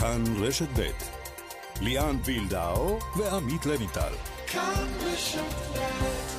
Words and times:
כאן 0.00 0.24
רשת 0.40 0.68
ב' 0.78 0.90
ליאן 1.80 2.16
וילדאו 2.24 2.98
ועמית 3.16 3.66
לויטל. 3.66 4.12
כאן 4.46 4.86
רשת 5.02 5.40
ב' 5.72 6.36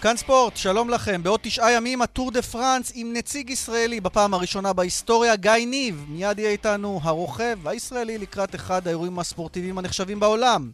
כאן 0.00 0.16
ספורט, 0.16 0.56
שלום 0.56 0.90
לכם. 0.90 1.22
בעוד 1.22 1.40
תשעה 1.42 1.72
ימים 1.72 2.02
הטור 2.02 2.30
דה 2.30 2.42
פרנס 2.42 2.92
עם 2.94 3.12
נציג 3.12 3.50
ישראלי 3.50 4.00
בפעם 4.00 4.34
הראשונה 4.34 4.72
בהיסטוריה, 4.72 5.36
גיא 5.36 5.52
ניב. 5.66 6.04
מיד 6.08 6.38
יהיה 6.38 6.50
איתנו 6.50 7.00
הרוכב 7.02 7.58
הישראלי 7.68 8.18
לקראת 8.18 8.54
אחד 8.54 8.86
האירועים 8.86 9.18
הספורטיביים 9.18 9.78
הנחשבים 9.78 10.20
בעולם. 10.20 10.70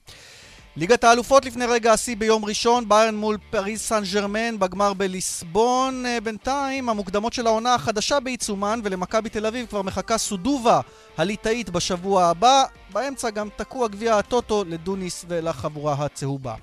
ליגת 0.77 1.05
האלופות 1.05 1.45
לפני 1.45 1.67
רגע 1.67 1.93
השיא 1.93 2.17
ביום 2.17 2.45
ראשון, 2.45 2.89
ביירן 2.89 3.15
מול 3.15 3.39
פריס 3.51 3.89
סן 3.89 4.03
ג'רמן 4.13 4.59
בגמר 4.59 4.93
בליסבון. 4.93 6.07
אה, 6.07 6.21
בינתיים 6.21 6.89
המוקדמות 6.89 7.33
של 7.33 7.47
העונה 7.47 7.75
החדשה 7.75 8.21
בעיצומן 8.21 8.81
ולמכבי 8.85 9.29
תל 9.29 9.47
אביב 9.47 9.67
כבר 9.67 9.83
מחכה 9.83 10.19
סודובה 10.19 10.81
הליטאית 11.17 11.71
בשבוע 11.71 12.25
הבא. 12.25 12.65
באמצע 12.93 13.31
גם 13.31 13.49
תקוע 13.57 13.89
גביע 13.89 14.19
הטוטו 14.19 14.65
לדוניס 14.67 15.25
ולחבורה 15.29 15.95
הצהובה. 15.99 16.55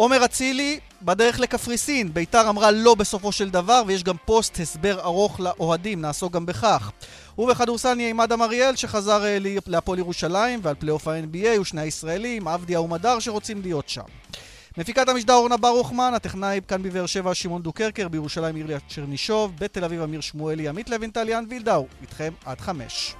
עומר 0.00 0.24
אצילי 0.24 0.80
בדרך 1.02 1.40
לקפריסין, 1.40 2.14
ביתר 2.14 2.48
אמרה 2.48 2.70
לא 2.70 2.94
בסופו 2.94 3.32
של 3.32 3.50
דבר 3.50 3.82
ויש 3.86 4.04
גם 4.04 4.16
פוסט 4.24 4.60
הסבר 4.60 5.00
ארוך 5.00 5.40
לאוהדים, 5.40 6.00
נעסוק 6.00 6.32
גם 6.32 6.46
בכך. 6.46 6.90
ובכדורסל 7.38 7.94
נהיה 7.94 8.08
עם 8.08 8.20
אדם 8.20 8.42
אריאל 8.42 8.76
שחזר 8.76 9.24
אה, 9.24 9.38
להפועל 9.66 9.98
ירושלים 9.98 10.60
ועל 10.62 10.74
פלייאוף 10.74 11.08
ה-NBA 11.08 11.60
ושני 11.60 11.80
הישראלים, 11.80 12.48
אבדיה 12.48 12.80
ומדר 12.80 13.18
שרוצים 13.18 13.62
להיות 13.62 13.88
שם. 13.88 14.02
מפיקת 14.78 15.08
המשדר 15.08 15.34
אורנה 15.34 15.56
ברוכמן, 15.56 16.12
הטכנאי 16.14 16.60
כאן 16.68 16.82
בבאר 16.82 17.06
שבע 17.06 17.34
שמעון 17.34 17.62
דוקרקר, 17.62 18.08
בירושלים 18.08 18.56
עיריה 18.56 18.78
צ'רנישוב, 18.88 19.52
בתל 19.58 19.84
אביב 19.84 20.02
אמיר 20.02 20.20
שמואלי, 20.20 20.68
עמית 20.68 20.90
לוינטל, 20.90 21.28
ליאן 21.28 21.44
וילדאו, 21.48 21.86
איתכם 22.02 22.32
עד 22.44 22.60
חמש. 22.60 23.14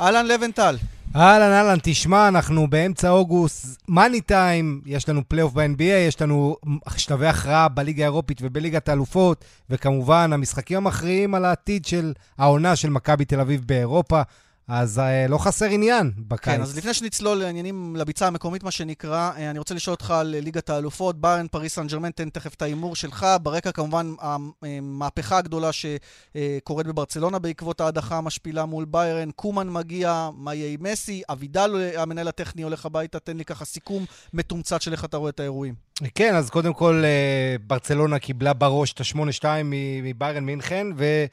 אהלן 0.00 0.26
לוינטל. 0.26 0.76
אהלן, 1.16 1.52
אהלן, 1.52 1.78
תשמע, 1.82 2.28
אנחנו 2.28 2.70
באמצע 2.70 3.10
אוגוסט, 3.10 3.82
מאני 3.88 4.20
טיים, 4.20 4.80
יש 4.86 5.08
לנו 5.08 5.22
פלייאוף 5.28 5.52
ב-NBA, 5.52 5.82
יש 5.82 6.22
לנו 6.22 6.56
שלבי 6.96 7.26
הכרעה 7.26 7.68
בליגה 7.68 8.04
האירופית 8.04 8.38
ובליגת 8.42 8.88
האלופות, 8.88 9.44
וכמובן, 9.70 10.32
המשחקים 10.32 10.76
המכריעים 10.76 11.34
על 11.34 11.44
העתיד 11.44 11.84
של 11.84 12.12
העונה 12.38 12.76
של 12.76 12.90
מכבי 12.90 13.24
תל 13.24 13.40
אביב 13.40 13.62
באירופה. 13.66 14.22
אז 14.68 14.98
אה, 14.98 15.26
לא 15.28 15.38
חסר 15.38 15.66
עניין 15.66 16.12
בקיץ. 16.18 16.54
כן, 16.54 16.62
אז 16.62 16.78
לפני 16.78 16.94
שנצלול 16.94 17.38
לעניינים 17.38 17.96
לביצה 17.96 18.26
המקומית, 18.26 18.62
מה 18.62 18.70
שנקרא, 18.70 19.30
אה, 19.36 19.50
אני 19.50 19.58
רוצה 19.58 19.74
לשאול 19.74 19.94
אותך 19.94 20.10
על 20.10 20.26
ליגת 20.26 20.70
האלופות, 20.70 21.20
ביירן, 21.20 21.46
פריס 21.48 21.74
סן 21.74 21.86
ג'רמן, 21.86 22.10
תן 22.10 22.28
תכף 22.28 22.54
את 22.54 22.62
ההימור 22.62 22.96
שלך. 22.96 23.26
ברקע 23.42 23.72
כמובן 23.72 24.14
המהפכה 24.62 25.38
הגדולה 25.38 25.70
שקורית 25.72 26.86
בברצלונה 26.86 27.38
בעקבות 27.38 27.80
ההדחה 27.80 28.16
המשפילה 28.18 28.64
מול 28.64 28.84
ביירן. 28.84 29.30
קומן 29.30 29.70
מגיע, 29.70 30.28
מה 30.36 30.54
יהיה 30.54 30.72
עם 30.72 30.82
מסי? 30.82 31.22
אבידל, 31.30 31.90
המנהל 31.96 32.28
הטכני, 32.28 32.62
הולך 32.62 32.86
הביתה. 32.86 33.18
תן 33.18 33.36
לי 33.36 33.44
ככה 33.44 33.64
סיכום 33.64 34.04
מתומצת 34.34 34.82
של 34.82 34.92
איך 34.92 35.04
אתה 35.04 35.16
רואה 35.16 35.30
את 35.30 35.40
האירועים. 35.40 35.74
כן, 36.14 36.34
אז 36.34 36.50
קודם 36.50 36.74
כל, 36.74 37.02
אה, 37.04 37.56
ברצלונה 37.66 38.18
קיבלה 38.18 38.52
בראש 38.52 38.92
את 38.92 39.00
ה-8-2 39.00 39.44
מביירן 40.02 40.44
מינכן, 40.44 40.86
ו... 40.96 41.24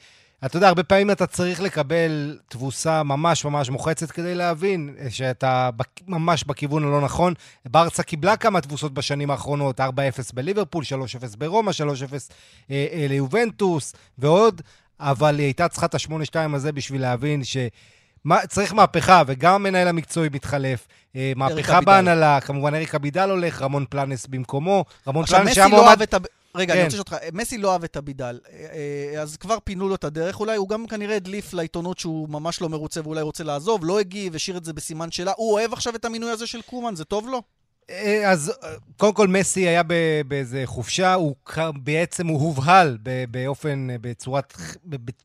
אתה 0.46 0.58
יודע, 0.58 0.68
הרבה 0.68 0.84
פעמים 0.84 1.12
אתה 1.12 1.28
צריך 1.28 1.62
לקבל 1.62 2.40
תבוסה 2.48 3.04
ממש 3.04 3.46
ממש 3.46 3.70
מוחצת 3.70 4.12
כדי 4.12 4.36
להבין 4.36 4.96
שאתה 5.10 5.70
ממש 6.08 6.44
בכיוון 6.44 6.84
הלא 6.84 7.02
נכון. 7.02 7.34
ברצה 7.66 8.04
קיבלה 8.04 8.38
כמה 8.38 8.62
תבוסות 8.62 8.94
בשנים 8.94 9.32
האחרונות, 9.32 9.80
4-0 9.80 9.84
בליברפול, 10.34 10.84
3-0 10.84 11.38
ברומא, 11.38 11.72
3-0 11.72 11.74
אה, 12.72 12.88
אה, 12.94 13.06
ליובנטוס 13.10 13.94
ועוד, 14.18 14.62
אבל 15.00 15.38
היא 15.38 15.46
הייתה 15.46 15.68
צריכה 15.68 15.86
את 15.86 15.96
ה-8-2 15.96 16.56
הזה 16.56 16.72
בשביל 16.72 17.02
להבין 17.02 17.44
ש... 17.44 17.58
מה, 18.24 18.48
צריך 18.48 18.74
מהפכה, 18.74 19.24
וגם 19.28 19.54
המנהל 19.54 19.88
המקצועי 19.88 20.30
מתחלף. 20.34 20.88
אה, 21.16 21.34
מהפכה 21.36 21.82
בהנהלה, 21.82 22.42
כמובן 22.42 22.74
אריק 22.74 22.96
אבידל 22.96 23.30
הולך, 23.30 23.62
רמון 23.62 23.86
פלנס 23.90 24.28
במקומו. 24.28 24.86
רמון 25.08 25.26
פלנס 25.26 25.54
שהיה 25.54 25.68
לא 25.68 25.78
מועמד... 25.78 26.02
רגע, 26.56 26.74
כן. 26.74 26.80
אני 26.80 26.86
רוצה 26.86 26.98
לשאול 26.98 27.00
אותך, 27.00 27.16
מסי 27.34 27.58
לא 27.58 27.74
אהב 27.74 27.84
את 27.84 27.98
אבידל, 27.98 28.40
אה, 28.50 28.66
אה, 29.16 29.22
אז 29.22 29.38
כבר 29.38 29.58
פינו 29.64 29.90
לו 29.90 29.96
את 29.96 30.04
הדרך, 30.04 30.40
אולי 30.40 30.58
הוא 30.58 30.70
גם 30.70 30.88
כנראה 30.88 31.16
הדליף 31.16 31.54
לעיתונות 31.54 32.00
שהוא 32.00 32.30
ממש 32.30 32.62
לא 32.62 32.70
מרוצה 32.70 33.02
ואולי 33.04 33.22
רוצה 33.22 33.44
לעזוב, 33.44 33.86
לא 33.86 34.00
הגיב, 34.00 34.36
השאיר 34.36 34.58
את 34.58 34.66
זה 34.66 34.74
בסימן 34.74 35.12
שאלה. 35.12 35.32
הוא 35.38 35.52
אוהב 35.52 35.74
עכשיו 35.74 35.96
את 35.96 36.06
המינוי 36.06 36.32
הזה 36.32 36.48
של 36.48 36.62
קומן, 36.62 36.96
זה 36.96 37.06
טוב 37.06 37.28
לו? 37.28 37.42
אה, 37.90 38.32
אז 38.32 38.54
קודם 38.98 39.14
כל 39.14 39.28
מסי 39.28 39.68
היה 39.68 39.82
באיזה 40.28 40.62
חופשה, 40.66 41.14
הוא 41.14 41.36
בעצם 41.84 42.28
הוא 42.28 42.42
הובהל 42.42 42.98
באופן, 43.32 43.88
בצורת 44.02 44.54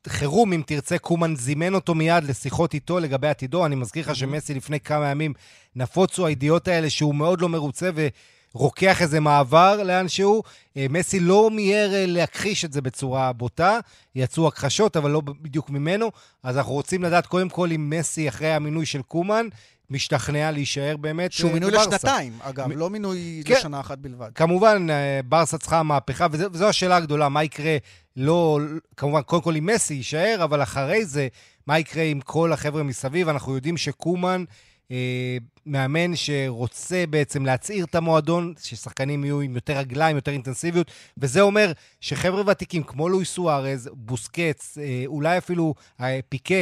חירום, 0.09 0.53
אם 0.53 0.63
תרצה, 0.67 0.99
קומן 0.99 1.37
זימן 1.37 1.75
אותו 1.75 1.95
מיד 1.95 2.25
לשיחות 2.25 2.75
איתו 2.75 3.01
לגבי 3.01 3.29
עתידו. 3.29 3.67
אני 3.67 3.75
מזכיר 3.75 4.11
לך 4.11 4.17
שמסי 4.17 4.55
לפני 4.55 4.81
כמה 4.81 5.11
ימים 5.11 5.33
נפוצו 5.77 6.27
הידיעות 6.27 6.69
האלה 6.69 6.91
שהוא 6.91 7.15
מאוד 7.15 7.41
לא 7.41 7.49
מרוצה 7.49 7.91
ו... 7.95 8.09
רוקח 8.55 9.03
איזה 9.03 9.21
מעבר 9.21 9.83
לאנשהו. 9.83 10.43
אה, 10.77 10.87
מסי 10.91 11.21
לא 11.21 11.51
מיהר 11.51 11.95
אה, 11.95 12.05
להכחיש 12.07 12.65
את 12.65 12.73
זה 12.73 12.81
בצורה 12.81 13.33
בוטה, 13.33 13.79
יצאו 14.15 14.49
הכחשות, 14.49 14.97
אבל 14.97 15.11
לא 15.11 15.21
בדיוק 15.21 15.71
ממנו. 15.71 16.11
אז 16.43 16.59
אנחנו 16.59 16.73
רוצים 16.73 17.03
לדעת 17.03 17.27
קודם 17.27 17.49
כל 17.49 17.73
אם 17.73 17.91
מסי, 17.91 18.29
אחרי 18.29 18.53
המינוי 18.53 18.87
של 18.87 19.03
קומן, 19.03 19.47
משתכנע 19.91 20.51
להישאר 20.51 20.97
באמת 20.97 21.33
שהוא 21.33 21.49
אה, 21.49 21.55
מינוי 21.55 21.71
בברסה. 21.71 21.89
לשנתיים, 21.89 22.33
אגב, 22.43 22.67
מ... 22.67 22.79
לא 22.79 22.91
מינוי 22.91 23.43
כן, 23.45 23.55
לשנה 23.55 23.81
אחת 23.81 23.99
בלבד. 23.99 24.31
כמובן, 24.35 24.87
ברסה 25.25 25.59
צריכה 25.59 25.83
מהפכה, 25.83 26.27
וזו, 26.31 26.53
וזו 26.53 26.69
השאלה 26.69 26.97
הגדולה, 26.97 27.29
מה 27.29 27.45
יקרה, 27.45 27.77
לא, 28.17 28.59
כמובן, 28.97 29.23
קודם 29.23 29.43
כל 29.43 29.57
אם 29.57 29.67
מסי 29.67 29.95
יישאר, 29.95 30.41
אבל 30.45 30.63
אחרי 30.63 31.05
זה, 31.05 31.29
מה 31.67 31.79
יקרה 31.79 32.03
עם 32.03 32.21
כל 32.21 32.53
החבר'ה 32.53 32.83
מסביב? 32.83 33.29
אנחנו 33.29 33.55
יודעים 33.55 33.77
שקומן... 33.77 34.45
אה, 34.91 35.37
מאמן 35.71 36.17
שרוצה 36.17 37.05
בעצם 37.11 37.47
להצעיר 37.47 37.85
את 37.85 37.95
המועדון, 37.95 38.55
ששחקנים 38.63 39.25
יהיו 39.25 39.41
עם 39.41 39.55
יותר 39.55 39.79
רגליים, 39.79 40.17
יותר 40.17 40.33
אינטנסיביות, 40.33 40.91
וזה 41.19 41.41
אומר 41.41 41.73
שחבר'ה 42.01 42.43
ותיקים 42.47 42.83
כמו 42.83 43.09
לואי 43.09 43.25
סוארז, 43.25 43.91
בוסקץ, 43.93 44.79
אה, 44.79 45.03
אולי 45.07 45.39
אפילו 45.39 45.75
אה, 46.01 46.21
פיקה 46.29 46.55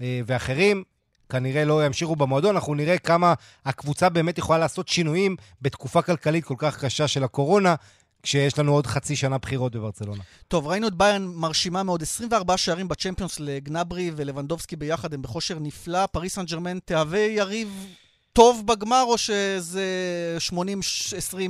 ואחרים, 0.00 0.84
כנראה 1.28 1.64
לא 1.64 1.86
ימשיכו 1.86 2.16
במועדון. 2.16 2.54
אנחנו 2.54 2.74
נראה 2.74 2.98
כמה 2.98 3.34
הקבוצה 3.64 4.08
באמת 4.08 4.38
יכולה 4.38 4.58
לעשות 4.58 4.88
שינויים 4.88 5.36
בתקופה 5.62 6.02
כלכלית 6.02 6.44
כל 6.44 6.54
כך 6.58 6.84
קשה 6.84 7.08
של 7.08 7.24
הקורונה, 7.24 7.74
כשיש 8.22 8.58
לנו 8.58 8.72
עוד 8.72 8.86
חצי 8.86 9.16
שנה 9.16 9.38
בחירות 9.38 9.76
בברצלונה. 9.76 10.22
טוב, 10.48 10.66
ראינו 10.66 10.88
את 10.88 10.94
ביירן 10.94 11.26
מרשימה 11.26 11.82
מאוד, 11.82 12.02
24 12.02 12.56
שערים 12.56 12.88
בצ'מפיונס 12.88 13.40
לגנברי 13.40 14.10
ולבנדובסקי 14.16 14.76
ביחד, 14.76 15.14
הם 15.14 15.22
בכושר 15.22 15.58
נפלא. 15.58 16.06
פריס 16.06 16.34
סן 16.34 16.44
ג'רמן 16.44 16.78
תהווה 16.78 17.18
יריב 17.18 17.86
טוב 18.34 18.66
בגמר, 18.66 19.02
או 19.06 19.18
שזה 19.18 19.86
80-20 20.50 20.52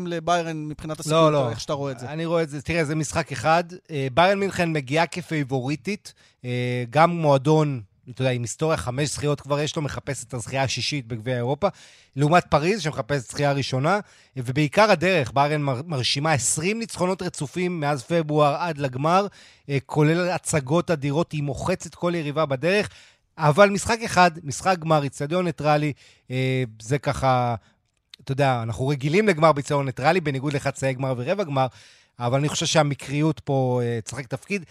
לביירן 0.07 0.69
מבחינת 0.69 1.01
הסיכוי, 1.01 1.19
לא, 1.19 1.33
לא. 1.33 1.51
איך 1.51 1.61
שאתה 1.61 1.73
רואה 1.73 1.93
את 1.93 1.99
זה? 1.99 2.09
אני 2.09 2.27
רואה 2.27 2.43
את 2.43 2.51
זה, 2.51 2.63
תראה, 2.63 2.85
זה 2.85 2.95
משחק 2.95 3.33
אחד. 3.33 3.65
אה, 3.91 4.07
ביירן 4.15 4.39
מינכן 4.39 4.73
מגיעה 4.73 5.07
כפייבוריטית, 5.07 6.15
אה, 6.45 6.85
גם 6.91 7.11
מועדון 7.11 7.83
אתה 8.11 8.23
יודע, 8.23 8.31
עם 8.31 8.43
היסטוריה, 8.43 8.77
חמש 8.77 9.09
זכיות 9.09 9.41
כבר 9.41 9.61
יש 9.61 9.77
לו, 9.77 9.83
מחפש 9.83 10.25
את 10.25 10.35
הזכייה 10.35 10.63
השישית 10.63 11.07
בגביע 11.07 11.37
אירופה, 11.37 11.69
לעומת 12.17 12.45
פריז, 12.47 12.83
שמחפש 12.83 13.25
את 13.25 13.31
זכייה 13.31 13.51
הראשונה, 13.51 14.01
ובעיקר 14.37 14.91
הדרך, 14.91 15.33
באיירן 15.33 15.63
מרשימה 15.87 16.33
20 16.33 16.79
ניצחונות 16.79 17.23
רצופים 17.23 17.81
מאז 17.81 18.03
פברואר 18.03 18.55
עד 18.55 18.79
לגמר, 18.79 19.27
אה, 19.69 19.79
כולל 19.87 20.29
הצגות 20.29 20.91
אדירות, 20.91 21.33
היא 21.33 21.43
מוחצת 21.43 21.95
כל 21.95 22.13
יריבה 22.15 22.47
בדרך, 22.47 22.89
אבל 23.39 23.71
משחק 23.71 23.99
אחד, 24.05 24.31
משחק 24.43 24.79
גמר, 24.79 25.03
איצטדיון 25.03 25.45
ניטרלי, 25.45 25.93
אה, 26.31 26.65
זה 26.83 26.99
ככה, 26.99 27.55
אתה 28.25 28.33
יודע, 28.33 28.63
אנחנו 28.63 28.89
רגילים 28.89 29.29
לגמר 29.29 29.53
באיצטדיון 29.53 29.87
ניטרלי, 29.87 30.21
בניגוד 30.21 30.53
לחצאי 30.53 30.95
גמר 30.95 31.15
ורבע 31.17 31.45
גמר, 31.45 31.67
אבל 32.19 32.39
אני 32.39 32.49
חושב 32.49 32.67
שהמקריות 32.67 33.41
פה 33.41 33.81
אה, 33.83 34.01
תשחק 34.05 34.27
תפקיד. 34.27 34.65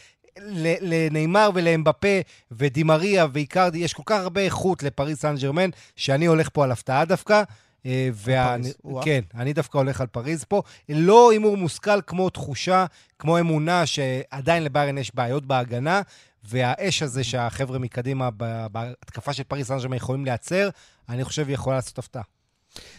לנאמר 0.81 1.49
ולאמבפה 1.53 2.19
ודימריה 2.51 3.27
ואיקרדי, 3.33 3.77
יש 3.77 3.93
כל 3.93 4.03
כך 4.05 4.21
הרבה 4.21 4.41
איכות 4.41 4.83
לפריס 4.83 5.19
סן 5.19 5.35
ג'רמן, 5.35 5.69
שאני 5.95 6.25
הולך 6.25 6.49
פה 6.53 6.63
על 6.63 6.71
הפתעה 6.71 7.05
דווקא. 7.05 7.43
אה, 7.85 8.09
ואני, 8.13 8.71
כן, 9.03 9.19
אני 9.35 9.53
דווקא 9.53 9.77
הולך 9.77 10.01
על 10.01 10.07
פריז 10.07 10.43
פה. 10.43 10.61
לא 10.89 11.31
הימור 11.31 11.57
מושכל 11.57 12.01
כמו 12.07 12.29
תחושה, 12.29 12.85
כמו 13.19 13.39
אמונה 13.39 13.85
שעדיין 13.85 14.63
לביירן 14.63 14.97
יש 14.97 15.15
בעיות 15.15 15.45
בהגנה, 15.45 16.01
והאש 16.43 17.03
הזה 17.03 17.23
שהחבר'ה 17.23 17.79
מקדימה 17.79 18.29
בהתקפה 18.71 19.33
של 19.33 19.43
פריס 19.43 19.67
סן 19.67 19.79
ג'רמן 19.79 19.97
יכולים 19.97 20.25
לייצר, 20.25 20.69
אני 21.09 21.23
חושב 21.23 21.47
היא 21.47 21.53
יכולה 21.53 21.75
לעשות 21.75 21.99
הפתעה. 21.99 22.23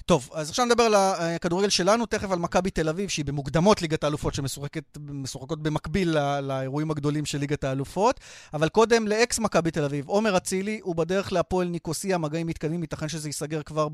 טוב, 0.06 0.30
אז 0.32 0.50
עכשיו 0.50 0.64
נדבר 0.64 0.82
על 0.82 0.94
הכדורגל 0.94 1.68
שלנו, 1.68 2.06
תכף 2.06 2.30
על 2.30 2.38
מכבי 2.38 2.70
תל 2.70 2.88
אביב, 2.88 3.08
שהיא 3.08 3.24
במוקדמות 3.24 3.82
ליגת 3.82 4.04
האלופות, 4.04 4.34
שמשוחקות 4.34 5.62
במקביל 5.62 6.10
לא, 6.10 6.40
לאירועים 6.40 6.90
הגדולים 6.90 7.24
של 7.24 7.38
ליגת 7.38 7.64
האלופות. 7.64 8.20
אבל 8.54 8.68
קודם, 8.68 9.08
לאקס 9.08 9.38
מכבי 9.38 9.70
תל 9.70 9.84
אביב, 9.84 10.08
עומר 10.08 10.36
אצילי, 10.36 10.80
הוא 10.82 10.96
בדרך 10.96 11.32
להפועל 11.32 11.68
ניקוסיה, 11.68 12.18
מגעים 12.18 12.46
מתקדמים, 12.46 12.82
ייתכן 12.82 13.08
שזה 13.08 13.28
ייסגר 13.28 13.62
כבר 13.62 13.88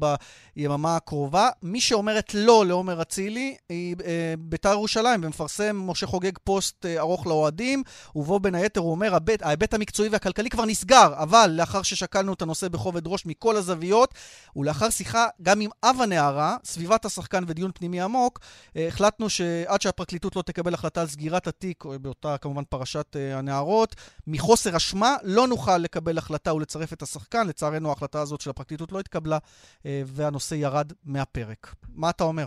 ביממה 0.56 0.96
הקרובה. 0.96 1.48
מי 1.62 1.80
שאומרת 1.80 2.34
לא 2.34 2.66
לעומר 2.66 3.02
אצילי, 3.02 3.56
היא 3.68 3.96
אה, 4.04 4.34
בית"ר 4.38 4.72
ירושלים, 4.72 5.20
ומפרסם 5.24 5.76
משה 5.76 6.06
חוגג 6.06 6.38
פוסט 6.44 6.86
אה, 6.86 7.00
ארוך 7.00 7.26
לאוהדים, 7.26 7.82
ובו 8.14 8.40
בין 8.40 8.54
היתר 8.54 8.80
הוא 8.80 8.90
אומר, 8.90 9.18
ההיבט 9.42 9.74
המקצועי 9.74 10.08
והכלכלי 10.08 10.50
כבר 10.50 10.64
נסגר, 10.64 11.12
אבל 11.16 11.50
לאחר 11.52 11.82
ששקלנו 11.82 12.32
את 12.32 12.42
הנושא 12.42 12.68
בכובד 12.68 13.06
ראש 13.06 13.26
מכל 13.26 13.56
הזוויות, 13.56 14.14
ולאחר 14.56 14.90
שיחה 14.90 15.26
גם 15.42 15.60
עם 15.60 15.70
אב 15.84 15.99
הנערה, 16.00 16.56
סביבת 16.64 17.04
השחקן 17.04 17.44
ודיון 17.46 17.70
פנימי 17.74 18.00
עמוק, 18.00 18.40
אה, 18.76 18.88
החלטנו 18.88 19.30
שעד 19.30 19.82
שהפרקליטות 19.82 20.36
לא 20.36 20.42
תקבל 20.42 20.74
החלטה 20.74 21.00
על 21.00 21.06
סגירת 21.06 21.46
התיק, 21.46 21.84
באותה 22.00 22.38
כמובן 22.38 22.64
פרשת 22.64 23.16
אה, 23.16 23.38
הנערות, 23.38 23.96
מחוסר 24.26 24.76
אשמה 24.76 25.16
לא 25.22 25.48
נוכל 25.48 25.78
לקבל 25.78 26.18
החלטה 26.18 26.54
ולצרף 26.54 26.92
את 26.92 27.02
השחקן. 27.02 27.46
לצערנו 27.46 27.88
ההחלטה 27.88 28.20
הזאת 28.20 28.40
של 28.40 28.50
הפרקליטות 28.50 28.92
לא 28.92 29.00
התקבלה, 29.00 29.38
אה, 29.86 30.02
והנושא 30.06 30.54
ירד 30.54 30.92
מהפרק. 31.04 31.74
מה 31.94 32.10
אתה 32.10 32.24
אומר? 32.24 32.46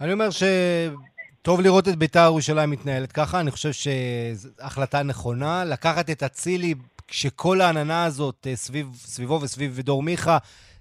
אני 0.00 0.12
אומר 0.12 0.30
ש... 0.30 0.42
טוב 1.42 1.60
לראות 1.60 1.88
את 1.88 1.96
בית"ר 1.96 2.24
ירושלים 2.24 2.70
מתנהלת 2.70 3.12
ככה, 3.12 3.40
אני 3.40 3.50
חושב 3.50 3.72
שזו 3.72 4.48
החלטה 4.60 5.02
נכונה. 5.02 5.64
לקחת 5.64 6.10
את 6.10 6.22
אצילי, 6.22 6.74
כשכל 7.08 7.60
העננה 7.60 8.04
הזאת 8.04 8.46
סביב, 8.54 8.88
סביבו 8.94 9.40
וסביב 9.42 9.80
דור 9.80 10.02
מיכה, 10.02 10.38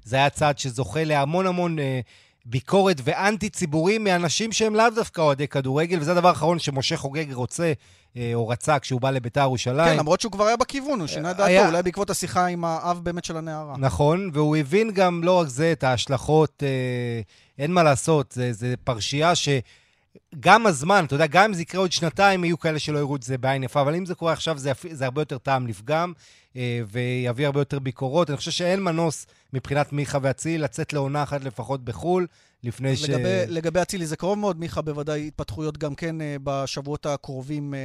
זה 0.07 0.15
היה 0.15 0.29
צעד 0.29 0.59
שזוכה 0.59 1.03
להמון 1.03 1.47
המון 1.47 1.79
אה, 1.79 1.99
ביקורת 2.45 3.01
ואנטי 3.03 3.49
ציבורי 3.49 3.97
מאנשים 3.97 4.51
שהם 4.51 4.75
לאו 4.75 4.89
דווקא 4.95 5.21
אוהדי 5.21 5.47
כדורגל, 5.47 5.99
וזה 5.99 6.11
הדבר 6.11 6.29
האחרון 6.29 6.59
שמשה 6.59 6.97
חוגג 6.97 7.33
רוצה, 7.33 7.73
אה, 8.17 8.31
או 8.33 8.47
רצה 8.47 8.79
כשהוא 8.79 9.01
בא 9.01 9.11
לביתר 9.11 9.41
ירושלים. 9.41 9.93
כן, 9.93 9.97
למרות 9.97 10.21
שהוא 10.21 10.31
כבר 10.31 10.45
היה 10.45 10.57
בכיוון, 10.57 10.99
הוא 10.99 11.07
שינה 11.07 11.33
דעתו, 11.33 11.43
היה... 11.43 11.67
אולי 11.67 11.83
בעקבות 11.83 12.09
השיחה 12.09 12.45
עם 12.45 12.65
האב 12.65 12.99
באמת 13.03 13.25
של 13.25 13.37
הנערה. 13.37 13.75
נכון, 13.77 14.29
והוא 14.33 14.55
הבין 14.55 14.91
גם 14.91 15.23
לא 15.23 15.39
רק 15.39 15.47
זה, 15.47 15.71
את 15.71 15.83
ההשלכות, 15.83 16.63
אה, 16.65 17.21
אין 17.59 17.71
מה 17.71 17.83
לעשות, 17.83 18.31
זה, 18.31 18.53
זה 18.53 18.73
פרשייה 18.83 19.35
ש... 19.35 19.49
גם 20.39 20.67
הזמן, 20.67 21.03
אתה 21.05 21.15
יודע, 21.15 21.27
גם 21.27 21.43
אם 21.43 21.53
זה 21.53 21.61
יקרה 21.61 21.81
עוד 21.81 21.91
שנתיים, 21.91 22.43
יהיו 22.43 22.59
כאלה 22.59 22.79
שלא 22.79 22.97
יראו 22.97 23.15
את 23.15 23.23
זה 23.23 23.37
בעין 23.37 23.63
יפה, 23.63 23.81
אבל 23.81 23.95
אם 23.95 24.05
זה 24.05 24.15
קורה 24.15 24.33
עכשיו, 24.33 24.57
זה, 24.57 24.71
זה 24.91 25.05
הרבה 25.05 25.21
יותר 25.21 25.37
טעם 25.37 25.67
לפגם, 25.67 26.13
אה, 26.55 26.81
ויביא 26.87 27.45
הרבה 27.45 27.61
יותר 27.61 27.79
ביקורות. 27.79 28.29
אני 28.29 28.37
חושב 28.37 28.51
שאין 28.51 28.83
מנוס 28.83 29.27
מבחינת 29.53 29.93
מיכה 29.93 30.17
ואצילי 30.21 30.57
לצאת 30.57 30.93
לעונה 30.93 31.23
אחת 31.23 31.43
לפחות 31.43 31.85
בחו"ל, 31.85 32.27
לפני 32.63 32.95
ש... 32.95 33.09
לגבי, 33.09 33.43
לגבי 33.47 33.81
אצילי 33.81 34.05
זה 34.05 34.15
קרוב 34.17 34.39
מאוד, 34.39 34.59
מיכה 34.59 34.81
בוודאי 34.81 35.27
התפתחויות 35.27 35.77
גם 35.77 35.95
כן 35.95 36.21
אה, 36.21 36.35
בשבועות 36.43 37.05
הקרובים 37.05 37.73
אה, 37.73 37.79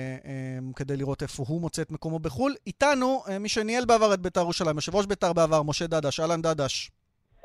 כדי 0.76 0.96
לראות 0.96 1.22
איפה 1.22 1.44
הוא 1.46 1.60
מוצא 1.60 1.82
את 1.82 1.90
מקומו 1.90 2.18
בחו"ל. 2.18 2.54
איתנו, 2.66 3.22
מי 3.40 3.48
שניהל 3.48 3.84
בעבר 3.84 4.14
את 4.14 4.20
בית"ר 4.20 4.40
ירושלים, 4.40 4.76
יושב 4.76 4.94
ראש 4.94 5.06
בית"ר 5.06 5.32
בעבר, 5.32 5.62
משה 5.62 5.86
דדש. 5.86 6.20
אהלן 6.20 6.42
דדש. 6.42 6.90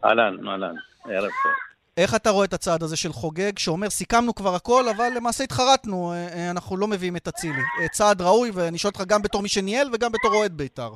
אהלן, 0.05 0.47
אהלן, 0.47 0.75
ערב 1.05 1.29
טוב. 1.43 1.51
איך 1.97 2.15
אתה 2.15 2.29
רואה 2.29 2.45
את 2.45 2.53
הצעד 2.53 2.83
הזה 2.83 2.97
של 2.97 3.09
חוגג, 3.09 3.57
שאומר, 3.57 3.89
סיכמנו 3.89 4.35
כבר 4.35 4.55
הכל, 4.55 4.83
אבל 4.95 5.09
למעשה 5.15 5.43
התחרטנו, 5.43 6.13
אנחנו 6.51 6.77
לא 6.77 6.87
מביאים 6.87 7.15
את 7.15 7.27
אצילי. 7.27 7.61
צעד 7.91 8.21
ראוי, 8.21 8.51
ואני 8.53 8.77
שואל 8.77 8.91
אותך 8.91 9.07
גם 9.07 9.21
בתור 9.21 9.41
מי 9.41 9.49
שניהל 9.49 9.87
וגם 9.93 10.11
בתור 10.11 10.33
אוהד 10.33 10.53
בית"ר. 10.57 10.89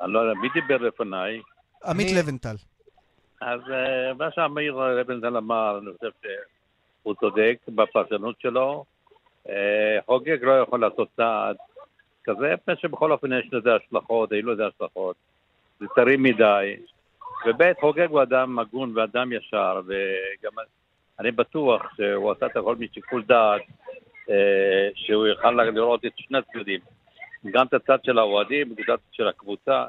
אני 0.00 0.12
לא 0.12 0.18
יודע, 0.18 0.40
מי 0.40 0.48
דיבר 0.54 0.76
לפניי? 0.76 1.40
עמית 1.86 2.12
לבנטל. 2.12 2.56
אז 3.40 3.60
אה, 3.70 4.14
מה 4.18 4.30
שאמיר 4.34 4.74
לבנטל 5.00 5.36
אמר, 5.36 5.78
אני 5.78 5.90
חושב 5.96 6.10
שהוא 7.02 7.14
צודק 7.20 7.56
בפרשנות 7.68 8.40
שלו. 8.40 8.84
אה, 9.48 9.98
חוגג 10.06 10.44
לא 10.44 10.52
יכול 10.52 10.80
לעשות 10.80 11.08
צעד 11.16 11.56
כזה, 12.24 12.54
מפני 12.54 12.74
שבכל 12.78 13.12
אופן 13.12 13.32
יש 13.32 13.48
לזה 13.52 13.70
השלכות, 13.74 14.32
היו 14.32 14.52
לזה 14.52 14.62
השלכות. 14.66 15.16
זה 15.80 15.86
טרי 15.94 16.16
מדי. 16.16 16.76
וב' 17.46 17.72
חוגג 17.80 18.08
הוא 18.10 18.22
אדם 18.22 18.58
הגון 18.58 18.92
ואדם 18.98 19.32
ישר, 19.32 19.80
וגם 19.86 20.52
אני 21.20 21.30
בטוח 21.30 21.82
שהוא 21.96 22.32
עשה 22.32 22.46
את 22.46 22.56
הכל 22.56 22.76
משיקול 22.76 23.22
דעת, 23.22 23.62
אה, 24.30 24.88
שהוא 24.94 25.26
יוכל 25.26 25.50
לראות 25.50 26.04
את 26.04 26.12
שני 26.16 26.38
הצדדים. 26.38 26.80
גם 27.50 27.66
את 27.66 27.74
הצד 27.74 27.98
של 28.04 28.18
האוהדים, 28.18 28.68
גם 28.68 28.74
את 28.74 28.88
הצד 28.88 29.12
של 29.12 29.28
הקבוצה. 29.28 29.84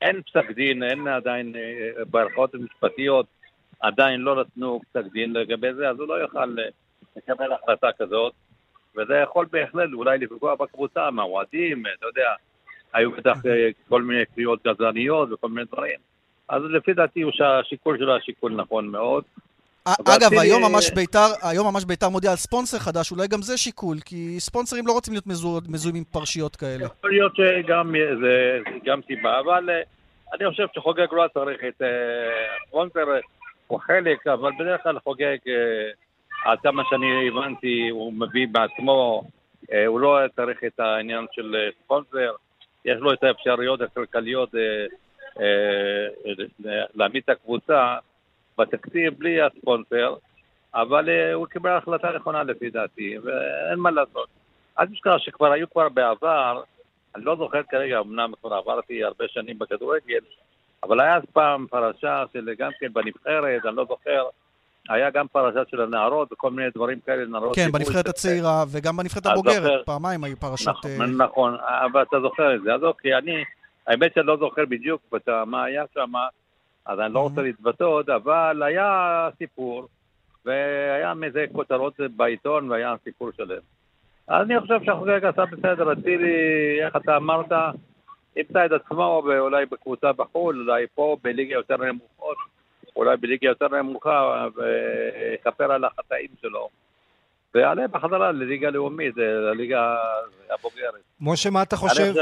אין 0.00 0.22
פסק 0.22 0.50
דין, 0.50 0.82
אין 0.82 1.08
עדיין, 1.08 1.56
אה, 1.56 2.04
בערכאות 2.10 2.54
המשפטיות 2.54 3.26
עדיין 3.80 4.20
לא 4.20 4.40
נתנו 4.40 4.80
פסק 4.90 5.12
דין 5.12 5.32
לגבי 5.32 5.74
זה, 5.74 5.90
אז 5.90 6.00
הוא 6.00 6.08
לא 6.08 6.14
יוכל 6.14 6.58
אה, 6.58 6.64
לקבל 7.16 7.52
החלטה 7.52 7.88
כזאת, 7.98 8.32
וזה 8.96 9.14
יכול 9.14 9.46
בהחלט 9.50 9.88
אולי 9.92 10.18
לפגוע 10.18 10.54
בקבוצה, 10.54 11.10
מהאוהדים, 11.10 11.82
אתה 11.98 12.06
יודע, 12.06 12.30
היו 12.92 13.10
בטח 13.10 13.38
כל 13.88 14.02
מיני 14.02 14.26
קריאות 14.34 14.66
גזעניות 14.66 15.32
וכל 15.32 15.48
מיני 15.48 15.66
דברים. 15.72 16.11
אז 16.52 16.62
לפי 16.70 16.92
דעתי 16.92 17.22
השיקול 17.60 17.98
שלו 17.98 18.12
היה 18.12 18.20
שיקול 18.20 18.52
נכון 18.52 18.88
מאוד. 18.88 19.24
אגב, 19.84 20.30
היום 20.40 20.62
ממש 20.62 20.90
ביתר, 20.90 21.26
היום 21.42 21.66
ממש 21.66 21.84
ביתר 21.84 22.08
מודיע 22.08 22.30
על 22.30 22.36
ספונסר 22.36 22.78
חדש, 22.78 23.12
אולי 23.12 23.28
גם 23.28 23.42
זה 23.42 23.56
שיקול, 23.56 23.96
כי 24.04 24.40
ספונסרים 24.40 24.86
לא 24.86 24.92
רוצים 24.92 25.14
להיות 25.14 25.26
מזוהים 25.68 25.96
עם 25.96 26.04
פרשיות 26.04 26.56
כאלה. 26.56 26.84
יכול 26.84 27.10
להיות 27.10 27.32
שגם 27.36 27.94
זה 28.20 28.58
גם 28.84 29.00
סיבה, 29.06 29.40
אבל 29.40 29.70
אה, 29.70 29.80
אני 30.34 30.50
חושב 30.50 30.66
שחוגג 30.74 31.06
לא 31.12 31.24
צריך 31.34 31.60
את 31.68 31.82
אה, 31.82 31.88
הספונסר, 32.64 33.04
הוא 33.66 33.80
חלק, 33.80 34.26
אבל 34.26 34.50
בדרך 34.58 34.82
כלל 34.82 34.98
חוגג, 34.98 35.36
אה, 35.48 36.50
עד 36.50 36.58
כמה 36.62 36.82
שאני 36.90 37.28
הבנתי, 37.28 37.88
הוא 37.90 38.12
מביא 38.12 38.46
בעצמו, 38.52 39.22
הוא 39.86 40.00
לא 40.00 40.18
צריך 40.36 40.64
את 40.64 40.80
העניין 40.80 41.26
של 41.32 41.56
ספונסר, 41.84 42.32
יש 42.84 42.98
לו 42.98 43.12
את 43.12 43.22
האפשרויות 43.24 43.80
הכלכליות 43.80 44.54
להעמיד 46.94 47.22
את 47.24 47.28
הקבוצה. 47.28 47.96
בתקציב 48.58 49.18
בלי 49.18 49.42
הספונסר, 49.42 50.14
אבל 50.74 51.08
uh, 51.08 51.34
הוא 51.34 51.46
קיבל 51.46 51.70
החלטה 51.70 52.10
נכונה 52.16 52.42
לפי 52.42 52.70
דעתי, 52.70 53.18
ואין 53.18 53.78
מה 53.78 53.90
לעשות. 53.90 54.28
אל 54.78 54.86
תשכח 54.86 55.18
שכבר 55.18 55.52
היו 55.52 55.70
כבר 55.70 55.88
בעבר, 55.88 56.62
אני 57.16 57.24
לא 57.24 57.36
זוכר 57.36 57.62
כרגע, 57.70 58.00
אמנם 58.00 58.32
כבר 58.40 58.54
עברתי 58.54 59.04
הרבה 59.04 59.24
שנים 59.28 59.58
בכדורגל, 59.58 60.20
אבל 60.82 61.00
היה 61.00 61.16
אז 61.16 61.22
פעם 61.32 61.66
פרשה 61.70 62.24
של 62.32 62.48
גם 62.58 62.70
כן 62.80 62.92
בנבחרת, 62.92 63.66
אני 63.66 63.76
לא 63.76 63.84
זוכר, 63.88 64.24
היה 64.88 65.10
גם 65.10 65.26
פרשה 65.28 65.60
של 65.70 65.80
הנערות 65.80 66.32
וכל 66.32 66.50
מיני 66.50 66.70
דברים 66.74 66.98
כאלה, 67.06 67.24
נערות... 67.24 67.56
כן, 67.56 67.72
בנבחרת 67.72 68.08
הצעירה 68.08 68.64
וגם 68.68 68.96
בנבחרת 68.96 69.26
הבוגרת, 69.26 69.62
זוכר, 69.62 69.82
פעמיים 69.84 70.24
היו 70.24 70.36
פרשות... 70.36 70.76
נכון, 70.86 71.00
uh... 71.00 71.22
נכון, 71.24 71.56
אבל 71.60 72.02
אתה 72.02 72.20
זוכר 72.20 72.54
את 72.54 72.62
זה. 72.62 72.74
אז 72.74 72.82
אוקיי, 72.82 73.18
אני, 73.18 73.44
האמת 73.86 74.14
שאני 74.14 74.26
לא 74.26 74.36
זוכר 74.36 74.64
בדיוק 74.68 75.14
מה 75.46 75.64
היה 75.64 75.84
שם, 75.94 76.12
אז 76.86 77.00
אני 77.00 77.14
לא 77.14 77.18
רוצה 77.18 77.42
להתבטא 77.42 77.84
עוד, 77.84 78.10
אבל 78.10 78.62
היה 78.62 79.28
סיפור, 79.38 79.88
והיה 80.44 81.14
מזה 81.14 81.44
כותרות 81.52 81.94
בעיתון, 82.16 82.70
והיה 82.70 82.94
סיפור 83.04 83.30
שלם. 83.36 83.60
אז 84.28 84.46
אני 84.46 84.60
חושב 84.60 84.84
שהחוגג 84.84 85.24
עשה 85.24 85.44
בסדר, 85.44 85.92
אצילי, 85.92 86.34
איך 86.84 86.96
אתה 86.96 87.16
אמרת, 87.16 87.52
ימצא 88.36 88.66
את 88.66 88.72
עצמו 88.72 89.22
אולי 89.38 89.66
בקבוצה 89.66 90.12
בחו"ל, 90.12 90.60
אולי 90.60 90.86
פה 90.94 91.16
בליגה 91.22 91.54
יותר 91.54 91.76
נמוכות, 91.76 92.36
אולי 92.96 93.16
בליגה 93.16 93.48
יותר 93.48 93.68
נמוכה, 93.68 94.46
ויכפר 94.56 95.72
על 95.72 95.84
החטאים 95.84 96.28
שלו. 96.40 96.68
ויעלה 97.54 97.88
בחזרה 97.88 98.32
לליגה 98.32 98.70
לאומית, 98.70 99.16
לליגה 99.16 99.96
הבוגרת. 100.50 100.94
משה, 101.20 101.50
מה 101.50 101.62
אתה 101.62 101.76
חושב? 101.76 102.12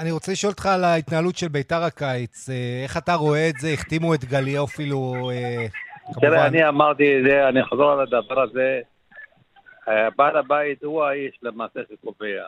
אני 0.00 0.10
רוצה 0.10 0.32
לשאול 0.32 0.50
אותך 0.50 0.66
על 0.66 0.84
ההתנהלות 0.84 1.36
של 1.36 1.48
ביתר 1.48 1.82
הקיץ. 1.82 2.50
אה, 2.50 2.80
איך 2.82 2.96
אתה 2.96 3.14
רואה 3.14 3.48
את 3.48 3.54
זה? 3.58 3.68
החתימו 3.68 4.14
את 4.14 4.24
גליו 4.24 4.64
אפילו, 4.64 5.30
אה, 5.30 5.66
כמובן. 6.04 6.20
תראה, 6.20 6.46
אני 6.46 6.68
אמרתי 6.68 7.18
את 7.18 7.24
זה, 7.24 7.48
אני 7.48 7.62
אחזור 7.62 7.92
על 7.92 8.00
הדבר 8.00 8.40
הזה. 8.40 8.80
אה, 9.88 10.08
בעל 10.16 10.36
הבית 10.36 10.84
הוא 10.84 11.04
האיש 11.04 11.38
למעשה 11.42 11.80
שקובע. 11.92 12.42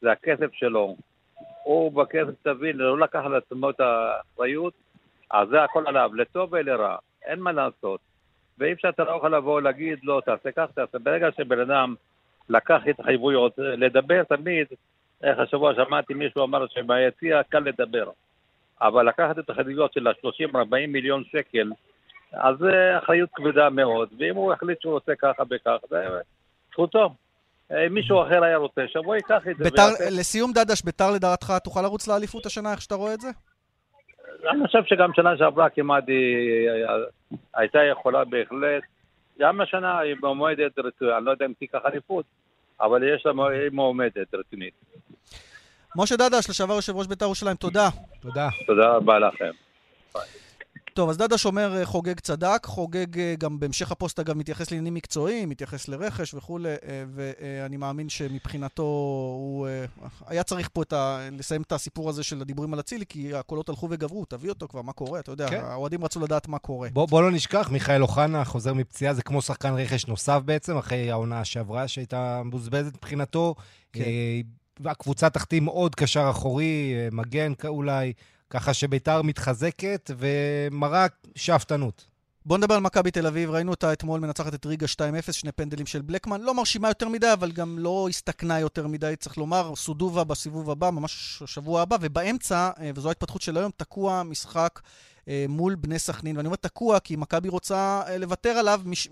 זה 0.00 0.12
הכסף 0.12 0.52
שלו. 0.52 0.96
הוא 1.62 1.92
בכסף, 1.92 2.34
תבין, 2.42 2.76
לא 2.76 2.98
לקח 2.98 3.20
על 3.24 3.34
עצמו 3.34 3.70
את 3.70 3.80
האחריות, 3.80 4.74
אז 5.30 5.48
זה 5.48 5.62
הכל 5.64 5.84
עליו, 5.86 6.10
לטוב 6.14 6.52
ולרע. 6.52 6.96
אין 7.24 7.40
מה 7.40 7.52
לעשות. 7.52 8.00
ואי 8.58 8.72
אפשר, 8.72 8.88
אתה 8.88 9.04
לא 9.04 9.10
יכול 9.16 9.34
לבוא 9.34 9.54
ולהגיד, 9.54 9.98
לא, 10.02 10.22
תעשה 10.24 10.52
כך, 10.56 10.66
תעשה. 10.74 10.98
ברגע 10.98 11.28
שבן 11.36 11.60
אדם 11.60 11.94
לקח 12.48 12.80
התחייבויות, 12.86 13.52
לדבר 13.58 14.22
תמיד 14.22 14.66
איך 15.24 15.38
השבוע 15.38 15.74
שמעתי 15.74 16.14
מישהו 16.14 16.44
אמר 16.44 16.66
שביציע 16.66 17.42
קל 17.42 17.58
לדבר, 17.58 18.10
אבל 18.80 19.08
לקחת 19.08 19.38
את 19.38 19.50
החגיגות 19.50 19.92
של 19.92 20.06
ה-30-40 20.06 20.86
מיליון 20.88 21.22
שקל, 21.24 21.70
אז 22.32 22.56
זה 22.58 22.98
אחריות 22.98 23.30
כבדה 23.34 23.70
מאוד, 23.70 24.08
ואם 24.18 24.34
הוא 24.36 24.52
החליט 24.52 24.80
שהוא 24.80 24.94
עושה 24.94 25.12
ככה 25.18 25.42
וכך, 25.50 25.76
זה 25.90 26.06
זכותו. 26.72 27.14
אם 27.70 27.94
מישהו 27.94 28.22
אחר 28.22 28.44
היה 28.44 28.56
רוצה, 28.56 28.82
שבוא 28.88 29.14
ייקח 29.16 29.48
את 29.50 29.56
זה. 29.56 29.64
ביתר, 29.64 29.88
לסיום 30.10 30.52
דדש, 30.52 30.82
ביתר 30.82 31.10
לדעתך 31.10 31.52
תוכל 31.64 31.82
לרוץ 31.82 32.08
לאליפות 32.08 32.46
השנה, 32.46 32.72
איך 32.72 32.80
שאתה 32.80 32.94
רואה 32.94 33.14
את 33.14 33.20
זה? 33.20 33.28
אני 34.50 34.66
חושב 34.66 34.84
שגם 34.84 35.10
שנה 35.16 35.36
שעברה 35.38 35.70
כמעט 35.70 36.04
הייתה 37.54 37.78
יכולה 37.82 38.24
בהחלט, 38.24 38.82
גם 39.38 39.60
השנה 39.60 39.98
היא 39.98 40.16
מועמדת 40.20 40.78
רצויה, 40.78 41.16
אני 41.16 41.24
לא 41.24 41.30
יודע 41.30 41.46
אם 41.46 41.52
תיקח 41.58 41.78
אליפות, 41.86 42.24
אבל 42.80 43.14
יש 43.14 43.26
לה 43.26 43.32
מועמדת 43.72 44.34
רצינית. 44.34 44.74
משה 45.96 46.16
דדש, 46.16 46.50
לשעבר 46.50 46.74
יושב 46.74 46.96
ראש 46.96 47.06
בית"ר 47.06 47.24
ירושלים, 47.24 47.56
תודה. 47.56 47.88
תודה. 48.20 48.48
תודה 48.66 48.88
רבה 48.88 49.18
לכם. 49.18 49.50
טוב, 50.94 51.10
אז 51.10 51.16
דדש 51.16 51.46
אומר 51.46 51.76
אה, 51.76 51.86
חוגג 51.86 52.20
צדק, 52.20 52.66
חוגג 52.66 53.18
אה, 53.18 53.34
גם 53.38 53.60
בהמשך 53.60 53.92
הפוסט 53.92 54.20
אגב 54.20 54.36
מתייחס 54.36 54.70
לעניינים 54.70 54.94
מקצועיים, 54.94 55.48
מתייחס 55.48 55.88
לרכש 55.88 56.34
וכולי, 56.34 56.68
אה, 56.68 57.04
ואני 57.14 57.76
מאמין 57.76 58.08
שמבחינתו 58.08 58.82
הוא 58.82 59.68
היה 60.26 60.42
צריך 60.42 60.68
פה 60.72 60.82
את 60.82 60.92
ה... 60.92 61.28
לסיים 61.32 61.62
את 61.62 61.72
הסיפור 61.72 62.08
הזה 62.08 62.22
של 62.22 62.40
הדיבורים 62.40 62.74
על 62.74 62.80
אצילי, 62.80 63.06
כי 63.08 63.34
הקולות 63.34 63.68
הלכו 63.68 63.88
וגברו, 63.90 64.24
תביא 64.24 64.50
אותו 64.50 64.68
כבר, 64.68 64.82
מה 64.82 64.92
קורה? 64.92 65.20
אתה 65.20 65.30
יודע, 65.30 65.48
כן. 65.48 65.60
האוהדים 65.64 66.04
רצו 66.04 66.20
לדעת 66.20 66.48
מה 66.48 66.58
קורה. 66.58 66.88
בוא, 66.92 67.08
בוא 67.08 67.22
לא 67.22 67.30
נשכח, 67.30 67.68
מיכאל 67.70 68.02
אוחנה 68.02 68.44
חוזר 68.44 68.74
מפציעה, 68.74 69.14
זה 69.14 69.22
כמו 69.22 69.42
שחקן 69.42 69.74
רכש 69.74 70.06
נוסף 70.06 70.40
בעצם, 70.44 70.76
אחרי 70.76 71.10
העונה 71.10 71.44
שעברה, 71.44 71.88
שהייתה 71.88 72.42
מבוזבזת 72.44 72.94
מבחינתו. 72.96 73.54
כן. 73.92 74.00
הקבוצה 74.84 75.30
תחתים 75.30 75.64
עוד 75.64 75.94
קשר 75.94 76.30
אחורי, 76.30 76.94
מגן 77.12 77.52
אולי. 77.64 78.12
ככה 78.50 78.74
שביתר 78.74 79.22
מתחזקת 79.22 80.10
ומראה 80.18 81.06
שאפתנות. 81.34 82.06
בוא 82.46 82.58
נדבר 82.58 82.74
על 82.74 82.80
מכבי 82.80 83.10
תל 83.10 83.26
אביב, 83.26 83.50
ראינו 83.50 83.70
אותה 83.70 83.92
אתמול 83.92 84.20
מנצחת 84.20 84.54
את 84.54 84.66
ריגה 84.66 84.86
2-0, 84.86 85.32
שני 85.32 85.52
פנדלים 85.52 85.86
של 85.86 86.02
בלקמן, 86.02 86.40
לא 86.40 86.54
מרשימה 86.54 86.88
יותר 86.88 87.08
מדי, 87.08 87.32
אבל 87.32 87.52
גם 87.52 87.78
לא 87.78 88.06
הסתכנה 88.08 88.60
יותר 88.60 88.86
מדי, 88.86 89.14
צריך 89.18 89.38
לומר, 89.38 89.72
סודובה 89.76 90.24
בסיבוב 90.24 90.70
הבא, 90.70 90.90
ממש 90.90 91.42
השבוע 91.44 91.82
הבא, 91.82 91.96
ובאמצע, 92.00 92.70
אה, 92.80 92.90
וזו 92.94 93.08
ההתפתחות 93.08 93.42
של 93.42 93.56
היום, 93.56 93.70
תקוע 93.76 94.22
משחק 94.22 94.80
אה, 94.84 94.90
מול 95.48 95.74
בני 95.74 95.98
סכנין. 95.98 96.36
ואני 96.36 96.46
אומר 96.46 96.56
תקוע 96.56 97.00
כי 97.00 97.16
מכבי 97.16 97.48
רוצה 97.48 98.02
אה, 98.06 98.18
לוותר 98.18 98.50
עליו, 98.50 98.80
מש... 98.84 99.08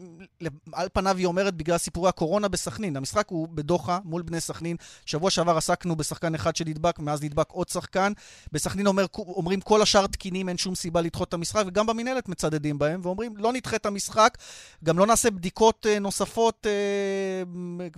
על 0.72 0.88
פניו 0.92 1.16
היא 1.16 1.26
אומרת 1.26 1.54
בגלל 1.54 1.78
סיפורי 1.78 2.08
הקורונה 2.08 2.48
בסכנין. 2.48 2.96
המשחק 2.96 3.28
הוא 3.28 3.48
בדוחה 3.48 3.98
מול 4.04 4.22
בני 4.22 4.40
סכנין. 4.40 4.76
שבוע 5.06 5.30
שעבר 5.30 5.56
עסקנו 5.56 5.96
בשחקן 5.96 6.34
אחד 6.34 6.56
שנדבק, 6.56 6.98
מאז 6.98 7.22
נדבק 7.22 7.50
עוד 7.50 7.68
שחקן. 7.68 8.12
בסכנין 8.52 8.86
אומר, 8.86 9.06
אומרים 9.18 9.60
כל 9.60 9.82
השאר 9.82 10.06
תקינים, 10.06 10.48
אין 10.48 10.58
שום 10.58 10.74
סיבה 10.74 11.00
לדחות 11.00 11.28
את 11.28 11.34
המשחק, 11.34 11.64
וגם 11.66 11.86
במינהלת 11.86 12.28
מצדדים 12.28 12.78
בהם, 12.78 13.00
ואומרים 13.02 13.36
לא 13.36 13.52
נדחה 13.52 13.76
את 13.76 13.86
המשחק, 13.86 14.38
גם 14.84 14.98
לא 14.98 15.06
נעשה 15.06 15.30
בדיקות 15.30 15.86
אה, 15.86 15.98
נוספות 15.98 16.66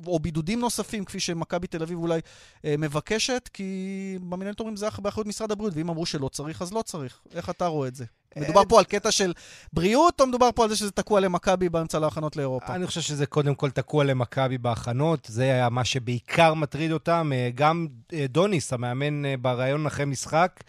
או 0.07 0.19
בידודים 0.19 0.61
נוספים, 0.61 1.05
כפי 1.05 1.21
שמכבי 1.21 1.67
תל 1.67 1.83
אביב 1.83 1.99
אולי 1.99 2.21
מבקשת, 2.65 3.51
כי 3.53 4.19
במינהלת 4.23 4.61
אומרים 4.61 4.77
זה 4.77 4.87
באחריות 4.99 5.27
משרד 5.27 5.53
הבריאות, 5.53 5.75
ואם 5.77 5.89
אמרו 5.89 6.07
שלא 6.07 6.29
צריך, 6.29 6.63
אז 6.63 6.73
לא 6.73 6.83
צריך. 6.83 7.21
איך 7.35 7.51
אתה 7.51 7.67
רואה 7.67 7.89
את 7.89 7.95
זה? 7.95 8.04
מדובר 8.37 8.63
פה 8.69 8.79
על 8.79 8.85
קטע 8.85 9.11
של 9.11 9.33
בריאות, 9.73 10.21
או 10.21 10.27
מדובר 10.27 10.51
פה 10.55 10.65
על 10.65 10.71
זה 10.71 10.77
שזה 10.77 10.91
תקוע 10.91 11.21
למכבי 11.21 11.69
באמצע 11.69 11.99
להכנות 11.99 12.37
לאירופה? 12.37 12.75
אני 12.75 12.87
חושב 12.87 13.01
שזה 13.01 13.27
קודם 13.27 13.55
כל 13.55 13.71
תקוע 13.71 14.05
למכבי 14.05 14.59
בהכנות, 14.59 15.27
זה 15.31 15.43
היה 15.43 15.69
מה 15.69 15.85
שבעיקר 15.85 16.55
מטריד 16.55 16.93
אותם. 16.93 17.33
אה, 17.35 17.51
גם 17.55 17.87
אה, 18.13 18.27
דוניס, 18.29 18.73
המאמן 18.73 19.25
אה, 19.25 19.35
בריאיון 19.37 19.87
אחרי 19.87 20.05
משחק, 20.05 20.65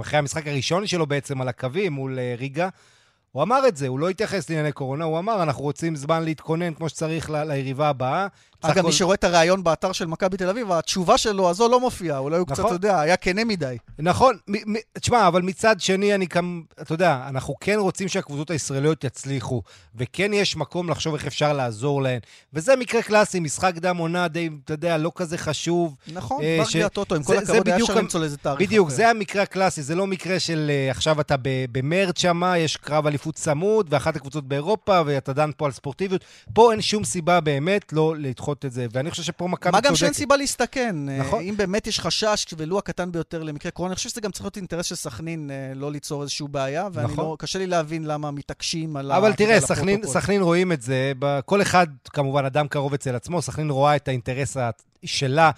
אחרי 0.00 0.18
המשחק 0.18 0.46
הראשון 0.46 0.86
שלו 0.86 1.06
בעצם 1.06 1.40
על 1.40 1.48
הקווים 1.48 1.92
מול 1.92 2.18
ריגה, 2.38 2.68
הוא 3.32 3.42
אמר 3.42 3.68
את 3.68 3.76
זה, 3.76 3.88
הוא 3.88 3.98
לא 3.98 4.08
התייחס 4.08 4.50
לענייני 4.50 4.72
קורונה, 4.72 5.04
הוא 5.04 5.18
אמר, 5.18 5.42
אנחנו 5.42 5.62
רוצים 5.62 5.96
זמן 5.96 6.24
להתכונן 6.24 6.74
כמו 6.74 6.88
שצריך 6.88 7.30
ל- 7.30 7.44
ליריבה 7.44 7.88
הבאה. 7.88 8.26
אגב, 8.62 8.86
מי 8.86 8.92
שרואה 8.92 9.14
את 9.14 9.24
הריאיון 9.24 9.64
באתר 9.64 9.92
של 9.92 10.06
מכבי 10.06 10.36
תל 10.36 10.48
אביב, 10.48 10.72
התשובה 10.72 11.18
שלו 11.18 11.50
הזו 11.50 11.68
לא 11.68 11.80
מופיעה, 11.80 12.18
אולי 12.18 12.36
הוא 12.36 12.46
נכון. 12.48 12.54
קצת, 12.54 12.66
אתה 12.66 12.74
יודע, 12.74 13.00
היה 13.00 13.16
כנה 13.16 13.44
מדי. 13.44 13.76
נכון, 13.98 14.36
תשמע, 14.98 15.28
אבל 15.28 15.42
מצד 15.42 15.80
שני, 15.80 16.14
אני 16.14 16.26
כאן, 16.26 16.60
אתה 16.82 16.94
יודע, 16.94 17.24
אנחנו 17.28 17.54
כן 17.60 17.76
רוצים 17.78 18.08
שהקבוצות 18.08 18.50
הישראליות 18.50 19.04
יצליחו, 19.04 19.62
וכן 19.94 20.32
יש 20.32 20.56
מקום 20.56 20.90
לחשוב 20.90 21.14
איך 21.14 21.26
אפשר 21.26 21.52
לעזור 21.52 22.02
להן. 22.02 22.18
וזה 22.54 22.76
מקרה 22.76 23.02
קלאסי, 23.02 23.40
משחק 23.40 23.74
דם 23.74 23.96
עונה 23.96 24.28
די, 24.28 24.48
אתה 24.64 24.72
יודע, 24.72 24.96
לא 24.98 25.12
כזה 25.14 25.38
חשוב. 25.38 25.96
נכון, 26.12 26.42
אה, 26.42 26.62
ש... 26.68 26.76
הטוטו, 26.76 27.14
עם 27.14 27.22
כל 27.22 27.38
הכבוד, 27.38 27.68
היה 27.68 27.76
אפשר 27.76 27.94
למצוא 27.94 28.20
לזה 28.20 28.36
תאריך 28.36 28.68
בדיוק. 28.68 28.90
זה 28.90 29.10
המקרה 29.10 29.42
הקלאסי, 29.42 29.82
זה 29.82 29.94
לא 29.94 30.06
מקרה 30.06 30.40
של 30.40 30.70
uh, 30.70 30.90
עכשיו 30.90 31.20
אתה 31.20 31.34
במרץ 31.72 32.18
שמה, 32.18 32.58
יש 32.58 32.76
קרב 32.76 33.06
אליפות 33.06 33.34
צמוד, 33.34 33.86
ואחת 33.90 34.16
הקבוצות 34.16 34.48
באירופה, 34.48 35.00
ואתה 35.06 35.32
דן 35.32 35.50
פה 35.56 35.66
על 35.66 35.72
ספורטיביות. 35.72 36.24
פה 36.52 36.72
אין 36.72 36.80
שום 36.80 37.04
סיבה 37.04 37.40
באמת 37.40 37.92
לא 37.92 38.14
לדחות 38.18 38.49
את 38.52 38.72
זה, 38.72 38.86
ואני 38.92 39.10
חושב 39.10 39.22
שפה 39.22 39.48
מכבי 39.48 39.70
צודקת. 39.72 39.84
מה 39.84 39.90
גם 39.90 39.96
שאין 39.96 40.12
סיבה 40.12 40.36
להסתכן. 40.36 40.96
נכון. 41.18 41.42
אם 41.42 41.54
באמת 41.56 41.86
יש 41.86 42.00
חשש, 42.00 42.46
ולו 42.56 42.78
הקטן 42.78 43.12
ביותר 43.12 43.42
למקרה 43.42 43.72
קורונה, 43.72 43.92
אני 43.92 43.96
חושב 43.96 44.08
שזה 44.08 44.20
גם 44.20 44.30
צריך 44.30 44.44
להיות 44.44 44.56
אינטרס 44.56 44.86
של 44.86 44.94
סכנין 44.94 45.50
אה, 45.50 45.72
לא 45.74 45.92
ליצור 45.92 46.22
איזושהי 46.22 46.46
בעיה, 46.50 46.88
ואני 46.92 47.12
נכון. 47.12 47.24
לא, 47.24 47.36
קשה 47.38 47.58
לי 47.58 47.66
להבין 47.66 48.04
למה 48.04 48.30
מתעקשים 48.30 48.96
על 48.96 49.10
ה... 49.10 49.16
אבל 49.16 49.32
תראה, 49.32 49.60
סכנין, 49.60 50.06
סכנין 50.06 50.42
רואים 50.42 50.72
את 50.72 50.82
זה, 50.82 51.12
כל 51.44 51.62
אחד, 51.62 51.86
כמובן, 52.04 52.44
אדם 52.44 52.68
קרוב 52.68 52.94
אצל 52.94 53.14
עצמו, 53.14 53.42
סכנין 53.42 53.70
רואה 53.70 53.96
את 53.96 54.08
האינטרס 54.08 54.56
שלה, 55.04 55.50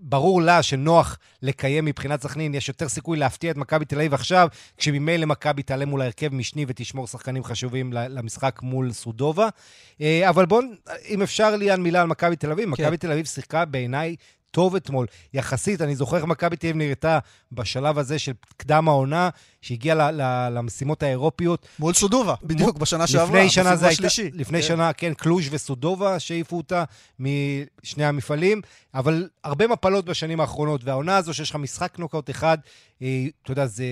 ברור 0.00 0.42
לה 0.42 0.62
שנוח 0.62 1.18
לקיים 1.42 1.84
מבחינת 1.84 2.22
סכנין, 2.22 2.54
יש 2.54 2.68
יותר 2.68 2.88
סיכוי 2.88 3.18
להפתיע 3.18 3.50
את 3.50 3.56
מכבי 3.56 3.84
תל 3.84 3.96
אביב 3.96 4.14
עכשיו, 4.14 4.48
כשממילא 4.76 5.26
מכבי 5.26 5.62
תעלה 5.62 5.86
מול 5.86 6.00
ההרכב 6.00 6.34
משני 6.34 6.64
ותשמור 6.68 7.06
שחקנים 7.06 7.44
חשובים 7.44 7.92
למשחק 7.92 8.60
מול 8.62 8.92
סודובה. 8.92 9.48
אה, 10.00 10.28
אבל 10.28 10.46
בואו, 10.46 10.62
אם 11.08 11.22
אפשר 11.22 11.56
ליאן 11.56 11.82
מילה 11.82 12.00
על 12.00 12.06
מכבי 12.06 12.36
תל 12.36 12.50
אביב, 12.50 12.64
כן. 12.64 12.84
מכבי 12.84 12.96
תל 12.96 13.12
אביב 13.12 13.26
שיחקה 13.26 13.64
בעיניי 13.64 14.16
טוב 14.52 14.76
אתמול. 14.76 15.06
יחסית, 15.34 15.80
אני 15.80 15.96
זוכר 15.96 16.16
איך 16.16 16.24
מכבי 16.24 16.56
תל 16.56 16.66
אביב 16.66 16.76
נראתה 16.76 17.18
בשלב 17.52 17.98
הזה 17.98 18.18
של 18.18 18.32
קדם 18.56 18.88
העונה, 18.88 19.28
שהגיעה 19.62 20.10
למשימות 20.50 21.02
האירופיות. 21.02 21.66
מול 21.78 21.94
סודובה, 21.94 22.34
בדיוק, 22.42 22.76
בשנה 22.76 23.06
שעברה, 23.06 23.38
לפני 23.38 23.50
שנה 23.50 23.76
זה 23.76 23.88
הייתה, 23.88 24.08
לפני 24.32 24.62
כן. 24.62 24.68
שנה, 24.68 24.92
כן, 24.92 25.14
קלוז' 25.14 25.44
וסודובה 25.50 26.18
שהעיפו 26.18 26.56
אותה 26.56 26.84
משני 27.18 28.04
המפעלים, 28.04 28.60
אבל 28.94 29.28
הרבה 29.44 29.66
מפלות 29.66 30.04
בשנים 30.04 30.40
האחרונות, 30.40 30.84
והעונה 30.84 31.16
הזו 31.16 31.34
שיש 31.34 31.50
לך 31.50 31.56
משחק 31.56 31.98
נוקאוט 31.98 32.30
אחד, 32.30 32.58
אה, 33.02 33.26
אתה 33.42 33.52
יודע, 33.52 33.66
זה 33.66 33.84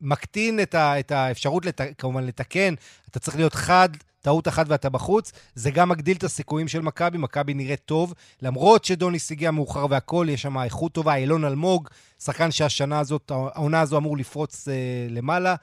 מקטין 0.00 0.60
את, 0.60 0.74
ה, 0.74 1.00
את 1.00 1.12
האפשרות, 1.12 1.66
לת, 1.66 1.80
כמובן, 1.98 2.24
לתקן. 2.24 2.74
אתה 3.10 3.18
צריך 3.18 3.36
להיות 3.36 3.54
חד, 3.54 3.88
טעות 4.22 4.48
אחת 4.48 4.66
ואתה 4.68 4.88
בחוץ. 4.88 5.32
זה 5.54 5.70
גם 5.70 5.88
מגדיל 5.88 6.16
את 6.16 6.24
הסיכויים 6.24 6.68
של 6.68 6.80
מכבי, 6.80 7.18
מכבי 7.18 7.54
נראית 7.54 7.80
טוב. 7.84 8.14
למרות 8.42 8.84
שדוניס 8.84 9.30
הגיע 9.30 9.50
מאוחר 9.50 9.86
והכול, 9.90 10.28
יש 10.28 10.42
שם 10.42 10.58
איכות 10.58 10.92
טובה. 10.92 11.14
אילון 11.14 11.44
אלמוג, 11.44 11.88
שחקן 12.24 12.50
שהשנה 12.50 12.98
הזאת, 12.98 13.30
העונה 13.30 13.80
הזו 13.80 13.96
אמור 13.96 14.16
לפרוץ 14.16 14.68
אה, 14.68 14.74
למעלה. 15.10 15.54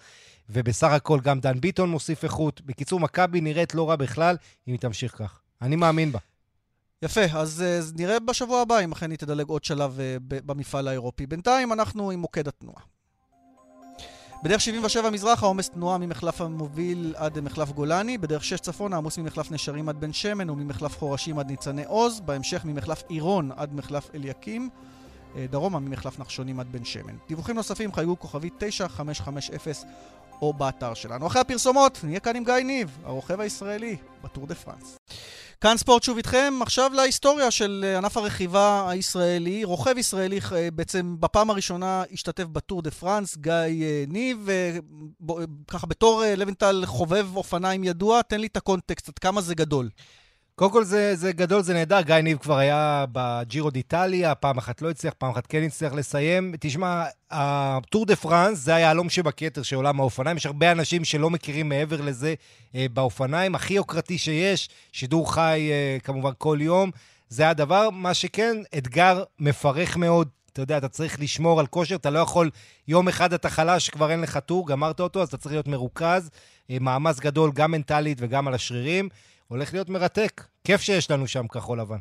ובסך 0.49 0.87
הכל 0.91 1.19
גם 1.19 1.39
דן 1.39 1.59
ביטון 1.59 1.89
מוסיף 1.89 2.23
איכות. 2.23 2.61
בקיצור, 2.61 2.99
מכבי 2.99 3.41
נראית 3.41 3.75
לא 3.75 3.89
רע 3.89 3.95
בכלל, 3.95 4.37
אם 4.67 4.73
היא 4.73 4.79
תמשיך 4.79 5.17
כך. 5.17 5.39
אני 5.61 5.75
מאמין 5.75 6.11
בה. 6.11 6.19
יפה, 7.01 7.21
אז, 7.21 7.63
אז 7.79 7.93
נראה 7.95 8.19
בשבוע 8.19 8.61
הבא 8.61 8.79
אם 8.79 8.91
אכן 8.91 9.11
היא 9.11 9.17
תדלג 9.17 9.47
עוד 9.47 9.63
שלב 9.63 9.99
uh, 9.99 10.23
במפעל 10.45 10.87
האירופי. 10.87 11.27
בינתיים 11.27 11.73
אנחנו 11.73 12.11
עם 12.11 12.19
מוקד 12.19 12.47
התנועה. 12.47 12.81
בדרך 14.43 14.61
77 14.61 15.09
מזרח 15.09 15.43
העומס 15.43 15.69
תנועה 15.69 15.97
ממחלף 15.97 16.41
המוביל 16.41 17.13
עד 17.17 17.39
מחלף 17.39 17.71
גולני, 17.71 18.17
בדרך 18.17 18.43
6 18.43 18.59
צפון 18.59 18.93
העמוס 18.93 19.17
ממחלף 19.17 19.51
נשרים 19.51 19.89
עד 19.89 19.99
בן 19.99 20.13
שמן 20.13 20.49
וממחלף 20.49 20.97
חורשים 20.97 21.39
עד 21.39 21.49
ניצני 21.49 21.85
עוז, 21.85 22.19
בהמשך 22.19 22.65
ממחלף 22.65 23.03
עירון 23.07 23.51
עד 23.55 23.73
מחלף 23.73 24.09
אליקים, 24.15 24.69
אה, 25.35 25.45
דרומה 25.49 25.79
ממחלף 25.79 26.19
נחשונים 26.19 26.59
עד 26.59 26.71
בן 26.71 26.85
שמן. 26.85 27.15
דיווחים 27.27 27.55
נוספים 27.55 27.93
חייגו 27.93 28.19
כוכבי 28.19 28.49
9550 28.57 29.89
או 30.41 30.53
באתר 30.53 30.93
שלנו. 30.93 31.27
אחרי 31.27 31.41
הפרסומות, 31.41 31.99
נהיה 32.03 32.19
כאן 32.19 32.35
עם 32.35 32.43
גיא 32.43 32.53
ניב, 32.53 32.97
הרוכב 33.03 33.39
הישראלי 33.39 33.95
בטור 34.23 34.47
דה 34.47 34.55
פרנס. 34.55 34.97
כאן 35.61 35.77
ספורט 35.77 36.03
שוב 36.03 36.17
איתכם, 36.17 36.53
עכשיו 36.61 36.91
להיסטוריה 36.95 37.51
של 37.51 37.85
אה, 37.87 37.97
ענף 37.97 38.17
הרכיבה 38.17 38.89
הישראלי. 38.89 39.63
רוכב 39.63 39.97
ישראלי 39.97 40.39
אה, 40.55 40.71
בעצם 40.71 41.15
בפעם 41.19 41.49
הראשונה 41.49 42.03
השתתף 42.11 42.43
בטור 42.43 42.81
דה 42.81 42.91
פרנס, 42.91 43.37
גיא 43.37 43.53
אה, 43.53 44.03
ניב, 44.07 44.47
ככה 45.67 45.87
בתור 45.87 46.23
לבנטל 46.37 46.83
חובב 46.85 47.35
אופניים 47.35 47.83
ידוע, 47.83 48.21
תן 48.21 48.39
לי 48.41 48.47
את 48.47 48.57
הקונטקסט, 48.57 49.09
עד 49.09 49.19
כמה 49.19 49.41
זה 49.41 49.55
גדול. 49.55 49.89
קודם 50.59 50.71
כל 50.71 50.83
זה, 50.83 51.15
זה 51.15 51.31
גדול, 51.31 51.61
זה 51.61 51.73
נהדר. 51.73 52.01
גיא 52.01 52.15
ניב 52.15 52.37
כבר 52.37 52.57
היה 52.57 53.05
בג'ירו 53.11 53.69
דיטליה, 53.69 54.35
פעם 54.35 54.57
אחת 54.57 54.81
לא 54.81 54.89
הצליח, 54.89 55.13
פעם 55.17 55.31
אחת 55.31 55.47
כן 55.47 55.63
הצליח 55.63 55.93
לסיים. 55.93 56.55
תשמע, 56.59 57.03
הטור 57.31 58.05
דה 58.05 58.15
פרנס 58.15 58.59
זה 58.59 58.75
היהלום 58.75 59.09
שבכתר 59.09 59.63
של 59.63 59.75
עולם 59.75 59.99
האופניים. 59.99 60.37
יש 60.37 60.45
הרבה 60.45 60.71
אנשים 60.71 61.05
שלא 61.05 61.29
מכירים 61.29 61.69
מעבר 61.69 62.01
לזה 62.01 62.33
אה, 62.75 62.85
באופניים. 62.93 63.55
הכי 63.55 63.73
יוקרתי 63.73 64.17
שיש, 64.17 64.69
שידור 64.91 65.33
חי 65.33 65.69
אה, 65.71 65.97
כמובן 66.03 66.31
כל 66.37 66.57
יום. 66.61 66.91
זה 67.29 67.49
הדבר. 67.49 67.89
מה 67.89 68.13
שכן, 68.13 68.57
אתגר 68.77 69.23
מפרך 69.39 69.97
מאוד. 69.97 70.27
אתה 70.53 70.61
יודע, 70.61 70.77
אתה 70.77 70.87
צריך 70.87 71.19
לשמור 71.19 71.59
על 71.59 71.67
כושר, 71.67 71.95
אתה 71.95 72.09
לא 72.09 72.19
יכול, 72.19 72.49
יום 72.87 73.07
אחד 73.07 73.33
אתה 73.33 73.49
חלש, 73.49 73.89
כבר 73.89 74.11
אין 74.11 74.21
לך 74.21 74.37
טור, 74.37 74.67
גמרת 74.67 74.99
אותו, 74.99 75.21
אז 75.21 75.27
אתה 75.27 75.37
צריך 75.37 75.53
להיות 75.53 75.67
מרוכז. 75.67 76.29
אה, 76.69 76.77
מאמץ 76.81 77.19
גדול, 77.19 77.51
גם 77.53 77.71
מנטלית 77.71 78.17
וגם 78.21 78.47
על 78.47 78.53
השרירים. 78.53 79.09
הולך 79.49 79.73
להיות 79.73 79.89
מרתק. 79.89 80.41
כיף 80.63 80.81
שיש 80.81 81.11
לנו 81.11 81.27
שם 81.27 81.47
כחול 81.47 81.79
לבן. 81.79 81.97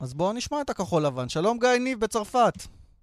אז 0.00 0.14
בואו 0.14 0.32
נשמע 0.32 0.60
את 0.60 0.70
הכחול 0.70 1.02
לבן. 1.06 1.28
שלום 1.28 1.58
גיא 1.58 1.68
ניב 1.80 2.00
בצרפת. 2.00 2.52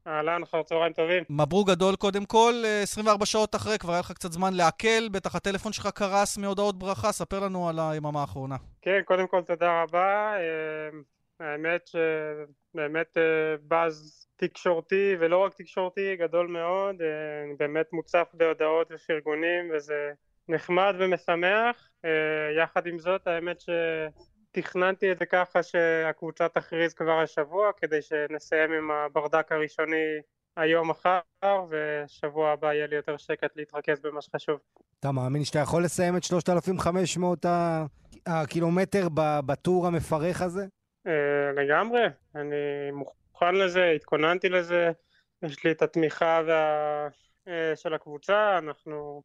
אהלן, 0.08 0.44
אחר 0.44 0.63
צהריים 0.63 0.94
טובים. 0.94 1.24
מברוק 1.30 1.70
גדול 1.70 1.96
קודם 1.96 2.25
כל, 2.25 2.54
24 2.84 3.25
שעות 3.25 3.56
אחרי, 3.56 3.77
כבר 3.77 3.92
היה 3.92 4.00
לך 4.00 4.12
קצת 4.12 4.32
זמן 4.32 4.54
לעכל, 4.54 5.10
בטח 5.12 5.36
הטלפון 5.36 5.74
שלך 5.74 5.88
קרס 5.88 6.38
מהודעות 6.38 6.80
ברכה, 6.80 7.12
ספר 7.12 7.39
לנו 7.39 7.70
על 7.70 7.80
היממה 7.80 8.22
האחרונה. 8.22 8.56
כן, 8.82 9.00
קודם 9.06 9.27
כל 9.27 9.42
תודה 9.42 9.84
רבה. 9.84 10.34
האמת 11.39 11.88
שבאמת 11.88 13.18
באז 13.62 14.27
תקשורתי, 14.36 15.16
ולא 15.20 15.38
רק 15.38 15.54
תקשורתי, 15.54 16.16
גדול 16.16 16.48
מאוד, 16.48 16.96
באמת 17.58 17.94
מוצף 17.94 18.27
בהודעות 18.34 18.92
ופרגונים, 18.92 19.72
וזה 19.75 20.12
נחמד 20.50 20.96
ומשמח. 21.00 21.89
יחד 22.58 22.88
עם 22.88 23.00
זאת, 23.00 23.27
האמת 23.27 23.62
ש... 23.62 23.70
תכננתי 24.51 25.12
את 25.12 25.20
זה 25.20 25.25
ככה 25.25 25.63
שהקבוצה 25.63 26.50
תכריז 26.50 26.94
כבר 26.94 27.20
השבוע 27.20 27.72
כדי 27.77 28.01
שנסיים 28.01 28.72
עם 28.72 28.92
הברדק 28.92 29.51
הראשוני 29.51 30.22
היום 30.58 30.89
מחר 30.89 31.20
ושבוע 31.70 32.51
הבא 32.51 32.74
יהיה 32.74 32.88
לי 32.88 32.96
יותר 32.96 33.18
שקט 33.18 33.56
להתרכז 33.56 34.00
במה 34.01 34.22
שחשוב. 34.22 34.60
אתה 35.00 35.12
מאמין 35.12 35.44
שאתה 35.44 35.60
יכול 35.60 35.84
לסיים 35.84 36.18
את 36.18 36.24
3,500 36.24 37.46
הקילומטר 38.27 39.08
בטור 39.46 39.88
המפרך 39.88 40.42
הזה? 40.42 40.66
אה, 41.08 41.51
לגמרי, 41.56 42.06
אני 42.36 42.92
מוכן 42.92 43.56
לזה, 43.56 43.92
התכוננתי 43.96 44.50
לזה, 44.50 44.92
יש 45.44 45.63
לי 45.63 45.72
את 45.72 45.82
התמיכה 45.82 46.42
וה... 46.48 47.08
אה, 47.48 47.75
של 47.75 47.94
הקבוצה, 47.94 48.58
אנחנו 48.58 49.24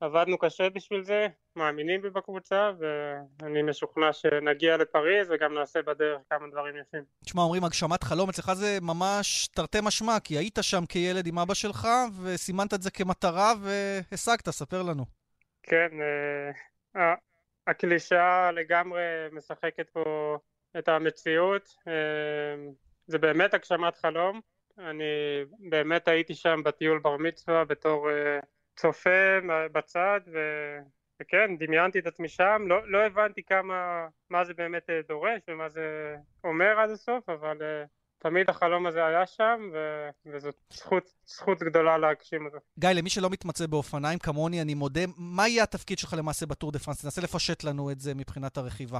עבדנו 0.00 0.38
קשה 0.38 0.70
בשביל 0.70 1.02
זה, 1.02 1.26
מאמינים 1.56 2.02
בי 2.02 2.10
בקבוצה, 2.10 2.70
ואני 2.78 3.62
משוכנע 3.62 4.12
שנגיע 4.12 4.76
לפריז 4.76 5.30
וגם 5.30 5.54
נעשה 5.54 5.82
בדרך 5.82 6.20
כמה 6.30 6.46
דברים 6.52 6.76
יפים. 6.76 7.04
תשמע, 7.24 7.42
אומרים 7.42 7.64
הגשמת 7.64 8.02
חלום, 8.02 8.28
אצלך 8.28 8.52
זה 8.52 8.78
ממש 8.82 9.48
תרתי 9.48 9.78
משמע, 9.82 10.20
כי 10.24 10.38
היית 10.38 10.58
שם 10.62 10.86
כילד 10.86 11.26
עם 11.26 11.38
אבא 11.38 11.54
שלך, 11.54 11.88
וסימנת 12.22 12.74
את 12.74 12.82
זה 12.82 12.90
כמטרה 12.90 13.52
והשגת, 13.62 14.50
ספר 14.50 14.82
לנו. 14.82 15.04
כן, 15.62 15.88
אה, 16.96 17.14
הקלישאה 17.66 18.52
לגמרי 18.52 19.02
משחקת 19.32 19.90
פה 19.90 20.36
את 20.78 20.88
המציאות. 20.88 21.76
אה, 21.88 21.92
זה 23.06 23.18
באמת 23.18 23.54
הגשמת 23.54 23.96
חלום. 23.96 24.40
אני 24.78 25.04
באמת 25.70 26.08
הייתי 26.08 26.34
שם 26.34 26.60
בטיול 26.64 26.98
בר 26.98 27.16
מצווה 27.16 27.64
בתור... 27.64 28.10
אה, 28.10 28.40
צופה 28.76 29.38
בצד 29.72 30.20
ו... 30.32 30.38
וכן, 31.22 31.56
דמיינתי 31.58 31.98
את 31.98 32.06
עצמי 32.06 32.28
שם, 32.28 32.62
לא, 32.66 32.90
לא 32.90 32.98
הבנתי 33.06 33.42
כמה, 33.42 34.06
מה 34.30 34.44
זה 34.44 34.54
באמת 34.54 34.90
אה, 34.90 35.00
דורש 35.08 35.42
ומה 35.48 35.68
זה 35.68 36.16
אומר 36.44 36.78
עד 36.78 36.90
הסוף, 36.90 37.28
אבל 37.28 37.58
uh, 37.58 37.88
תמיד 38.18 38.50
החלום 38.50 38.86
הזה 38.86 39.06
היה 39.06 39.26
שם, 39.26 39.70
ו... 39.72 40.08
וזאת 40.26 40.54
זכות, 40.70 41.14
זכות 41.26 41.62
גדולה 41.62 41.98
להגשים 41.98 42.46
אותו. 42.46 42.58
גיא, 42.78 42.90
למי 42.90 43.10
שלא 43.10 43.30
מתמצא 43.30 43.66
באופניים 43.66 44.18
כמוני, 44.18 44.62
אני 44.62 44.74
מודה, 44.74 45.00
מה 45.16 45.48
יהיה 45.48 45.62
התפקיד 45.62 45.98
שלך 45.98 46.14
למעשה 46.18 46.46
בטור 46.46 46.72
דה 46.72 46.78
פרנס? 46.78 47.02
תנסה 47.02 47.20
לפשט 47.22 47.64
לנו 47.64 47.90
את 47.90 48.00
זה 48.00 48.14
מבחינת 48.14 48.56
הרכיבה. 48.56 48.98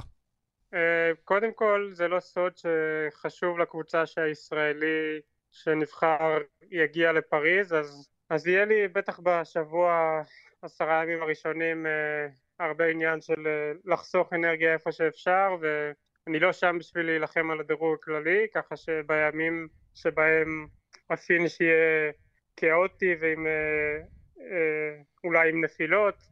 Uh, 0.73 0.77
קודם 1.23 1.53
כל, 1.53 1.89
זה 1.93 2.07
לא 2.07 2.19
סוד 2.19 2.53
שחשוב 2.57 3.59
לקבוצה 3.59 4.05
שהישראלי 4.05 5.19
שנבחר 5.51 6.37
יגיע 6.71 7.11
לפריז, 7.11 7.73
אז 7.73 8.09
אז 8.29 8.47
יהיה 8.47 8.65
לי 8.65 8.87
בטח 8.87 9.19
בשבוע, 9.23 10.21
עשרה 10.61 11.03
ימים 11.03 11.21
הראשונים, 11.21 11.85
אה, 11.85 12.27
הרבה 12.59 12.85
עניין 12.85 13.21
של 13.21 13.47
אה, 13.47 13.71
לחסוך 13.85 14.33
אנרגיה 14.33 14.73
איפה 14.73 14.91
שאפשר, 14.91 15.55
ואני 15.59 16.39
לא 16.39 16.53
שם 16.53 16.77
בשביל 16.79 17.05
להילחם 17.05 17.51
על 17.51 17.59
הדירוג 17.59 17.93
הכללי, 17.93 18.47
ככה 18.53 18.75
שבימים 18.75 19.67
שבהם 19.95 20.67
הפיניש 21.09 21.61
יהיה 21.61 22.11
כאוטי 22.57 23.15
ועם 23.19 23.47
אה, 23.47 25.01
אולי 25.23 25.49
עם 25.49 25.63
נפילות, 25.63 26.27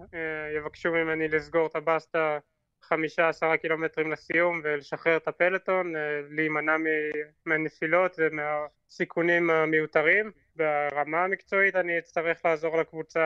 יבקשו 0.57 0.91
ממני 0.91 1.27
לסגור 1.27 1.67
את 1.67 1.75
הבסטה 1.75 2.37
חמישה 2.81 3.29
עשרה 3.29 3.57
קילומטרים 3.57 4.11
לסיום 4.11 4.61
ולשחרר 4.63 5.17
את 5.17 5.27
הפלטון, 5.27 5.93
להימנע 6.29 6.75
מהנפילות 7.45 8.15
ומהסיכונים 8.19 9.49
המיותרים. 9.49 10.31
ברמה 10.55 11.23
המקצועית 11.23 11.75
אני 11.75 11.99
אצטרך 11.99 12.45
לעזור 12.45 12.77
לקבוצה 12.77 13.19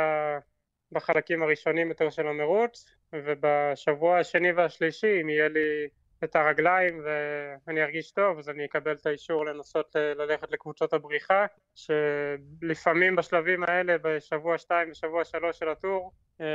בחלקים 0.92 1.44
הראשונים 1.44 1.90
יותר 1.90 2.10
של 2.10 2.28
המרוץ 2.28 2.86
ובשבוע 3.14 4.20
השני 4.20 4.52
והשלישי 4.52 5.22
אם 5.22 5.30
יהיה 5.30 5.48
לי 5.48 5.88
את 6.24 6.36
הרגליים 6.36 7.02
ואני 7.06 7.84
ארגיש 7.84 8.12
טוב 8.12 8.40
אז 8.40 8.50
אני 8.50 8.66
אקבל 8.66 8.96
את 8.96 9.06
האישור 9.06 9.46
לנסות 9.46 9.96
ללכת 9.96 10.52
לקבוצות 10.52 10.94
הבריחה 10.94 11.46
שלפעמים 11.76 13.16
בשלבים 13.16 13.64
האלה 13.64 13.96
בשבוע 14.02 14.58
שתיים 14.58 14.92
ושבוע 14.92 15.26
שלוש 15.26 15.60
של 15.60 15.70
הטור 15.70 16.12
אמ, 16.40 16.46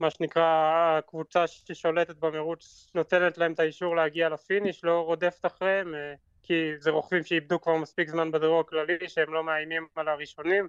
מה 0.00 0.10
שנקרא 0.10 0.44
הקבוצה 0.98 1.46
ששולטת 1.46 2.16
במרוץ 2.16 2.90
נותנת 2.94 3.38
להם 3.38 3.52
את 3.52 3.60
האישור 3.60 3.96
להגיע 3.96 4.28
לפיניש 4.28 4.84
לא 4.84 5.00
רודפת 5.00 5.46
אחריהם 5.46 5.94
כי 6.50 6.72
זה 6.78 6.90
רוכבים 6.90 7.24
שאיבדו 7.24 7.60
כבר 7.60 7.76
מספיק 7.76 8.08
זמן 8.08 8.32
בדירוג 8.32 8.66
הכללי 8.66 9.08
שהם 9.08 9.32
לא 9.32 9.44
מאיימים 9.44 9.86
על 9.96 10.08
הראשונים 10.08 10.68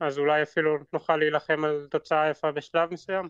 אז 0.00 0.18
אולי 0.18 0.42
אפילו 0.42 0.78
נוכל 0.92 1.16
להילחם 1.16 1.64
על 1.64 1.86
תוצאה 1.90 2.30
יפה 2.30 2.52
בשלב 2.52 2.92
מסוים 2.92 3.28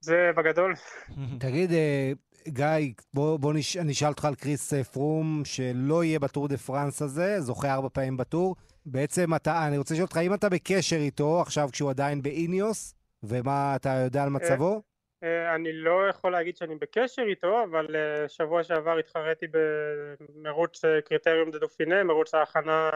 זה 0.00 0.30
בגדול. 0.36 0.74
תגיד, 1.40 1.72
אה, 1.72 2.12
גיא, 2.48 2.92
בוא, 3.14 3.36
בוא 3.36 3.52
נש... 3.52 3.76
אני 3.76 3.92
אשאל 3.92 4.08
אותך 4.08 4.24
על 4.24 4.34
קריס 4.34 4.74
אה, 4.74 4.84
פרום, 4.84 5.42
שלא 5.44 6.04
יהיה 6.04 6.18
בטור 6.18 6.48
דה 6.48 6.56
פרנס 6.56 7.02
הזה, 7.02 7.40
זוכה 7.40 7.74
ארבע 7.74 7.88
פעמים 7.92 8.16
בטור. 8.16 8.56
בעצם 8.86 9.34
אתה, 9.34 9.66
אני 9.66 9.78
רוצה 9.78 9.94
לשאול 9.94 10.04
אותך, 10.04 10.16
האם 10.16 10.34
אתה 10.34 10.48
בקשר 10.48 10.96
איתו 10.96 11.40
עכשיו 11.40 11.68
כשהוא 11.72 11.90
עדיין 11.90 12.22
באיניוס, 12.22 12.94
ומה 13.22 13.76
אתה 13.76 13.90
יודע 14.04 14.22
על 14.22 14.30
מצבו? 14.30 14.82
אה, 15.22 15.54
אני 15.54 15.72
לא 15.72 16.08
יכול 16.08 16.32
להגיד 16.32 16.56
שאני 16.56 16.74
בקשר 16.74 17.22
איתו, 17.22 17.64
אבל 17.64 17.96
אה, 17.96 18.28
שבוע 18.28 18.64
שעבר 18.64 18.98
התחרתי 18.98 19.46
במרוץ 19.50 20.84
אה, 20.84 21.00
קריטריום 21.00 21.50
דה 21.50 21.58
דופינה, 21.58 22.04
מרוץ 22.04 22.34
ההכנה 22.34 22.90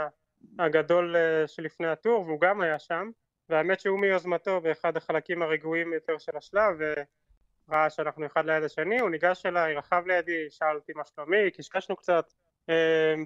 הגדול 0.58 1.16
שלפני 1.46 1.86
הטור, 1.86 2.24
והוא 2.26 2.40
גם 2.40 2.60
היה 2.60 2.78
שם, 2.78 3.10
והאמת 3.48 3.80
שהוא 3.80 4.00
מיוזמתו 4.00 4.60
באחד 4.60 4.96
החלקים 4.96 5.42
הרגועים 5.42 5.92
יותר 5.92 6.18
של 6.18 6.36
השלב, 6.36 6.76
וראה 7.68 7.90
שאנחנו 7.90 8.26
אחד 8.26 8.46
ליד 8.46 8.62
השני, 8.62 9.00
הוא 9.00 9.10
ניגש 9.10 9.46
אליי, 9.46 9.74
רכב 9.74 10.02
לידי, 10.06 10.50
שאל 10.50 10.76
אותי 10.76 10.92
מה 10.96 11.02
שלומי, 11.04 11.50
קשקשנו 11.50 11.96
קצת, 11.96 12.32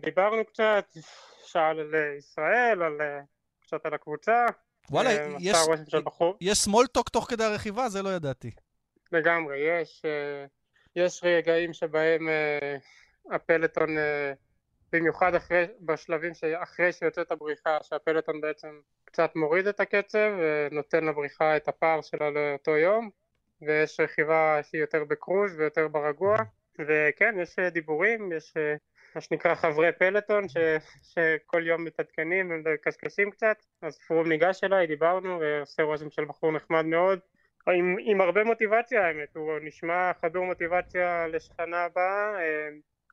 דיברנו 0.02 0.44
קצת, 0.44 0.84
שאל 1.44 1.80
על 1.80 1.94
ישראל, 2.18 2.82
על 2.82 3.00
קצת 3.60 3.86
על 3.86 3.94
הקבוצה. 3.94 4.46
וואלה, 4.90 5.10
יש, 5.38 5.56
talk 6.98 7.10
תוך 7.12 7.30
כדי 7.30 7.44
הרכיבה? 7.44 7.88
זה 7.88 8.02
לא 8.02 8.08
ידעתי. 8.08 8.50
לגמרי, 9.12 9.59
יש, 9.59 10.03
אה, 10.05 10.46
יש 10.96 11.20
רגעים 11.25 11.73
שבהם 11.73 12.29
אה, 12.29 12.77
הפלטון, 13.31 13.99
אה, 13.99 14.33
במיוחד 14.92 15.35
אחרי, 15.35 15.66
בשלבים 15.81 16.35
שאחרי 16.35 16.92
שיוצאת 16.92 17.33
הבריחה, 17.33 17.79
שהפלטון 17.83 18.40
בעצם 18.40 18.81
קצת 19.05 19.37
מוריד 19.37 19.66
את 19.66 19.81
הקצב 19.81 20.33
ונותן 20.38 21.05
לבריחה 21.05 21.57
את 21.57 21.68
הפער 21.68 22.01
שלה 22.03 22.31
לאותו 22.31 22.77
יום 22.77 23.11
ויש 23.62 24.01
רכיבה 24.01 24.61
שהיא 24.62 24.81
יותר 24.81 25.05
בקרוז 25.05 25.59
ויותר 25.59 25.88
ברגוע. 25.88 26.37
וכן, 26.79 27.35
יש 27.40 27.59
דיבורים, 27.59 28.33
יש 28.33 28.55
מה 29.14 29.20
שנקרא 29.20 29.55
חברי 29.55 29.92
פלטון 29.92 30.49
ש, 30.49 30.57
שכל 31.03 31.66
יום 31.66 31.85
מתעדכנים 31.85 32.51
ומקשקשים 32.51 33.31
קצת. 33.31 33.57
אז 33.83 33.99
פרום 33.99 34.29
ניגש 34.29 34.64
אליי, 34.64 34.87
דיברנו 34.87 35.40
ועושה 35.40 35.83
רושם 35.83 36.11
של 36.11 36.25
בחור 36.25 36.53
נחמד 36.53 36.85
מאוד 36.85 37.18
עם, 37.68 37.96
עם 38.01 38.20
הרבה 38.20 38.44
מוטיבציה 38.44 39.07
האמת, 39.07 39.37
הוא 39.37 39.53
נשמע 39.62 40.11
חדור 40.20 40.44
מוטיבציה 40.44 41.27
לשנה 41.27 41.85
הבאה, 41.85 42.40
אה, 42.40 42.68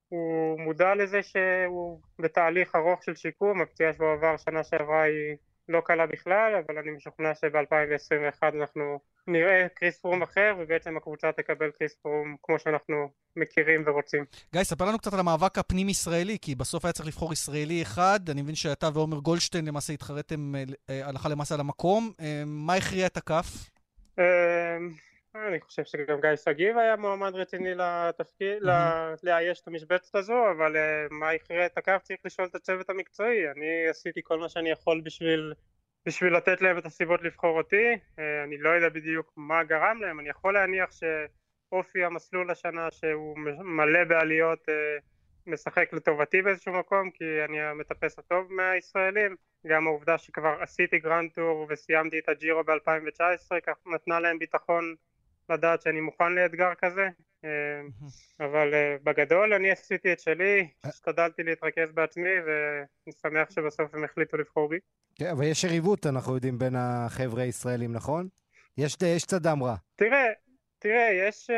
הוא 0.10 0.60
מודע 0.60 0.96
לזה 0.96 1.24
שהוא 1.24 2.00
בתהליך 2.20 2.76
ארוך 2.76 3.04
של 3.04 3.16
שיקום, 3.16 3.62
הפציעה 3.62 3.94
שהוא 3.94 4.12
עבר 4.12 4.38
שנה 4.38 4.64
שעברה 4.64 5.02
היא 5.02 5.36
לא 5.70 5.82
קלה 5.86 6.08
בכלל, 6.08 6.62
אבל 6.66 6.78
אני 6.78 6.92
משוכנע 6.92 7.36
שב-2021 7.36 8.44
אנחנו 8.62 9.00
נראה 9.28 9.68
קריס 9.76 10.00
פרום 10.00 10.22
אחר, 10.22 10.56
ובעצם 10.60 10.98
הקבוצה 10.98 11.32
תקבל 11.32 11.72
קריס 11.72 11.96
פרום 12.02 12.36
כמו 12.44 12.60
שאנחנו 12.60 13.10
מכירים 13.36 13.84
ורוצים. 13.86 14.26
גיא, 14.54 14.64
ספר 14.64 14.86
לנו 14.86 14.98
קצת 14.98 15.14
על 15.14 15.20
המאבק 15.20 15.58
הפנים-ישראלי, 15.58 16.38
כי 16.42 16.56
בסוף 16.56 16.86
היה 16.86 16.92
צריך 16.92 17.08
לבחור 17.08 17.34
ישראלי 17.34 17.82
אחד. 17.82 18.20
אני 18.30 18.42
מבין 18.42 18.56
שאתה 18.56 18.90
ועומר 18.94 19.18
גולדשטיין 19.18 19.66
למעשה 19.66 19.94
התחרתם 19.94 20.56
אה, 20.56 21.08
הלכה 21.08 21.30
למעשה 21.30 21.56
על 21.56 21.62
המקום. 21.62 22.12
אה, 22.20 22.44
מה 22.46 22.74
הכריע 22.74 23.08
את 23.08 23.18
הכף? 23.18 23.77
אמ, 24.19 24.91
אני 25.36 25.62
חושב 25.62 25.84
שגם 25.86 26.21
גיא 26.21 26.36
שגיב 26.36 26.77
היה 26.77 26.95
מועמד 26.95 27.36
רציני 27.36 27.75
לתפקיד, 27.75 28.63
לאייש 29.23 29.62
את 29.62 29.67
המשבצת 29.67 30.15
הזו, 30.15 30.51
אבל 30.51 30.77
אה, 30.77 31.08
מה 31.12 31.34
יקרה 31.34 31.65
את 31.65 31.77
הקו? 31.77 31.91
צריך 32.03 32.19
לשאול 32.25 32.47
את 32.47 32.56
הצוות 32.56 32.89
המקצועי. 32.89 33.51
אני 33.51 33.88
עשיתי 33.89 34.21
כל 34.23 34.39
מה 34.39 34.49
שאני 34.49 34.69
יכול 34.69 35.01
בשביל, 35.01 35.53
בשביל 36.06 36.38
לתת 36.38 36.62
להם 36.62 36.77
את 36.77 36.86
הסיבות 36.86 37.23
לבחור 37.23 37.58
אותי, 37.58 37.86
אה, 38.19 38.43
אני 38.43 38.58
לא 38.58 38.69
יודע 38.69 38.89
בדיוק 38.89 39.34
מה 39.38 39.63
גרם 39.63 40.01
להם, 40.01 40.19
אני 40.19 40.30
יכול 40.30 40.53
להניח 40.53 40.89
שאופי 40.91 42.03
המסלול 42.03 42.51
השנה 42.51 42.91
שהוא 42.91 43.38
מלא 43.63 44.03
בעליות 44.03 44.69
אה, 44.69 44.97
משחק 45.47 45.93
לטובתי 45.93 46.41
באיזשהו 46.41 46.73
מקום 46.73 47.12
כי 47.12 47.25
אני 47.45 47.62
המטפס 47.62 48.19
הטוב 48.19 48.53
מהישראלים 48.53 49.36
גם 49.67 49.88
העובדה 49.88 50.17
שכבר 50.17 50.58
עשיתי 50.62 51.00
גרנד 51.00 51.32
טור 51.36 51.67
וסיימתי 51.70 52.20
את 52.20 52.30
הג'ירו 52.30 52.63
ב-2019 52.63 53.60
כך 53.65 53.76
נתנה 53.86 54.20
להם 54.20 54.39
ביטחון 54.39 54.96
לדעת 55.50 55.82
שאני 55.82 56.02
מוכן 56.02 56.34
לאתגר 56.34 56.74
כזה 56.78 57.08
אה, 57.46 57.50
אבל 58.39 58.74
אה, 58.74 58.96
בגדול 59.04 59.54
אני 59.54 59.72
עשיתי 59.72 60.13
את 60.13 60.20
שלי, 60.20 60.67
השתדלתי 60.84 61.43
להתרכז 61.43 61.91
בעצמי 61.93 62.30
ואני 62.46 63.13
שמח 63.22 63.52
שבסוף 63.52 63.96
הם 63.96 64.04
החליטו 64.04 64.38
לבחור 64.38 64.70
בי. 64.70 64.78
כן, 65.15 65.28
אבל 65.28 65.43
יש 65.43 65.63
יריבות, 65.63 66.06
אנחנו 66.06 66.36
יודעים, 66.36 66.60
בין 66.60 66.76
החבר'ה 66.78 67.43
הישראלים, 67.43 67.93
נכון? 67.93 68.28
יש, 68.78 68.98
יש 69.06 69.24
קצת 69.26 69.41
דם 69.41 69.63
רע. 69.63 69.76
תראה, 69.96 70.26
תראה, 70.80 71.10
יש... 71.28 71.50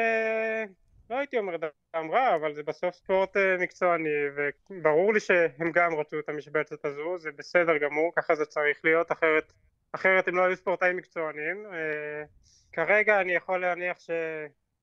אה, 1.11 1.15
לא 1.15 1.19
הייתי 1.19 1.37
אומר 1.37 1.55
דם 1.95 2.11
רע, 2.11 2.35
אבל 2.35 2.53
זה 2.53 2.63
בסוף 2.63 2.95
ספורט 2.95 3.37
מקצועני, 3.59 4.09
וברור 4.35 5.13
לי 5.13 5.19
שהם 5.19 5.71
גם 5.73 5.95
רצו 5.95 6.19
את 6.19 6.29
המשבצת 6.29 6.85
הזו, 6.85 7.17
זה 7.17 7.29
בסדר 7.37 7.77
גמור, 7.77 8.11
ככה 8.15 8.35
זה 8.35 8.45
צריך 8.45 8.79
להיות, 8.83 9.11
אחרת, 9.11 9.53
אחרת 9.91 10.27
הם 10.27 10.35
לא 10.35 10.45
היו 10.45 10.55
ספורטאים 10.55 10.97
מקצוענים. 10.97 11.65
כרגע 12.73 13.21
אני 13.21 13.31
יכול 13.31 13.61
להניח 13.61 13.99
ש... 13.99 14.09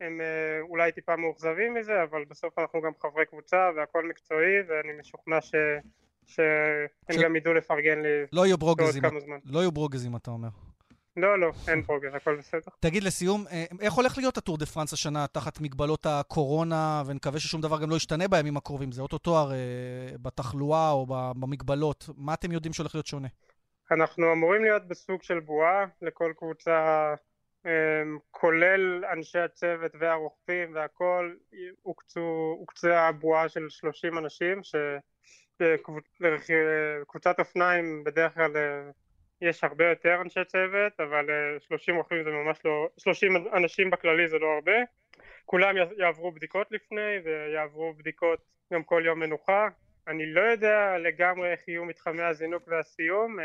הם 0.01 0.21
אה, 0.21 0.61
אולי 0.61 0.93
טיפה 0.93 1.17
מאוכזבים 1.17 1.75
מזה, 1.75 2.03
אבל 2.03 2.25
בסוף 2.25 2.59
אנחנו 2.59 2.81
גם 2.83 2.93
חברי 3.03 3.27
קבוצה 3.27 3.71
והכל 3.77 4.09
מקצועי, 4.09 4.63
ואני 4.69 5.01
משוכנע 5.01 5.41
ש... 5.41 5.55
שהם 6.27 7.17
ש... 7.19 7.23
גם 7.23 7.37
ידעו 7.37 7.55
לפרגן 7.55 8.03
לי 8.03 8.09
לא 8.33 8.47
יהיו 8.47 8.59
ברוגזים, 8.59 9.03
לא 9.45 9.59
יהיו 9.59 9.73
ברוגזים, 9.73 10.17
אתה 10.17 10.31
אומר. 10.31 10.49
לא, 11.17 11.41
לא, 11.41 11.53
אין 11.69 11.83
ברוגז, 11.83 12.15
הכל 12.15 12.37
בסדר. 12.37 12.71
תגיד 12.81 13.03
לסיום, 13.03 13.45
אה, 13.51 13.65
איך 13.81 13.95
הולך 13.95 14.19
להיות 14.19 14.39
הטור 14.39 14.59
דה 14.59 14.67
פרנס 14.67 14.93
השנה 14.93 15.27
תחת 15.27 15.61
מגבלות 15.61 16.07
הקורונה, 16.07 17.03
ונקווה 17.07 17.41
ששום 17.41 17.61
דבר 17.61 17.81
גם 17.83 17.91
לא 17.91 17.97
ישתנה 17.97 18.29
בימים 18.29 18.57
הקרובים? 18.57 18.93
זה 18.93 19.03
אוטוטו 19.03 19.39
הרי 19.39 19.57
בתחלואה 20.23 20.91
או 20.91 21.07
במגבלות. 21.37 22.09
מה 22.17 22.35
אתם 22.35 22.53
יודעים 22.53 22.73
שהולך 22.73 22.95
להיות 22.95 23.07
שונה? 23.07 23.29
אנחנו 23.91 24.33
אמורים 24.33 24.63
להיות 24.63 24.89
בסוג 24.89 25.23
של 25.23 25.41
בועה, 25.41 25.85
לכל 26.03 26.33
קבוצה 26.37 27.15
אמ, 27.67 28.19
כולל 28.31 29.05
אנשי 29.13 29.39
הצוות 29.39 29.93
והרוכבים 29.99 30.75
והכל, 30.75 31.35
הוקצו, 31.83 32.57
הוקצה 32.59 33.09
הבועה 33.09 33.49
של 33.49 33.69
30 33.69 34.19
אנשים, 34.19 34.61
שבקבוצת 35.61 37.39
אופניים 37.39 38.05
בדרך 38.05 38.35
כלל 38.35 38.57
אה, 38.57 38.91
יש 39.41 39.65
הרבה 39.65 39.89
יותר 39.89 40.19
אנשי 40.25 40.45
צוות, 40.45 41.01
אבל 41.01 41.27
30 41.61 41.95
אה, 41.95 42.01
רוכבים 42.01 42.25
זה 42.25 42.31
ממש 42.31 42.59
לא, 42.65 42.89
30 42.99 43.37
אנשים 43.53 43.91
בכללי 43.91 44.29
זה 44.29 44.39
לא 44.39 44.47
הרבה. 44.55 44.73
כולם 45.45 45.75
יעברו 45.99 46.33
בדיקות 46.33 46.67
לפני 46.71 47.19
ויעברו 47.25 47.95
בדיקות 47.99 48.39
גם 48.73 48.83
כל 48.83 49.03
יום 49.07 49.19
מנוחה. 49.19 49.69
אני 50.09 50.33
לא 50.33 50.41
יודע 50.41 50.99
לגמרי 50.99 51.53
איך 51.53 51.69
יהיו 51.69 51.85
מתחמי 51.85 52.23
הזינוק 52.23 52.63
והסיום, 52.67 53.41
אה, 53.41 53.45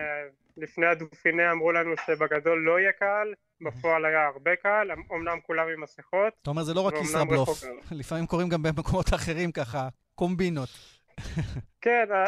לפני 0.58 0.86
הדופיני 0.86 1.51
אמרו 1.51 1.71
לנו 1.71 1.91
שבגדול 2.06 2.63
לא 2.65 2.80
יהיה 2.80 2.91
קהל, 2.91 3.34
בפועל 3.62 4.06
היה 4.06 4.27
הרבה 4.27 4.56
קהל, 4.56 4.91
אמנם 4.91 5.39
כולם 5.47 5.67
עם 5.73 5.82
מסכות. 5.82 6.34
אתה 6.41 6.49
אומר, 6.49 6.63
זה 6.63 6.73
לא 6.73 6.82
רק 6.82 6.93
ישראבלוף, 7.01 7.49
לפעמים 7.91 8.25
קורים 8.25 8.49
גם 8.49 8.63
במקומות 8.63 9.13
אחרים 9.13 9.51
ככה, 9.51 9.88
קומבינות. 10.15 10.69
כן, 11.81 12.05
אה, 12.11 12.25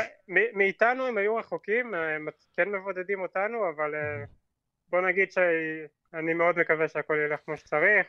מאיתנו 0.54 1.08
הם 1.08 1.18
היו 1.18 1.36
רחוקים, 1.36 1.96
אה, 1.96 2.16
הם 2.16 2.28
כן 2.58 2.70
מבודדים 2.70 3.22
אותנו, 3.22 3.70
אבל 3.70 3.96
אה, 3.96 4.24
בוא 4.90 5.02
נגיד 5.02 5.32
שאני 5.32 6.34
מאוד 6.34 6.60
מקווה 6.60 6.88
שהכל 6.88 7.18
ילך 7.26 7.40
כמו 7.46 7.58
שצריך. 7.58 8.08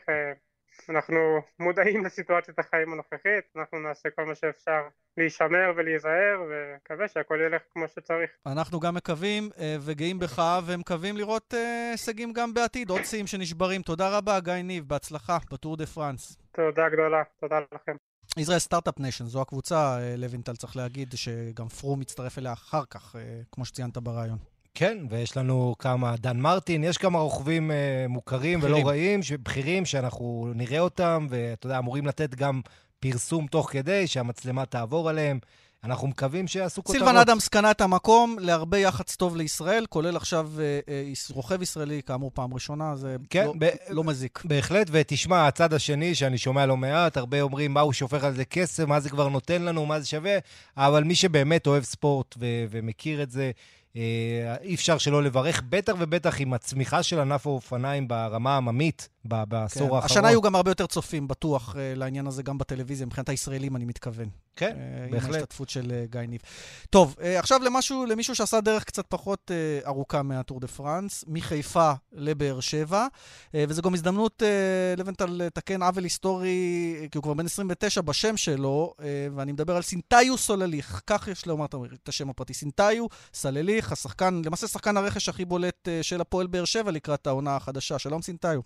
אנחנו 0.89 1.41
מודעים 1.59 2.05
לסיטואציית 2.05 2.59
החיים 2.59 2.93
הנוכחית, 2.93 3.45
אנחנו 3.55 3.79
נעשה 3.79 4.09
כל 4.09 4.25
מה 4.25 4.35
שאפשר 4.35 4.81
להישמר 5.17 5.73
ולהיזהר, 5.75 6.43
ומקווה 6.49 7.07
שהכל 7.07 7.39
ילך 7.45 7.61
כמו 7.73 7.87
שצריך. 7.87 8.29
אנחנו 8.45 8.79
גם 8.79 8.95
מקווים 8.95 9.49
וגאים 9.85 10.19
בך, 10.19 10.41
ומקווים 10.67 11.17
לראות 11.17 11.53
הישגים 11.53 12.33
גם 12.33 12.53
בעתיד, 12.53 12.89
עוד 12.89 13.03
שיאים 13.03 13.27
שנשברים. 13.27 13.81
תודה 13.81 14.17
רבה, 14.17 14.39
גיא 14.39 14.53
ניב, 14.53 14.83
בהצלחה 14.87 15.37
בטור 15.51 15.77
דה 15.77 15.85
פרנס. 15.85 16.37
תודה 16.51 16.89
גדולה, 16.89 17.23
תודה 17.39 17.59
לכם. 17.73 17.95
ישראל 18.41 18.59
סטארט-אפ 18.59 18.99
ניישן, 18.99 19.25
זו 19.25 19.41
הקבוצה, 19.41 19.97
אה, 19.99 20.15
לוינטל 20.17 20.55
צריך 20.55 20.75
להגיד, 20.75 21.13
שגם 21.15 21.67
פרום 21.67 21.95
מצטרף 21.95 22.37
אליה 22.37 22.53
אחר 22.53 22.83
כך, 22.89 23.15
כמו 23.51 23.65
שציינת 23.65 23.97
בראיון. 23.97 24.37
כן, 24.75 24.97
ויש 25.09 25.37
לנו 25.37 25.75
כמה, 25.79 26.15
דן 26.17 26.37
מרטין, 26.37 26.83
יש 26.83 26.97
כמה 26.97 27.19
רוכבים 27.19 27.71
אה, 27.71 28.05
מוכרים 28.09 28.59
בחירים. 28.59 28.79
ולא 28.81 28.89
רעים, 28.89 29.19
בכירים, 29.43 29.85
שאנחנו 29.85 30.51
נראה 30.55 30.79
אותם, 30.79 31.27
ואתה 31.29 31.67
יודע, 31.67 31.79
אמורים 31.79 32.05
לתת 32.05 32.35
גם 32.35 32.61
פרסום 32.99 33.47
תוך 33.47 33.71
כדי, 33.71 34.07
שהמצלמה 34.07 34.65
תעבור 34.65 35.09
עליהם. 35.09 35.39
אנחנו 35.85 36.07
מקווים 36.07 36.47
שיעשו 36.47 36.83
כותרות. 36.83 36.97
סילבן 37.05 37.17
אדמס 37.17 37.47
קנה 37.47 37.71
את 37.71 37.81
המקום 37.81 38.37
להרבה 38.39 38.77
יח"צ 38.77 39.15
טוב 39.15 39.35
לישראל, 39.35 39.85
כולל 39.89 40.15
עכשיו 40.15 40.49
אה, 40.59 40.79
אה, 40.89 41.11
רוכב 41.31 41.61
ישראלי, 41.61 42.01
כאמור, 42.05 42.31
פעם 42.33 42.53
ראשונה, 42.53 42.95
זה 42.95 43.15
כן, 43.29 43.45
לא, 43.45 43.53
ב- 43.59 43.69
לא 43.89 44.03
מזיק. 44.03 44.41
בהחלט, 44.45 44.87
ותשמע, 44.91 45.47
הצד 45.47 45.73
השני, 45.73 46.15
שאני 46.15 46.37
שומע 46.37 46.65
לא 46.65 46.77
מעט, 46.77 47.17
הרבה 47.17 47.41
אומרים, 47.41 47.73
מה 47.73 47.81
הוא 47.81 47.93
שופך 47.93 48.23
על 48.23 48.33
זה 48.33 48.45
כסף, 48.45 48.83
מה 48.87 48.99
זה 48.99 49.09
כבר 49.09 49.29
נותן 49.29 49.61
לנו, 49.61 49.85
מה 49.85 49.99
זה 49.99 50.07
שווה, 50.07 50.37
אבל 50.77 51.03
מי 51.03 51.15
שבאמת 51.15 51.67
אוהב 51.67 51.83
ספורט 51.83 52.35
ו- 52.39 52.65
ומכיר 52.69 53.23
את 53.23 53.31
זה, 53.31 53.51
אה, 53.95 54.55
אי 54.61 54.75
אפשר 54.75 54.97
שלא 54.97 55.23
לברך, 55.23 55.61
בטח 55.69 55.93
ובטח 55.99 56.41
עם 56.41 56.53
הצמיחה 56.53 57.03
של 57.03 57.19
ענף 57.19 57.47
האופניים 57.47 58.07
ברמה 58.07 58.53
העממית 58.53 59.09
בעשור 59.25 59.67
כן. 59.69 59.83
האחרון. 59.83 60.03
השנה 60.03 60.27
היו 60.27 60.41
גם 60.41 60.55
הרבה 60.55 60.71
יותר 60.71 60.87
צופים, 60.87 61.27
בטוח, 61.27 61.75
אה, 61.75 61.93
לעניין 61.95 62.27
הזה, 62.27 62.43
גם 62.43 62.57
בטלוויזיה, 62.57 63.05
מבחינת 63.05 63.29
הישראלים, 63.29 63.75
אני 63.75 63.85
מתכוון. 63.85 64.29
כן, 64.55 64.77
uh, 64.77 65.11
בהחלט. 65.11 65.29
עם 65.29 65.33
ההשתתפות 65.33 65.69
של 65.69 65.91
uh, 65.91 66.11
גיא 66.11 66.21
ניב. 66.21 66.41
טוב, 66.89 67.15
uh, 67.17 67.23
עכשיו 67.23 67.59
למשהו, 67.63 68.05
למישהו 68.05 68.35
שעשה 68.35 68.61
דרך 68.61 68.83
קצת 68.83 69.05
פחות 69.09 69.51
uh, 69.51 69.87
ארוכה 69.87 70.23
מהטור 70.23 70.59
דה 70.59 70.67
פרנס, 70.67 71.23
מחיפה 71.27 71.91
לבאר 72.13 72.59
שבע, 72.59 73.07
uh, 73.47 73.55
וזו 73.67 73.81
גם 73.81 73.93
הזדמנות 73.93 74.41
uh, 74.41 74.99
לבנטל 74.99 75.25
לתקן 75.29 75.83
עוול 75.83 76.03
היסטורי, 76.03 76.95
כי 77.11 77.17
הוא 77.17 77.23
כבר 77.23 77.33
בן 77.33 77.45
29 77.45 78.01
בשם 78.01 78.37
שלו, 78.37 78.93
uh, 78.97 79.01
ואני 79.35 79.51
מדבר 79.51 79.75
על 79.75 79.81
סינטיו 79.81 80.37
סולליך, 80.37 81.01
כך 81.07 81.27
יש 81.27 81.47
לומר 81.47 81.65
את 82.03 82.09
השם 82.09 82.29
הפרטי. 82.29 82.53
סינטיו 82.53 83.05
סולליך, 83.33 83.91
השחקן, 83.91 84.41
למעשה 84.45 84.67
שחקן 84.67 84.97
הרכש 84.97 85.29
הכי 85.29 85.45
בולט 85.45 85.87
uh, 85.87 86.03
של 86.03 86.21
הפועל 86.21 86.47
באר 86.47 86.65
שבע 86.65 86.91
לקראת 86.91 87.27
העונה 87.27 87.55
החדשה. 87.55 87.99
שלום 87.99 88.21
סינטיו. 88.21 88.61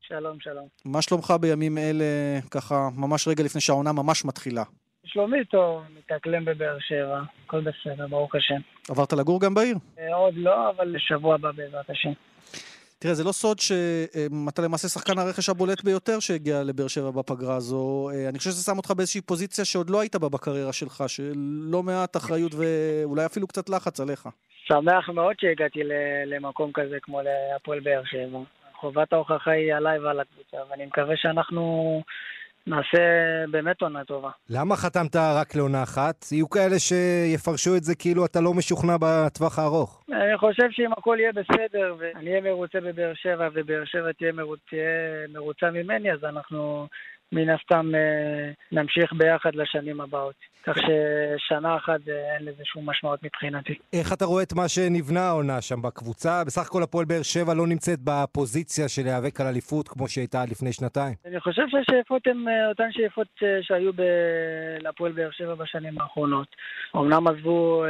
שלום, 0.00 0.40
שלום. 0.40 0.68
מה 0.84 1.02
שלומך 1.02 1.34
בימים 1.40 1.78
אלה, 1.78 2.04
ככה, 2.50 2.88
ממש 2.94 3.28
רגע 3.28 3.44
לפני 3.44 3.60
שהעונה 3.60 3.92
ממש 3.92 4.24
מתחילה? 4.24 4.62
שלומי 5.06 5.44
טוב, 5.44 5.82
מתאקלם 5.98 6.44
בבאר 6.44 6.76
שבע, 6.80 7.20
הכל 7.44 7.60
בסדר, 7.60 8.06
ברוך 8.06 8.34
השם. 8.34 8.60
עברת 8.88 9.12
לגור 9.12 9.40
גם 9.40 9.54
בעיר? 9.54 9.76
אה, 9.98 10.14
עוד 10.14 10.34
לא, 10.36 10.70
אבל 10.70 10.88
לשבוע 10.88 11.34
הבא 11.34 11.52
בעזרת 11.52 11.90
השם. 11.90 12.12
תראה, 12.98 13.14
זה 13.14 13.24
לא 13.24 13.32
סוד 13.32 13.58
שאתה 13.58 14.62
למעשה 14.62 14.88
שחקן 14.88 15.18
הרכש 15.18 15.48
הבולט 15.48 15.84
ביותר 15.84 16.20
שהגיע 16.20 16.62
לבאר 16.64 16.88
שבע 16.88 17.10
בפגרה 17.10 17.56
הזו. 17.56 18.10
אה, 18.14 18.28
אני 18.28 18.38
חושב 18.38 18.50
שזה 18.50 18.64
שם 18.64 18.76
אותך 18.76 18.90
באיזושהי 18.90 19.20
פוזיציה 19.20 19.64
שעוד 19.64 19.90
לא 19.90 20.00
היית 20.00 20.16
בה 20.16 20.28
בקריירה 20.28 20.72
שלך, 20.72 21.04
של 21.06 21.32
לא 21.70 21.82
מעט 21.82 22.16
אחריות 22.16 22.52
ואולי 22.54 23.26
אפילו 23.26 23.46
קצת 23.46 23.68
לחץ 23.68 24.00
עליך. 24.00 24.28
שמח 24.68 25.08
מאוד 25.08 25.34
שהגעתי 25.40 25.80
למקום 26.26 26.70
כזה 26.74 26.96
כמו 27.02 27.20
להפועל 27.22 27.80
באר 27.80 28.02
שבע. 28.04 28.38
חובת 28.80 29.12
ההוכחה 29.12 29.50
היא 29.50 29.74
עליי 29.74 29.98
ועל 29.98 30.20
הקבוצה, 30.20 30.56
ואני 30.70 30.86
מקווה 30.86 31.16
שאנחנו 31.16 32.02
נעשה 32.66 32.98
באמת 33.50 33.82
עונה 33.82 34.04
טובה. 34.04 34.30
למה 34.50 34.76
חתמת 34.76 35.16
רק 35.16 35.54
לעונה 35.54 35.82
אחת? 35.82 36.26
יהיו 36.32 36.50
כאלה 36.50 36.78
שיפרשו 36.78 37.76
את 37.76 37.82
זה 37.82 37.94
כאילו 37.94 38.26
אתה 38.26 38.40
לא 38.40 38.54
משוכנע 38.54 38.96
בטווח 39.00 39.58
הארוך. 39.58 40.04
אני 40.12 40.38
חושב 40.38 40.66
שאם 40.70 40.92
הכל 40.92 41.16
יהיה 41.20 41.32
בסדר, 41.32 41.94
ואני 41.98 42.30
אהיה 42.30 42.40
מרוצה 42.40 42.80
בבאר 42.80 43.12
שבע, 43.14 43.48
ובאר 43.54 43.84
שבע 43.84 44.12
תהיה 44.12 44.32
מרוצה, 45.28 45.70
ממני, 45.70 46.12
אז 46.12 46.24
אנחנו 46.24 46.86
מן 47.32 47.50
הסתם 47.50 47.92
אה, 47.94 48.50
נמשיך 48.72 49.12
ביחד 49.12 49.54
לשנים 49.54 50.00
הבאות. 50.00 50.34
כך 50.66 50.76
ששנה 50.76 51.76
אחת 51.76 52.00
אה, 52.08 52.36
אין 52.36 52.44
לזה 52.44 52.62
שום 52.64 52.90
משמעות 52.90 53.22
מבחינתי. 53.22 53.74
איך 53.92 54.12
אתה 54.12 54.24
רואה 54.24 54.42
את 54.42 54.52
מה 54.52 54.68
שנבנה 54.68 55.20
העונה 55.20 55.60
שם 55.60 55.82
בקבוצה? 55.82 56.44
בסך 56.46 56.66
הכל 56.66 56.82
הפועל 56.82 57.04
באר 57.04 57.22
שבע 57.22 57.54
לא 57.54 57.66
נמצאת 57.66 57.98
בפוזיציה 58.04 58.88
של 58.88 59.02
להיאבק 59.02 59.40
על 59.40 59.46
אליפות 59.46 59.88
כמו 59.88 60.08
שהייתה 60.08 60.44
לפני 60.50 60.72
שנתיים. 60.72 61.14
אני 61.26 61.40
חושב 61.40 61.62
שהשאיפות 61.68 62.26
הן 62.26 62.48
אה, 62.48 62.68
אותן 62.68 62.92
שאיפות 62.92 63.28
שהיו 63.62 63.92
ב... 63.92 64.02
להפועל 64.80 65.12
באר 65.12 65.30
שבע 65.30 65.54
בשנים 65.54 66.00
האחרונות. 66.00 66.48
אמנם 66.96 67.28
עזבו 67.28 67.84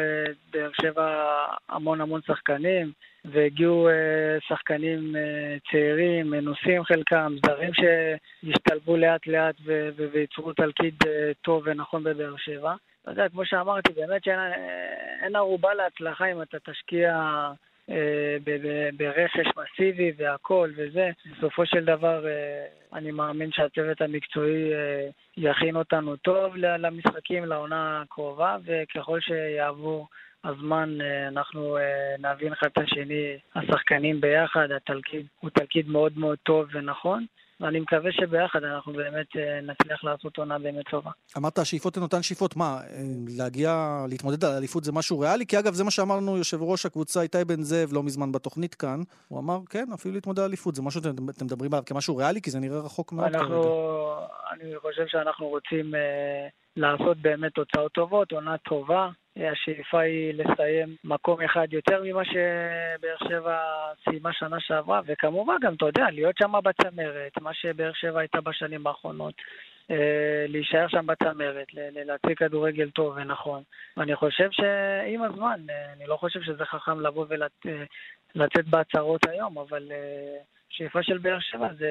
באר 0.52 0.70
שבע 0.82 1.24
המון 1.68 2.00
המון 2.00 2.20
שחקנים. 2.26 2.92
והגיעו 3.32 3.88
אה, 3.88 4.36
שחקנים 4.48 5.16
אה, 5.16 5.56
צעירים, 5.70 6.30
מנוסים 6.30 6.84
חלקם, 6.84 7.34
זרים 7.46 7.70
שהשתלבו 7.74 8.96
לאט 8.96 9.26
לאט 9.26 9.54
וייצרו 10.12 10.52
תלכיד 10.52 10.94
אה, 11.06 11.32
טוב 11.42 11.62
ונכון 11.66 12.04
בבאר 12.04 12.36
שבע. 12.36 12.74
אתה 13.02 13.10
יודע, 13.10 13.28
כמו 13.28 13.46
שאמרתי, 13.46 13.92
באמת 13.92 14.24
שאין 14.24 15.36
ערובה 15.36 15.74
להצלחה 15.74 16.26
אם 16.26 16.42
אתה 16.42 16.58
תשקיע 16.58 17.12
אה, 17.90 18.36
ברכש 18.96 19.46
מסיבי 19.56 20.12
והכל 20.16 20.70
וזה. 20.76 21.10
בסופו 21.32 21.66
של 21.66 21.84
דבר 21.84 22.26
אה, 22.26 22.66
אני 22.92 23.10
מאמין 23.10 23.52
שהצוות 23.52 24.00
המקצועי 24.00 24.74
אה, 24.74 25.08
יכין 25.36 25.76
אותנו 25.76 26.16
טוב 26.16 26.56
למשחקים, 26.56 27.44
לעונה 27.44 28.02
הקרובה, 28.02 28.56
וככל 28.64 29.20
שיעבור 29.20 30.08
הזמן 30.48 30.98
אנחנו 31.28 31.76
נבין 32.18 32.52
אחד 32.52 32.66
את 32.72 32.78
השני, 32.78 33.36
השחקנים 33.54 34.20
ביחד, 34.20 34.68
התלכיד 34.76 35.26
הוא 35.40 35.50
תלכיד 35.50 35.88
מאוד 35.88 36.18
מאוד 36.18 36.38
טוב 36.42 36.66
ונכון. 36.72 37.26
ואני 37.60 37.80
מקווה 37.80 38.12
שביחד 38.12 38.64
אנחנו 38.64 38.92
באמת 38.92 39.26
אה, 39.36 39.60
נצליח 39.60 40.04
לעשות 40.04 40.38
עונה 40.38 40.58
באמת 40.58 40.84
טובה. 40.90 41.10
אמרת 41.36 41.58
השאיפות 41.58 41.96
הן 41.96 42.02
אותן 42.02 42.22
שאיפות, 42.22 42.56
מה, 42.56 42.64
אה, 42.64 43.02
להגיע, 43.38 43.70
להתמודד 44.08 44.44
על 44.44 44.52
אליפות 44.52 44.84
זה 44.84 44.92
משהו 44.92 45.18
ריאלי? 45.18 45.46
כי 45.46 45.58
אגב, 45.58 45.72
זה 45.72 45.84
מה 45.84 45.90
שאמרנו 45.90 46.36
יושב 46.36 46.62
ראש 46.62 46.86
הקבוצה 46.86 47.22
איתי 47.22 47.44
בן 47.46 47.62
זאב 47.62 47.88
לא 47.92 48.02
מזמן 48.02 48.32
בתוכנית 48.32 48.74
כאן. 48.74 49.00
הוא 49.28 49.38
אמר, 49.38 49.58
כן, 49.70 49.86
אפילו 49.94 50.14
להתמודד 50.14 50.38
על 50.38 50.44
אליפות, 50.48 50.74
זה 50.74 50.82
משהו 50.82 51.00
שאתם 51.00 51.44
מדברים 51.44 51.72
עליו 51.74 51.84
כמשהו 51.86 52.16
ריאלי? 52.16 52.42
כי 52.42 52.50
זה 52.50 52.60
נראה 52.60 52.78
רחוק 52.78 53.12
מאוד 53.12 53.34
אנחנו, 53.34 53.62
כרגע. 53.62 54.26
אני 54.52 54.78
חושב 54.78 55.06
שאנחנו 55.06 55.46
רוצים 55.46 55.94
אה, 55.94 56.48
לעשות 56.76 57.16
באמת 57.16 57.54
תוצאות 57.54 57.92
טובות, 57.92 58.32
עונה 58.32 58.58
טובה. 58.58 59.08
השאיפה 59.36 60.00
היא 60.00 60.34
לסיים 60.34 60.96
מקום 61.04 61.42
אחד 61.42 61.72
יותר 61.72 62.02
ממה 62.04 62.24
שבאר 62.24 63.28
שבע 63.28 63.58
סיימה 64.04 64.32
שנה 64.32 64.60
שעברה, 64.60 65.00
וכמובן 65.06 65.54
גם, 65.62 65.74
אתה 65.74 65.86
יודע, 65.86 66.06
להיות 66.12 66.36
שם 66.38 66.52
בצמרת, 66.64 67.32
מה 67.40 67.54
שבאר 67.54 67.92
שבע 67.92 68.20
הייתה 68.20 68.40
בשנים 68.40 68.86
האחרונות. 68.86 69.34
אה, 69.90 70.44
להישאר 70.48 70.88
שם 70.88 71.06
בצמרת, 71.06 71.66
להציג 72.06 72.38
כדורגל 72.38 72.90
טוב 72.90 73.16
ונכון. 73.16 73.62
ואני 73.96 74.16
חושב 74.16 74.48
שעם 74.50 75.22
הזמן, 75.22 75.60
אה, 75.70 75.92
אני 75.92 76.06
לא 76.06 76.16
חושב 76.16 76.42
שזה 76.42 76.64
חכם 76.64 77.00
לבוא 77.00 77.26
ולצאת 77.28 78.56
אה, 78.56 78.70
בהצהרות 78.70 79.26
היום, 79.28 79.58
אבל 79.58 79.92
השאיפה 80.76 81.02
של 81.02 81.18
באר 81.18 81.38
שבע 81.40 81.68
זה 81.78 81.90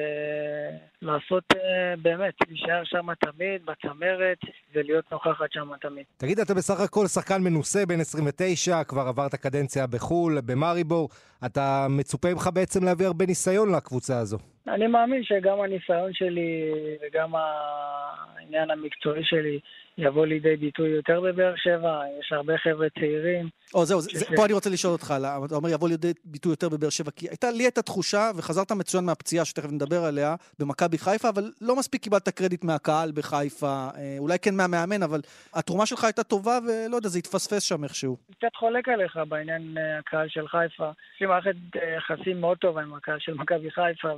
לעשות 1.02 1.44
uh, 1.52 1.56
באמת, 2.02 2.34
להישאר 2.48 2.84
שם 2.84 3.14
תמיד, 3.14 3.66
בצמרת, 3.66 4.38
ולהיות 4.74 5.12
נוכחת 5.12 5.52
שם 5.52 5.68
תמיד. 5.80 6.04
תגיד, 6.16 6.38
אתה 6.38 6.54
בסך 6.54 6.80
הכל 6.80 7.06
שחקן 7.06 7.42
מנוסה, 7.42 7.86
בן 7.86 8.00
29, 8.00 8.84
כבר 8.84 9.00
עברת 9.00 9.34
קדנציה 9.34 9.86
בחו"ל, 9.86 10.38
במאריבור, 10.46 11.08
אתה 11.46 11.86
מצופה 11.90 12.28
ממך 12.34 12.50
בעצם 12.54 12.84
להביא 12.84 13.06
הרבה 13.06 13.26
ניסיון 13.26 13.74
לקבוצה 13.74 14.18
הזו. 14.18 14.38
אני 14.68 14.86
מאמין 14.86 15.24
שגם 15.24 15.60
הניסיון 15.60 16.12
שלי 16.12 16.72
וגם 17.02 17.32
העניין 17.34 18.70
המקצועי 18.70 19.24
שלי 19.24 19.60
יבוא 19.98 20.26
לידי 20.26 20.56
ביטוי 20.56 20.88
יותר 20.88 21.20
בבאר 21.20 21.54
שבע, 21.56 22.02
יש 22.20 22.32
הרבה 22.32 22.58
חבר'ה 22.58 22.86
צעירים. 22.98 23.48
או 23.74 23.84
זהו, 23.84 24.02
ש... 24.02 24.04
זה, 24.04 24.24
פה 24.36 24.44
אני 24.44 24.52
רוצה 24.52 24.70
לשאול 24.70 24.92
אותך, 24.92 25.14
אתה 25.44 25.54
אומר 25.54 25.68
יבוא 25.68 25.88
לידי 25.88 26.12
ביטוי 26.24 26.52
יותר 26.52 26.68
בבאר 26.68 26.90
שבע, 26.90 27.10
כי 27.10 27.28
הייתה 27.28 27.50
לי 27.50 27.68
את 27.68 27.78
התחושה, 27.78 28.30
וחזרת 28.36 28.72
מצוין 28.72 29.04
מהפציעה 29.04 29.44
שתכף 29.44 29.72
נדבר 29.72 30.04
עליה, 30.04 30.34
במכבי 30.58 30.98
חיפה, 30.98 31.28
אבל 31.28 31.52
לא 31.60 31.76
מספיק 31.76 32.02
קיבלת 32.02 32.28
קרדיט 32.28 32.64
מהקהל 32.64 33.12
בחיפה, 33.12 33.88
אה, 33.96 34.16
אולי 34.18 34.38
כן 34.38 34.54
מהמאמן, 34.56 35.02
אבל 35.02 35.20
התרומה 35.54 35.86
שלך 35.86 36.04
הייתה 36.04 36.24
טובה, 36.24 36.58
ולא 36.66 36.96
יודע, 36.96 37.08
זה 37.08 37.18
התפספס 37.18 37.62
שם 37.62 37.84
איכשהו. 37.84 38.16
קצת 38.38 38.56
חולק 38.56 38.88
עליך 38.88 39.18
בעניין 39.28 39.78
אה, 39.78 39.98
הקהל 39.98 40.28
של 40.28 40.48
חיפה. 40.48 40.90
יש 41.14 41.20
לי 41.20 41.26
מערכת 41.26 41.54
אה, 41.76 41.96
יחסים 41.96 42.40
מאוד 42.40 42.58
טובה 42.58 42.82
עם 42.82 42.94
הקהל 42.94 43.18
של 43.18 43.34
מכבי 43.34 43.70
חיפה, 43.70 44.08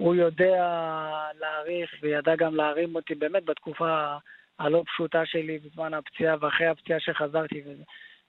והוא 0.00 0.14
יודע 0.14 0.64
להעריך, 1.40 1.90
וידע 2.02 2.36
גם 2.36 2.54
להרים 2.54 2.94
אותי 2.94 3.14
באמת 3.14 3.44
בתקופה... 3.44 4.16
הלא 4.60 4.82
פשוטה 4.86 5.22
שלי 5.26 5.58
בזמן 5.58 5.94
הפציעה 5.94 6.36
ואחרי 6.40 6.66
הפציעה 6.66 7.00
שחזרתי 7.00 7.62
וזה. 7.66 7.82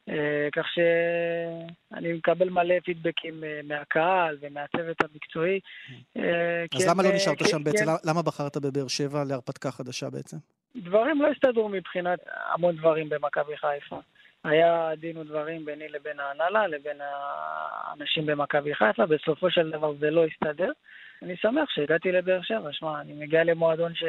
אה, 0.09 0.47
כך 0.51 0.65
שאני 0.73 2.13
מקבל 2.13 2.49
מלא 2.49 2.75
פידבקים 2.85 3.43
אה, 3.43 3.59
מהקהל 3.63 4.37
ומהצוות 4.41 4.97
המקצועי. 5.01 5.59
אה, 6.17 6.65
אז 6.75 6.87
למה 6.87 7.03
לא 7.03 7.09
נשארת 7.15 7.47
שם 7.47 7.63
בעצם? 7.63 7.85
למה 8.09 8.21
בחרת 8.21 8.57
בבאר 8.57 8.87
שבע 8.87 9.23
להרפתקה 9.29 9.71
חדשה 9.71 10.09
בעצם? 10.09 10.37
דברים 10.75 11.21
לא 11.21 11.27
הסתדרו 11.27 11.69
מבחינת 11.69 12.19
המון 12.53 12.75
דברים 12.75 13.09
במכבי 13.09 13.57
חיפה. 13.57 13.99
היה 14.43 14.91
דין 14.97 15.17
ודברים 15.17 15.65
ביני 15.65 15.89
לבין 15.89 16.19
ההנהלה, 16.19 16.67
לבין 16.67 16.97
האנשים 17.01 18.25
במכבי 18.25 18.75
חיפה, 18.75 19.05
בסופו 19.05 19.51
של 19.51 19.69
דבר 19.71 19.93
זה 19.99 20.09
לא 20.09 20.25
הסתדר. 20.25 20.71
אני 21.21 21.37
שמח 21.37 21.69
שהגעתי 21.69 22.11
לבאר 22.11 22.41
שבע, 22.41 22.69
שמע, 22.71 23.01
אני 23.01 23.13
מגיע 23.13 23.43
למועדון 23.43 23.95
ש... 23.95 24.03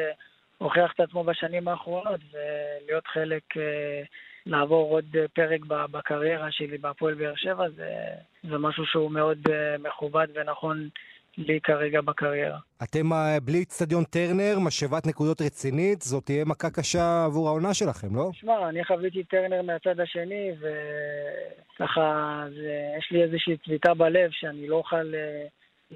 הוכיח 0.63 0.91
את 0.95 0.99
עצמו 0.99 1.23
בשנים 1.23 1.67
האחרונות, 1.67 2.21
ולהיות 2.31 3.07
חלק, 3.07 3.43
אה, 3.57 4.01
לעבור 4.45 4.91
עוד 4.91 5.05
פרק 5.33 5.59
בקריירה 5.65 6.51
שלי 6.51 6.77
בהפועל 6.77 7.13
באר 7.13 7.35
שבע, 7.35 7.69
זה, 7.69 7.89
זה 8.43 8.57
משהו 8.57 8.85
שהוא 8.85 9.11
מאוד 9.11 9.37
אה, 9.49 9.75
מכובד 9.77 10.27
ונכון 10.35 10.89
לי 11.37 11.59
כרגע 11.63 12.01
בקריירה. 12.01 12.59
אתם 12.83 13.13
אה, 13.13 13.39
בלי 13.43 13.63
אצטדיון 13.63 14.03
טרנר, 14.03 14.59
משאבת 14.59 15.07
נקודות 15.07 15.41
רצינית, 15.41 16.01
זאת 16.01 16.25
תהיה 16.25 16.45
מכה 16.45 16.69
קשה 16.69 17.25
עבור 17.25 17.47
העונה 17.47 17.73
שלכם, 17.73 18.15
לא? 18.15 18.29
שמע, 18.33 18.69
אני 18.69 18.85
חוויתי 18.85 19.23
טרנר 19.23 19.61
מהצד 19.61 19.99
השני, 19.99 20.51
וככה, 21.75 22.43
יש 22.97 23.11
לי 23.11 23.23
איזושהי 23.23 23.57
צביטה 23.57 23.93
בלב 23.93 24.29
שאני 24.31 24.67
לא 24.67 24.75
אוכל... 24.75 25.13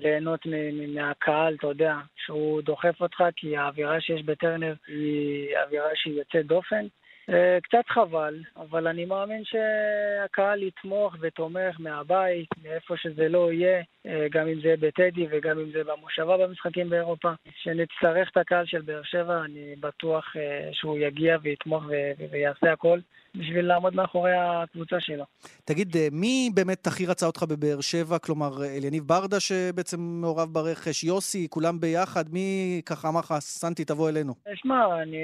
ליהנות 0.02 0.40
מהקהל, 0.88 1.56
אתה 1.56 1.68
יודע, 1.68 1.96
שהוא 2.26 2.62
דוחף 2.62 3.02
אותך, 3.02 3.24
כי 3.36 3.58
האווירה 3.58 4.02
שיש 4.02 4.24
בטרנר 4.24 4.74
היא 4.88 5.58
אווירה 5.66 5.90
שהיא 5.96 6.14
יוצאת 6.14 6.46
דופן. 6.46 6.86
אה, 7.30 7.58
קצת 7.64 7.90
חבל, 7.90 8.40
אבל 8.58 8.88
אני 8.88 9.06
מאמין 9.06 9.44
שהקהל 9.46 10.64
יתמוך 10.64 11.16
ותומך 11.22 11.76
מהבית, 11.80 12.50
מאיפה 12.64 12.98
שזה 12.98 13.30
לא 13.30 13.52
יהיה, 13.52 13.82
אה, 14.06 14.28
גם 14.32 14.48
אם 14.48 14.62
זה 14.62 14.74
בטדי 14.80 15.28
וגם 15.32 15.60
אם 15.60 15.72
זה 15.72 15.84
במושבה 15.84 16.38
במשחקים 16.38 16.90
באירופה. 16.90 17.32
כשנצטרך 17.54 18.30
את 18.32 18.38
הקהל 18.38 18.66
של 18.66 18.82
באר 18.82 19.04
שבע, 19.04 19.42
אני 19.46 19.76
בטוח 19.80 20.26
אה, 20.36 20.70
שהוא 20.72 20.98
יגיע 20.98 21.38
ויתמוך 21.42 21.84
ויעשה 22.32 22.72
הכל 22.74 23.00
בשביל 23.36 23.68
לעמוד 23.68 23.96
מאחורי 23.96 24.32
הקבוצה 24.34 25.00
שלו. 25.00 25.24
תגיד, 25.66 25.96
מי 26.12 26.50
באמת 26.54 26.88
הכי 26.88 27.06
רצה 27.06 27.26
אותך 27.26 27.44
בבאר 27.44 27.82
שבע? 27.82 28.18
כלומר, 28.20 28.50
אליניב 28.78 29.04
ברדה 29.04 29.40
שבעצם 29.40 30.00
מעורב 30.00 30.54
ברכש, 30.54 31.04
יוסי, 31.04 31.48
כולם 31.50 31.80
ביחד, 31.80 32.24
מי 32.34 32.82
ככה 32.86 33.10
אמר 33.10 33.20
לך, 33.20 33.34
סנטי, 33.40 33.86
תבוא 33.86 34.10
אלינו? 34.10 34.34
שמע, 34.56 35.02
אני 35.02 35.18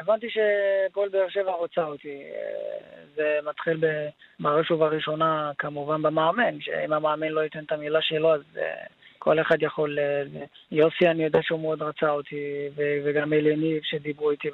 הבנתי 0.00 0.26
שפועל 0.30 1.08
באר 1.08 1.21
שבע 1.28 1.52
רוצה 1.52 1.84
אותי. 1.84 2.22
זה 3.16 3.38
מתחיל 3.48 3.80
בראש 4.40 4.70
ובראשונה 4.70 5.50
כמובן 5.58 6.02
במאמן, 6.02 6.60
שאם 6.60 6.92
המאמן 6.92 7.28
לא 7.28 7.40
ייתן 7.40 7.64
את 7.64 7.72
המילה 7.72 7.98
שלו, 8.02 8.34
אז 8.34 8.40
אה, 8.56 8.62
כל 9.18 9.40
אחד 9.40 9.56
יכול... 9.62 9.98
אה, 9.98 10.22
יוסי, 10.72 11.06
אני 11.06 11.24
יודע 11.24 11.38
שהוא 11.42 11.60
מאוד 11.60 11.82
רצה 11.82 12.10
אותי, 12.10 12.68
וגם 13.04 13.32
אליניב 13.32 13.82
שדיברו 13.82 14.30
איתי 14.30 14.48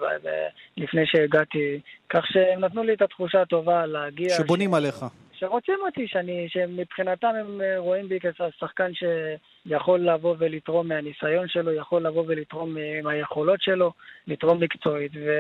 לפני 0.76 1.07
שהגעתי, 1.07 1.81
כך 2.09 2.26
שהם 2.26 2.61
נתנו 2.61 2.83
לי 2.83 2.94
את 2.94 3.02
התחושה 3.02 3.42
הטובה 3.42 3.87
להגיע... 3.87 4.28
שבונים 4.37 4.70
ש... 4.70 4.74
עליך. 4.74 5.04
שרוצים 5.38 5.79
אותי, 5.87 6.09
שאני, 6.09 6.46
שמבחינתם 6.48 7.29
הם 7.40 7.61
אה, 7.61 7.79
רואים 7.79 8.09
בי 8.09 8.18
כשחקן 8.20 8.90
שיכול 8.94 10.01
לבוא 10.01 10.35
ולתרום 10.38 10.88
מהניסיון 10.88 11.48
שלו, 11.48 11.72
יכול 11.72 12.07
לבוא 12.07 12.24
ולתרום 12.27 12.77
עם 13.01 13.07
היכולות 13.07 13.62
שלו, 13.62 13.92
לתרום 14.27 14.62
מקצועית, 14.62 15.12
ו... 15.14 15.31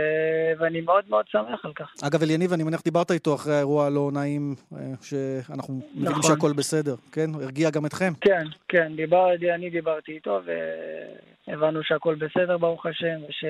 ואני 0.58 0.80
מאוד 0.80 1.04
מאוד 1.08 1.24
שמח 1.28 1.64
על 1.64 1.72
כך. 1.72 1.92
אגב, 2.02 2.22
אליניב, 2.22 2.52
אני 2.52 2.62
מניח 2.62 2.82
דיברת 2.84 3.10
איתו 3.10 3.34
אחרי 3.34 3.54
האירוע 3.54 3.86
הלא 3.86 4.10
נעים, 4.12 4.54
אה, 4.72 4.78
שאנחנו 5.02 5.74
מבינים 5.74 6.10
נכון. 6.10 6.22
שהכל 6.22 6.52
בסדר, 6.52 6.94
כן? 7.12 7.30
הרגיע 7.42 7.70
גם 7.70 7.86
אתכם? 7.86 8.12
כן, 8.20 8.44
כן, 8.68 8.96
דיבר, 8.96 9.26
אני 9.54 9.70
דיברתי 9.70 10.12
איתו, 10.12 10.40
והבנו 11.48 11.80
שהכל 11.82 12.14
בסדר, 12.14 12.58
ברוך 12.58 12.86
השם, 12.86 13.18
וש... 13.28 13.44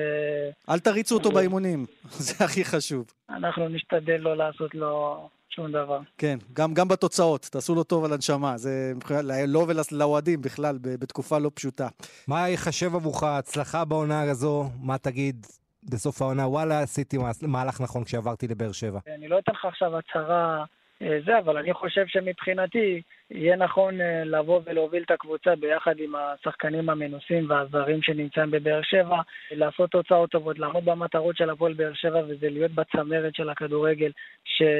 אל 0.69 0.79
תריצו 0.79 1.15
אותו 1.15 1.31
באימונים, 1.31 1.85
זה 2.27 2.45
הכי 2.45 2.65
חשוב. 2.65 3.05
אנחנו 3.29 3.69
נשתדל 3.69 4.17
לא 4.17 4.37
לעשות 4.37 4.75
לו... 4.75 5.29
שום 5.59 5.71
דבר. 5.71 5.99
כן, 6.17 6.37
גם, 6.53 6.73
גם 6.73 6.87
בתוצאות, 6.87 7.41
תעשו 7.41 7.75
לו 7.75 7.83
טוב 7.83 8.05
על 8.05 8.13
הנשמה, 8.13 8.57
זה 8.57 8.91
מבחינת, 8.95 9.23
לו 9.47 9.67
ולאוהדים 9.67 10.41
בכלל, 10.41 10.77
בתקופה 10.81 11.37
לא 11.37 11.51
פשוטה. 11.53 11.87
מה 12.27 12.49
ייחשב 12.49 12.95
עבורך 12.95 13.23
הצלחה 13.23 13.85
בעונה 13.85 14.21
הזו? 14.21 14.63
מה 14.81 14.97
תגיד 14.97 15.45
בסוף 15.83 16.21
העונה? 16.21 16.47
וואלה, 16.47 16.79
עשיתי 16.79 17.17
מהלך 17.41 17.81
נכון 17.81 18.03
כשעברתי 18.03 18.47
לבאר 18.47 18.71
שבע. 18.71 18.99
אני 19.15 19.27
לא 19.27 19.39
אתן 19.39 19.51
לך 19.51 19.65
עכשיו 19.65 19.97
הצהרה 19.97 20.65
אה, 21.01 21.19
זה, 21.25 21.39
אבל 21.39 21.57
אני 21.57 21.73
חושב 21.73 22.03
שמבחינתי, 22.07 23.01
יהיה 23.31 23.55
נכון 23.55 24.01
אה, 24.01 24.23
לבוא 24.25 24.61
ולהוביל 24.65 25.03
את 25.03 25.11
הקבוצה 25.11 25.55
ביחד 25.55 25.93
עם 25.99 26.13
השחקנים 26.15 26.89
המנוסים 26.89 27.49
והזרים 27.49 28.01
שנמצאים 28.01 28.51
בבאר 28.51 28.81
שבע, 28.83 29.17
לעשות 29.51 29.91
תוצאות 29.91 30.29
טובות, 30.29 30.59
לעמוד 30.59 30.85
במטרות 30.85 31.37
של 31.37 31.49
הפועל 31.49 31.73
באר 31.73 31.93
שבע 31.93 32.19
וזה 32.27 32.49
להיות 32.49 32.71
בצמרת 32.71 33.35
של 33.35 33.49
הכדורגל 33.49 34.11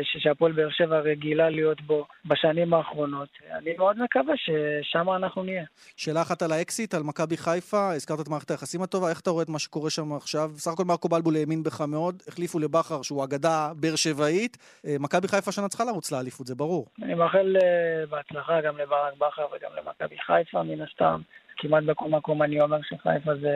שהפועל 0.03 0.51
באר 0.51 0.69
שבע 0.69 0.99
רגילה 0.99 1.49
להיות 1.49 1.81
בו 1.81 2.05
בשנים 2.25 2.73
האחרונות. 2.73 3.29
אני 3.51 3.73
מאוד 3.77 3.97
מקווה 3.99 4.33
ששם 4.37 5.09
אנחנו 5.09 5.43
נהיה. 5.43 5.63
שאלה 5.97 6.21
אחת 6.21 6.41
על 6.41 6.51
האקסיט, 6.51 6.93
על 6.93 7.03
מכבי 7.03 7.37
חיפה, 7.37 7.93
הזכרת 7.93 8.19
את 8.19 8.27
מערכת 8.29 8.51
היחסים 8.51 8.81
הטובה, 8.81 9.09
איך 9.09 9.19
אתה 9.19 9.29
רואה 9.29 9.43
את 9.43 9.49
מה 9.49 9.59
שקורה 9.59 9.89
שם 9.89 10.13
עכשיו? 10.13 10.51
סך 10.55 10.71
הכל 10.71 10.83
מרקו 10.83 11.09
בלבול 11.09 11.35
האמין 11.35 11.63
בך 11.63 11.81
מאוד, 11.81 12.23
החליפו 12.27 12.59
לבכר 12.59 13.01
שהוא 13.01 13.23
אגדה 13.23 13.71
באר 13.75 13.95
שבעית, 13.95 14.57
אה, 14.85 14.95
מכבי 14.99 15.27
חיפה 15.27 15.51
שנה 15.51 15.67
צריכה 15.67 15.83
לרוץ 15.85 16.11
לאליפות, 16.11 16.47
זה 16.47 16.55
ברור. 16.55 16.85
אני 17.03 17.13
מאחל 17.13 17.55
אה, 17.61 18.05
בהצלחה 18.39 18.61
גם 18.61 18.77
לברק 18.77 19.13
בכר 19.17 19.45
וגם 19.55 19.71
למכבי 19.77 20.15
חיפה 20.25 20.63
מן 20.63 20.81
הסתם. 20.81 21.21
כמעט 21.57 21.83
בכל 21.83 22.09
מקום 22.09 22.43
אני 22.43 22.61
אומר 22.61 22.77
שחיפה 22.81 23.35
זה, 23.35 23.51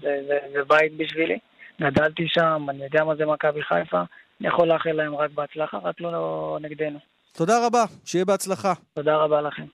זה, 0.00 0.20
זה, 0.28 0.38
זה 0.52 0.64
בית 0.68 0.96
בשבילי. 0.96 1.38
גדלתי 1.80 2.24
שם, 2.28 2.66
אני 2.68 2.84
יודע 2.84 3.04
מה 3.04 3.16
זה 3.16 3.26
מכבי 3.26 3.62
חיפה. 3.62 4.02
אני 4.40 4.48
יכול 4.48 4.68
לאחל 4.68 4.92
להם 4.92 5.14
רק 5.14 5.30
בהצלחה, 5.30 5.78
רק 5.78 6.00
לא 6.00 6.58
נגדנו. 6.60 6.98
תודה 7.32 7.66
רבה, 7.66 7.84
שיהיה 8.04 8.24
בהצלחה. 8.24 8.72
תודה 8.94 9.16
רבה 9.16 9.40
לכם. 9.40 9.64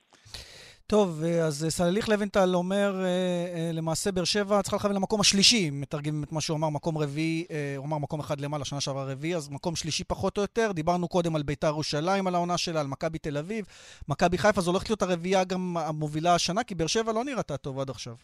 טוב, 0.87 1.23
אז 1.25 1.67
סלליך 1.69 2.09
לבנטל 2.09 2.55
אומר, 2.55 3.05
אה, 3.05 3.07
אה, 3.07 3.73
למעשה 3.73 4.13
באר 4.13 4.25
שבע 4.25 4.63
צריכה 4.63 4.77
לכוון 4.77 4.95
למקום 4.95 5.21
השלישי, 5.21 5.69
אם 5.69 5.81
מתרגמים 5.81 6.25
את 6.25 6.33
מה 6.33 6.41
שהוא 6.41 6.57
אמר, 6.57 6.69
מקום 6.69 6.99
רביעי, 6.99 7.45
אה, 7.51 7.75
הוא 7.77 7.87
אמר 7.87 7.99
מקום 7.99 8.21
אחד 8.21 8.41
למעלה, 8.41 8.65
שנה 8.65 8.81
שעברה 8.81 9.05
רביעי, 9.05 9.37
אז 9.37 9.49
מקום 9.49 9.77
שלישי 9.77 10.05
פחות 10.05 10.37
או 10.37 10.43
יותר. 10.43 10.73
דיברנו 10.73 11.09
קודם 11.09 11.37
על 11.37 11.43
ביתר 11.43 11.67
ירושלים, 11.67 12.27
על 12.27 12.35
העונה 12.35 12.59
שלה, 12.59 12.81
על 12.81 12.87
מכבי 12.87 13.19
תל 13.19 13.37
אביב. 13.37 13.65
מכבי 14.09 14.39
חיפה, 14.39 14.61
זו 14.61 14.71
הולכת 14.71 14.91
להיות 14.91 15.03
הרביעייה 15.03 15.45
גם 15.45 15.77
המובילה 15.77 16.35
השנה, 16.35 16.65
כי 16.65 16.75
באר 16.75 16.87
שבע 16.87 17.13
לא 17.13 17.25
נראתה 17.25 17.57
טוב 17.57 17.81
עד 17.81 17.91
עכשיו. 17.91 18.15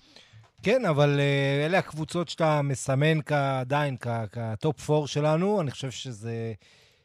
כן, 0.63 0.85
אבל 0.85 1.21
אלה 1.67 1.79
הקבוצות 1.79 2.29
שאתה 2.29 2.63
מסמן 2.63 3.19
עדיין 3.61 3.97
כטופ 4.33 4.91
4 4.91 5.07
שלנו, 5.07 5.61
אני 5.61 5.71
חושב 5.71 5.91
שזה... 5.91 6.53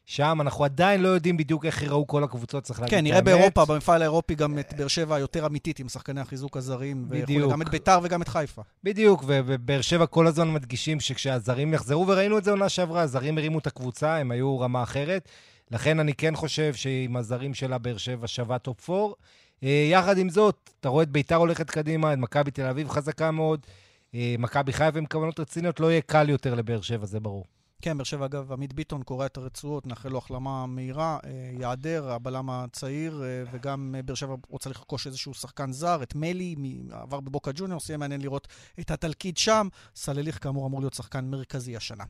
שם 0.06 0.38
אנחנו 0.40 0.64
עדיין 0.64 1.00
לא 1.00 1.08
יודעים 1.08 1.36
בדיוק 1.36 1.64
איך 1.64 1.82
יראו 1.82 2.06
כל 2.06 2.24
הקבוצות, 2.24 2.64
צריך 2.64 2.80
להגיד 2.80 2.98
כן, 2.98 3.04
נראה 3.04 3.20
באירופה, 3.20 3.64
במפעל 3.64 4.02
האירופי 4.02 4.34
גם 4.34 4.58
את 4.58 4.74
באר 4.76 4.88
שבע 4.88 5.16
היותר 5.16 5.46
אמיתית 5.46 5.78
עם 5.78 5.88
שחקני 5.88 6.20
החיזוק 6.20 6.56
הזרים. 6.56 7.04
בדיוק. 7.08 7.52
גם 7.52 7.62
את 7.62 7.68
ביתר 7.68 7.98
וגם 8.02 8.22
את 8.22 8.28
חיפה. 8.28 8.62
בדיוק, 8.84 9.24
ובאר 9.26 9.80
שבע 9.80 10.06
כל 10.06 10.26
הזמן 10.26 10.52
מדגישים 10.52 11.00
שכשהזרים 11.00 11.74
יחזרו, 11.74 12.06
וראינו 12.08 12.38
את 12.38 12.44
זה 12.44 12.50
עונה 12.50 12.68
שעברה, 12.68 13.02
הזרים 13.02 13.38
הרימו 13.38 13.58
את 13.58 13.66
הקבוצה, 13.66 14.16
הם 14.16 14.30
היו 14.30 14.60
רמה 14.60 14.82
אחרת. 14.82 15.28
לכן 15.70 16.00
אני 16.00 16.14
כן 16.14 16.36
חושב 16.36 16.74
שעם 16.74 17.16
הזרים 17.16 17.54
שלה 17.54 17.78
באר 17.78 17.96
שבע 17.96 18.26
שווה 18.26 18.58
טופ 18.58 18.90
4. 18.90 19.14
אה, 19.62 19.88
יחד 19.90 20.18
עם 20.18 20.28
זאת, 20.28 20.70
אתה 20.80 20.88
רואה 20.88 21.02
את 21.02 21.08
ביתר 21.08 21.36
הולכת 21.36 21.70
קדימה, 21.70 22.12
את 22.12 22.18
מכבי 22.18 22.50
תל 22.50 22.66
אביב 22.66 22.88
חזקה 22.88 23.30
מאוד. 23.30 23.66
אה, 24.14 24.34
מכבי 24.38 24.72
חיפה 24.72 24.98
עם 24.98 25.06
כוונות 25.06 25.40
רציניות, 25.40 25.80
לא 25.80 25.90
יהיה 25.90 26.00
קל 26.00 26.30
יותר 26.30 26.54
לבאר 26.54 26.80
שבע, 26.80 27.06
זה 27.06 27.20
ברור. 27.20 27.44
כן, 27.86 27.98
באר 27.98 28.04
שבע, 28.04 28.26
אגב, 28.26 28.52
עמית 28.52 28.72
ביטון 28.72 29.02
קורע 29.02 29.26
את 29.26 29.36
הרצועות, 29.36 29.86
נאחל 29.86 30.08
לו 30.08 30.18
החלמה 30.18 30.66
מהירה, 30.66 31.18
אה, 31.24 31.30
יעדר, 31.60 32.10
הבלם 32.10 32.50
הצעיר, 32.50 33.22
אה, 33.24 33.44
וגם 33.52 33.94
אה, 33.96 34.02
באר 34.02 34.14
שבע 34.14 34.34
רוצה 34.48 34.70
לרכוש 34.70 35.06
איזשהו 35.06 35.34
שחקן 35.34 35.72
זר, 35.72 36.02
את 36.02 36.14
מלי, 36.14 36.54
עבר 36.90 37.20
בבוקה 37.20 37.50
ג'וניור, 37.54 37.80
יהיה 37.88 37.98
מעניין 37.98 38.20
לראות 38.20 38.48
את 38.80 38.90
התלכיד 38.90 39.36
שם. 39.36 39.68
סלליך, 39.96 40.42
כאמור, 40.42 40.66
אמור 40.66 40.80
להיות 40.80 40.94
שחקן 40.94 41.24
מרכזי 41.24 41.76
השנה. 41.76 42.04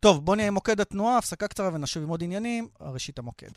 טוב, 0.00 0.24
בואו 0.24 0.36
נהיה 0.36 0.48
עם 0.48 0.54
מוקד 0.54 0.80
התנועה, 0.80 1.18
הפסקה 1.18 1.48
קצרה 1.48 1.70
ונשב 1.74 2.02
עם 2.02 2.08
עוד 2.08 2.22
עניינים. 2.22 2.68
ראשית 2.80 3.18
המוקד. 3.18 3.50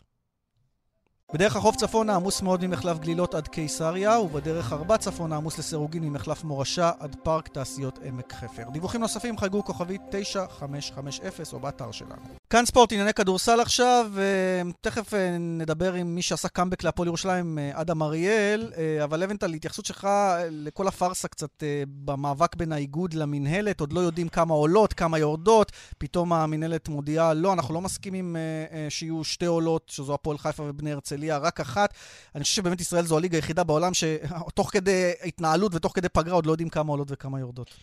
בדרך 1.33 1.55
החוף 1.55 1.75
צפונה 1.75 2.15
עמוס 2.15 2.41
מאוד 2.41 2.65
ממחלף 2.65 2.99
גלילות 2.99 3.35
עד 3.35 3.47
קיסריה, 3.47 4.19
ובדרך 4.19 4.73
ארבע 4.73 4.97
צפונה 4.97 5.35
עמוס 5.35 5.57
לסירוגין 5.57 6.03
ממחלף 6.03 6.43
מורשה 6.43 6.91
עד 6.99 7.15
פארק 7.23 7.47
תעשיות 7.47 7.99
עמק 8.03 8.33
חפר. 8.33 8.63
דיווחים 8.73 9.01
נוספים 9.01 9.37
חייגו 9.37 9.63
כוכבית 9.63 10.01
9550 10.11 11.45
או 11.53 11.59
באתר 11.59 11.91
שלנו. 11.91 12.21
כאן 12.49 12.65
ספורט, 12.65 12.91
ענייני 12.91 13.13
כדורסל 13.13 13.59
עכשיו, 13.59 14.11
תכף 14.81 15.13
אה, 15.13 15.37
נדבר 15.39 15.93
עם 15.93 16.15
מי 16.15 16.21
שעשה 16.21 16.47
קאמבק 16.47 16.83
להפועל 16.83 17.07
ירושלים, 17.07 17.59
אה, 17.59 17.81
אדם 17.81 18.03
אריאל, 18.03 18.71
אה, 18.77 19.03
אבל 19.03 19.19
לבנטל, 19.19 19.53
התייחסות 19.53 19.85
שלך 19.85 20.07
לכל 20.51 20.87
הפארסה 20.87 21.27
קצת 21.27 21.63
במאבק 21.87 22.55
בין 22.55 22.71
האיגוד 22.71 23.13
למינהלת, 23.13 23.79
עוד 23.79 23.93
לא 23.93 23.99
יודעים 23.99 24.29
כמה 24.29 24.53
עולות, 24.53 24.93
כמה 24.93 25.19
יורדות, 25.19 25.71
פתאום 25.97 26.33
המינהלת 26.33 26.89
מודיעה, 26.89 27.33
לא, 27.33 27.53
אנחנו 27.53 27.73
לא 27.73 27.81
מסכימים 27.81 28.35
שיהיו 28.89 29.23
שתי 29.23 29.45
עולות, 29.45 29.89
שזו 29.89 30.13
הפועל 30.13 30.37
חיפה 30.37 30.63
ובני 30.63 30.93
הרצליה, 31.15 31.37
רק 31.37 31.59
אחת. 31.59 31.93
אני 32.35 32.43
חושב 32.43 32.55
שבאמת 32.55 32.81
ישראל 32.81 33.05
זו 33.05 33.17
הליגה 33.17 33.37
היחידה 33.37 33.63
בעולם 33.63 33.91
שתוך 33.93 34.69
כדי 34.71 35.11
התנהלות 35.23 35.75
ותוך 35.75 35.91
כדי 35.95 36.09
פגרה 36.09 36.33
עוד 36.33 36.45
לא 36.45 36.51
יודעים 36.51 36.69
כמה 36.69 36.91
עולות 36.91 37.07
וכמה 37.11 37.39
יורדות. 37.39 37.75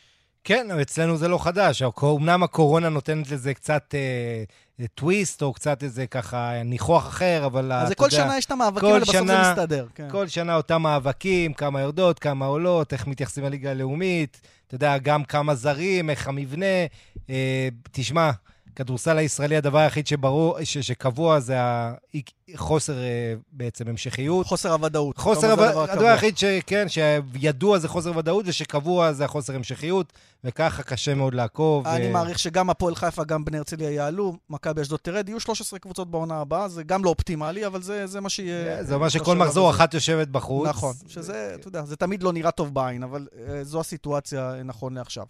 כן, 0.45 0.67
אצלנו 0.83 1.17
זה 1.17 1.29
לא 1.29 1.39
חדש. 1.39 1.83
אמנם 2.03 2.43
הקורונה 2.43 2.89
נותנת 2.89 3.31
לזה 3.31 3.55
קצת 3.55 3.95
אה, 3.95 4.87
טוויסט, 4.95 5.43
או 5.43 5.53
קצת 5.53 5.83
איזה 5.83 6.07
ככה 6.07 6.63
ניחוח 6.65 7.07
אחר, 7.07 7.43
אבל 7.47 7.73
אז 7.73 7.89
זה 7.89 7.95
כל 7.95 8.05
יודע, 8.05 8.17
שנה 8.17 8.39
יש 8.39 8.45
את 8.45 8.51
המאבקים 8.51 8.89
האלה, 8.89 9.01
בסוף 9.01 9.27
זה 9.27 9.41
מסתדר. 9.51 9.87
כן. 9.95 10.09
כל 10.11 10.29
שנה 10.29 10.57
אותם 10.57 10.83
מאבקים, 10.83 11.53
כמה 11.53 11.81
יורדות, 11.81 12.19
כמה 12.19 12.47
עולות, 12.47 12.93
איך 12.93 13.07
מתייחסים 13.07 13.45
לליגה 13.45 13.71
הלאומית, 13.71 14.41
אתה 14.67 14.75
יודע, 14.75 14.99
גם 14.99 15.25
כמה 15.25 15.55
זרים, 15.55 16.11
איך 16.11 16.29
המבנה. 16.29 16.87
אה, 17.31 17.69
תשמע, 17.93 18.31
כדורסל 18.77 19.19
הישראלי, 19.19 19.57
הדבר 19.57 19.79
היחיד 19.79 20.07
שברור, 20.07 20.65
ש, 20.65 20.79
שקבוע 20.79 21.41
זה 21.41 21.57
החוסר 22.55 22.99
אה, 22.99 23.35
בעצם 23.53 23.89
המשכיות. 23.89 24.47
חוסר 24.47 24.73
הוודאות. 24.73 25.19
חוסר 25.19 25.51
הוודאות, 25.51 25.89
הדבר 25.89 26.07
היחיד 26.07 26.39
שכן, 26.39 26.87
שידוע 26.89 27.79
זה 27.79 27.89
חוסר 27.89 28.17
ודאות 28.17 28.45
ושקבוע 28.49 29.13
זה 29.13 29.25
החוסר 29.25 29.55
המשכיות, 29.55 30.13
וככה 30.45 30.83
קשה 30.83 31.15
מאוד 31.15 31.35
לעקוב. 31.35 31.87
אני 31.87 32.09
ו... 32.09 32.13
מעריך 32.13 32.39
שגם 32.39 32.71
הפועל 32.71 32.95
חיפה, 32.95 33.25
גם 33.25 33.45
בני 33.45 33.59
הרצליה 33.59 33.91
יעלו, 33.91 34.37
מכבי 34.51 34.83
אשדוד 34.83 35.01
תרד, 35.03 35.29
יהיו 35.29 35.41
13 35.41 35.79
קבוצות 35.79 36.11
בעונה 36.11 36.41
הבאה, 36.41 36.69
זה 36.69 36.83
גם 36.83 37.05
לא 37.05 37.11
אופטימלי, 37.11 37.67
אבל 37.67 37.83
זה, 37.83 38.07
זה 38.07 38.21
מה 38.21 38.29
שיהיה... 38.29 38.85
זה 38.85 38.95
אומר 38.95 39.09
שכל 39.09 39.37
מחזור 39.37 39.71
אחת 39.71 39.95
יושבת 39.95 40.29
בחוץ. 40.29 40.69
נכון, 40.69 40.95
שזה, 41.09 41.53
אתה 41.55 41.69
יודע, 41.69 41.85
זה 41.85 41.97
תמיד 41.97 42.23
לא 42.23 42.33
נראה 42.33 42.51
טוב 42.51 42.75
בעין, 42.75 43.03
אבל 43.03 43.27
אה, 43.49 43.65
זו 43.65 43.81
הסיטואציה 43.81 44.55
נכון 44.65 44.95
לעכשיו. 44.95 45.27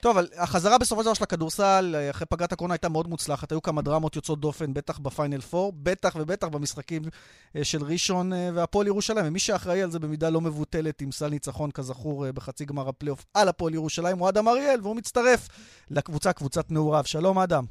טוב, 0.00 0.16
אבל 0.16 0.28
החזרה 0.36 0.78
בסופו 0.78 1.02
של 1.02 1.04
דבר 1.04 1.14
של 1.14 1.24
הכדורסל, 1.24 1.94
אה, 1.98 2.10
אחרי 2.10 2.26
פגרת 2.26 2.52
הקורונה 2.52 2.74
הייתה 2.74 2.88
מאוד 2.88 3.08
מוצלחת, 3.08 3.52
היו 3.52 3.62
כמה 3.62 3.82
דרמות 3.82 4.16
יוצאות 4.16 4.40
דופן, 4.40 4.74
בטח 4.74 4.98
בפיינל 4.98 5.40
4, 5.54 5.70
בטח 5.82 6.16
ובטח 6.20 6.48
במשחקים 6.54 7.02
אה, 7.56 7.64
של 7.64 7.78
ראשון 7.82 8.32
אה, 8.32 8.50
והפועל 8.54 8.86
ירושלים. 8.86 9.26
ומי 9.26 9.38
שאחראי 9.38 9.82
על 9.82 9.90
זה 9.90 9.98
במידה 9.98 10.30
לא 10.30 10.40
מבוטלת 10.40 11.00
עם 11.00 11.12
סל 11.12 11.28
ניצחון, 11.28 11.70
כזכור, 11.70 12.26
אה, 12.26 12.32
בחצי 12.32 12.64
גמר 12.64 12.88
הפלייאוף 12.88 13.24
על 13.34 13.48
הפועל 13.48 13.74
ירושלים, 13.74 14.18
הוא 14.18 14.28
אדם 14.28 14.48
אריאל, 14.48 14.80
והוא 14.82 14.96
מצטרף 14.96 15.48
לקבוצה, 15.90 16.32
קבוצת 16.32 16.70
נעוריו. 16.70 17.04
שלום, 17.04 17.38
אדם. 17.38 17.64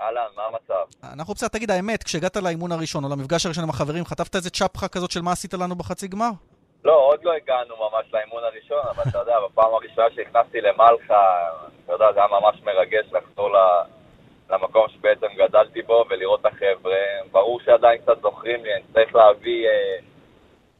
אהלן, 0.00 0.26
מה 0.36 0.42
המצב? 0.42 1.12
אנחנו 1.12 1.34
בסדר, 1.34 1.48
תגיד 1.48 1.70
האמת, 1.70 2.02
כשהגעת 2.02 2.36
לאימון 2.36 2.72
הראשון 2.72 3.04
או 3.04 3.08
למפגש 3.08 3.46
הראשון 3.46 3.64
עם 3.64 3.70
החברים, 3.70 4.04
חטפת 4.04 4.36
איזה 4.36 4.50
צ'פחה 4.50 4.88
כזאת 4.88 5.10
של 5.10 5.22
מה 5.22 5.32
עשית 5.32 5.54
לנו 5.54 5.76
בחצי 5.76 6.08
גמר? 6.08 6.30
לא, 6.84 6.92
עוד 6.92 7.24
לא 7.24 7.32
הגענו 7.32 7.74
ממש 7.76 8.06
לאימון 8.12 8.42
הראשון, 8.44 8.78
אבל 8.90 9.02
אתה 9.08 9.18
יודע, 9.18 9.34
בפעם 9.46 9.74
הראשונה 9.74 10.06
שנכנסתי 10.14 10.60
למלחה, 10.60 11.48
אתה 11.84 11.92
יודע, 11.92 12.12
זה 12.12 12.18
היה 12.18 12.28
ממש 12.40 12.62
מרגש 12.62 13.06
לחזור 13.12 13.48
למקום 14.50 14.88
שבעצם 14.88 15.26
גדלתי 15.36 15.82
בו 15.82 16.04
ולראות 16.10 16.40
את 16.40 16.46
החבר'ה. 16.46 16.96
ברור 17.32 17.60
שעדיין 17.60 17.98
קצת 17.98 18.22
זוכרים 18.22 18.64
לי, 18.64 18.74
אני 18.74 18.82
צריך 18.92 19.14
להביא 19.14 19.68
אה, 19.68 19.98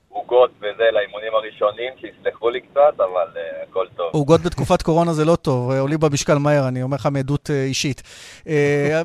עוגות 0.08 0.50
וזה 0.58 0.84
לאימונים 0.92 1.34
הראשונים, 1.34 1.92
שיסלחו 2.00 2.50
לי 2.50 2.60
קצת, 2.60 2.94
אבל 2.96 3.28
אה, 3.36 3.62
הכל 3.62 3.86
טוב. 3.96 4.10
עוגות 4.12 4.40
בתקופת 4.40 4.82
קורונה 4.82 5.12
זה 5.12 5.24
לא 5.24 5.36
טוב, 5.36 5.70
אה, 5.70 5.80
עולים 5.80 5.98
במשקל 6.00 6.34
מהר, 6.34 6.68
אני 6.68 6.82
אומר 6.82 6.96
לך 6.96 7.08
מעדות 7.12 7.50
אה, 7.50 7.64
אישית. 7.64 8.02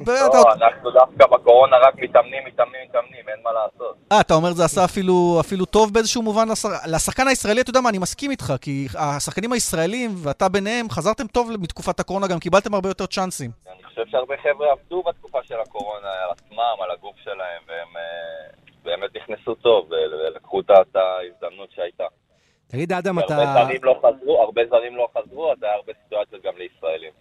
לא, 0.07 0.53
אנחנו 0.53 0.91
דווקא 0.91 1.25
בקורונה 1.27 1.77
רק 1.77 1.93
מתאמנים, 1.97 2.43
מתאמנים, 2.45 2.81
מתאמנים, 2.89 3.29
אין 3.29 3.39
מה 3.43 3.49
לעשות. 3.51 3.95
אה, 4.11 4.21
אתה 4.21 4.33
אומר 4.33 4.51
זה 4.51 4.65
עשה 4.65 4.85
אפילו, 4.85 5.37
אפילו 5.39 5.65
טוב 5.65 5.93
באיזשהו 5.93 6.21
מובן 6.21 6.47
לשחקן 6.87 7.27
הישראלי, 7.27 7.61
אתה 7.61 7.69
יודע 7.69 7.81
מה, 7.81 7.89
אני 7.89 7.97
מסכים 7.97 8.31
איתך, 8.31 8.53
כי 8.61 8.87
השחקנים 8.97 9.53
הישראלים, 9.53 10.11
ואתה 10.23 10.49
ביניהם, 10.49 10.89
חזרתם 10.89 11.27
טוב 11.27 11.51
מתקופת 11.59 11.99
הקורונה, 11.99 12.27
גם 12.27 12.39
קיבלתם 12.39 12.73
הרבה 12.73 12.89
יותר 12.89 13.05
צ'אנסים. 13.05 13.51
אני 13.73 13.83
חושב 13.83 14.01
שהרבה 14.11 14.35
חבר'ה 14.43 14.71
עבדו 14.71 15.03
בתקופה 15.07 15.39
של 15.43 15.59
הקורונה 15.59 16.07
על 16.23 16.29
עצמם, 16.31 16.75
על 16.83 16.91
הגוף 16.91 17.15
שלהם, 17.23 17.61
והם 17.67 17.93
באמת 18.83 19.15
נכנסו 19.15 19.55
טוב 19.55 19.89
ולקחו 19.91 20.59
את 20.59 20.69
ההזדמנות 20.95 21.71
שהייתה. 21.75 22.03
תגיד, 22.67 22.93
אדם, 22.93 23.19
אתה... 23.19 23.35
הרבה 23.35 23.53
זרים 23.65 23.83
לא 23.83 23.99
חזרו, 23.99 24.41
הרבה 24.41 24.61
זרים 24.69 24.95
לא 24.95 25.07
חזרו, 25.17 25.51
אז 25.51 25.57
היה 25.63 25.73
הרבה 25.73 25.91
סיטואציות 26.03 26.43
גם 26.43 26.53
לישראלים. 26.57 27.11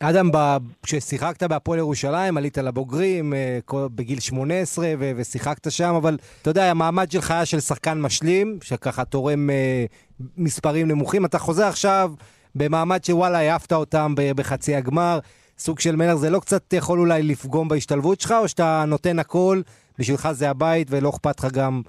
אדם, 0.00 0.30
כששיחקת 0.82 1.42
בהפועל 1.42 1.78
ירושלים, 1.78 2.36
עלית 2.36 2.58
לבוגרים 2.58 3.34
אה, 3.34 3.58
בגיל 3.94 4.20
18 4.20 4.88
ושיחקת 4.98 5.70
שם, 5.70 5.94
אבל 5.94 6.16
אתה 6.42 6.50
יודע, 6.50 6.70
המעמד 6.70 7.10
שלך 7.10 7.30
היה 7.30 7.46
של 7.46 7.60
שחקן 7.60 8.00
משלים, 8.00 8.58
שככה 8.62 9.04
תורם 9.04 9.50
אה, 9.50 9.84
מספרים 10.36 10.88
נמוכים. 10.88 11.24
אתה 11.24 11.38
חוזר 11.38 11.66
עכשיו 11.66 12.12
במעמד 12.54 13.04
שוואלה, 13.04 13.38
העפת 13.38 13.72
אותם 13.72 14.14
בחצי 14.16 14.74
הגמר. 14.74 15.18
סוג 15.58 15.80
של 15.80 15.96
מלך, 15.96 16.14
זה 16.14 16.30
לא 16.30 16.38
קצת 16.38 16.72
יכול 16.72 16.98
אולי 16.98 17.22
לפגום 17.22 17.68
בהשתלבות 17.68 18.20
שלך, 18.20 18.34
או 18.42 18.48
שאתה 18.48 18.84
נותן 18.86 19.18
הכל, 19.18 19.60
בשבילך 19.98 20.28
זה 20.32 20.50
הבית 20.50 20.88
ולא 20.90 21.08
אכפת 21.08 21.38
לך 21.38 21.52
גם 21.52 21.82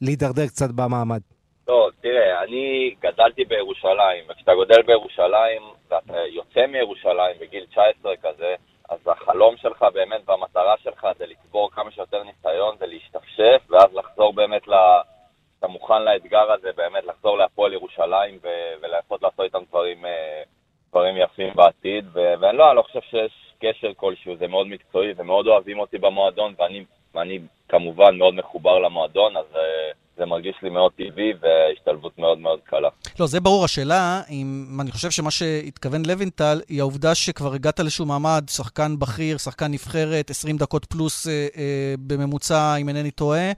להידרדר 0.00 0.46
קצת 0.46 0.70
במעמד? 0.70 1.20
לא, 1.68 1.88
תראה, 2.00 2.42
אני 2.42 2.94
גדלתי 3.00 3.44
בירושלים, 3.44 4.24
וכשאתה 4.28 4.54
גודל 4.54 4.82
בירושלים 4.82 5.62
ואתה 5.90 6.18
יוצא 6.32 6.66
מירושלים 6.66 7.36
בגיל 7.40 7.66
19 7.66 8.12
כזה, 8.16 8.54
אז 8.88 8.98
החלום 9.06 9.56
שלך 9.56 9.84
באמת 9.94 10.20
והמטרה 10.28 10.74
שלך 10.82 11.06
זה 11.18 11.26
לצבור 11.26 11.70
כמה 11.70 11.90
שיותר 11.90 12.22
ניסיון, 12.22 12.76
זה 12.78 12.86
להשתפשף, 12.86 13.62
ואז 13.70 13.94
לחזור 13.94 14.32
באמת 14.32 14.68
ל... 14.68 14.74
אתה 15.58 15.68
מוכן 15.68 16.02
לאתגר 16.02 16.52
הזה, 16.52 16.68
באמת 16.76 17.04
לחזור 17.04 17.38
להפועל 17.38 17.72
ירושלים 17.72 18.38
ו- 18.42 18.72
ולנסות 18.82 19.22
לעשות 19.22 19.40
איתם 19.40 19.58
דברים, 19.68 20.06
אה, 20.06 20.42
דברים 20.90 21.16
יפים 21.16 21.54
בעתיד. 21.54 22.04
ו- 22.12 22.34
ואני 22.40 22.58
לא, 22.58 22.74
לא 22.74 22.82
חושב 22.82 23.00
שיש 23.10 23.32
קשר 23.60 23.94
כלשהו, 23.96 24.36
זה 24.36 24.46
מאוד 24.46 24.66
מקצועי 24.66 25.12
ומאוד 25.16 25.46
אוהבים 25.46 25.78
אותי 25.78 25.98
במועדון, 25.98 26.54
ואני, 26.58 26.84
ואני 27.14 27.38
כמובן 27.68 28.16
מאוד 28.18 28.34
מחובר 28.34 28.78
למועדון, 28.78 29.36
אז... 29.36 29.46
Uh, 29.54 29.58
זה 30.18 30.26
מרגיש 30.26 30.56
לי 30.62 30.70
מאוד 30.70 30.92
טבעי 30.92 31.32
והשתלבות 31.40 32.18
מאוד 32.18 32.38
מאוד 32.38 32.60
קלה. 32.64 32.88
לא, 33.20 33.26
זה 33.26 33.40
ברור. 33.40 33.64
השאלה, 33.64 34.20
אם 34.30 34.66
אני 34.80 34.90
חושב 34.90 35.10
שמה 35.10 35.30
שהתכוון 35.30 36.02
לוינטל, 36.06 36.60
היא 36.68 36.80
העובדה 36.80 37.14
שכבר 37.14 37.52
הגעת 37.54 37.80
לאיזשהו 37.80 38.06
מעמד, 38.06 38.44
שחקן 38.48 38.98
בכיר, 38.98 39.38
שחקן 39.38 39.66
נבחרת, 39.70 40.30
20 40.30 40.56
דקות 40.56 40.84
פלוס 40.84 41.28
אה, 41.28 41.46
אה, 41.56 41.94
בממוצע, 42.06 42.76
אם 42.80 42.88
אינני 42.88 43.10
טועה, 43.10 43.52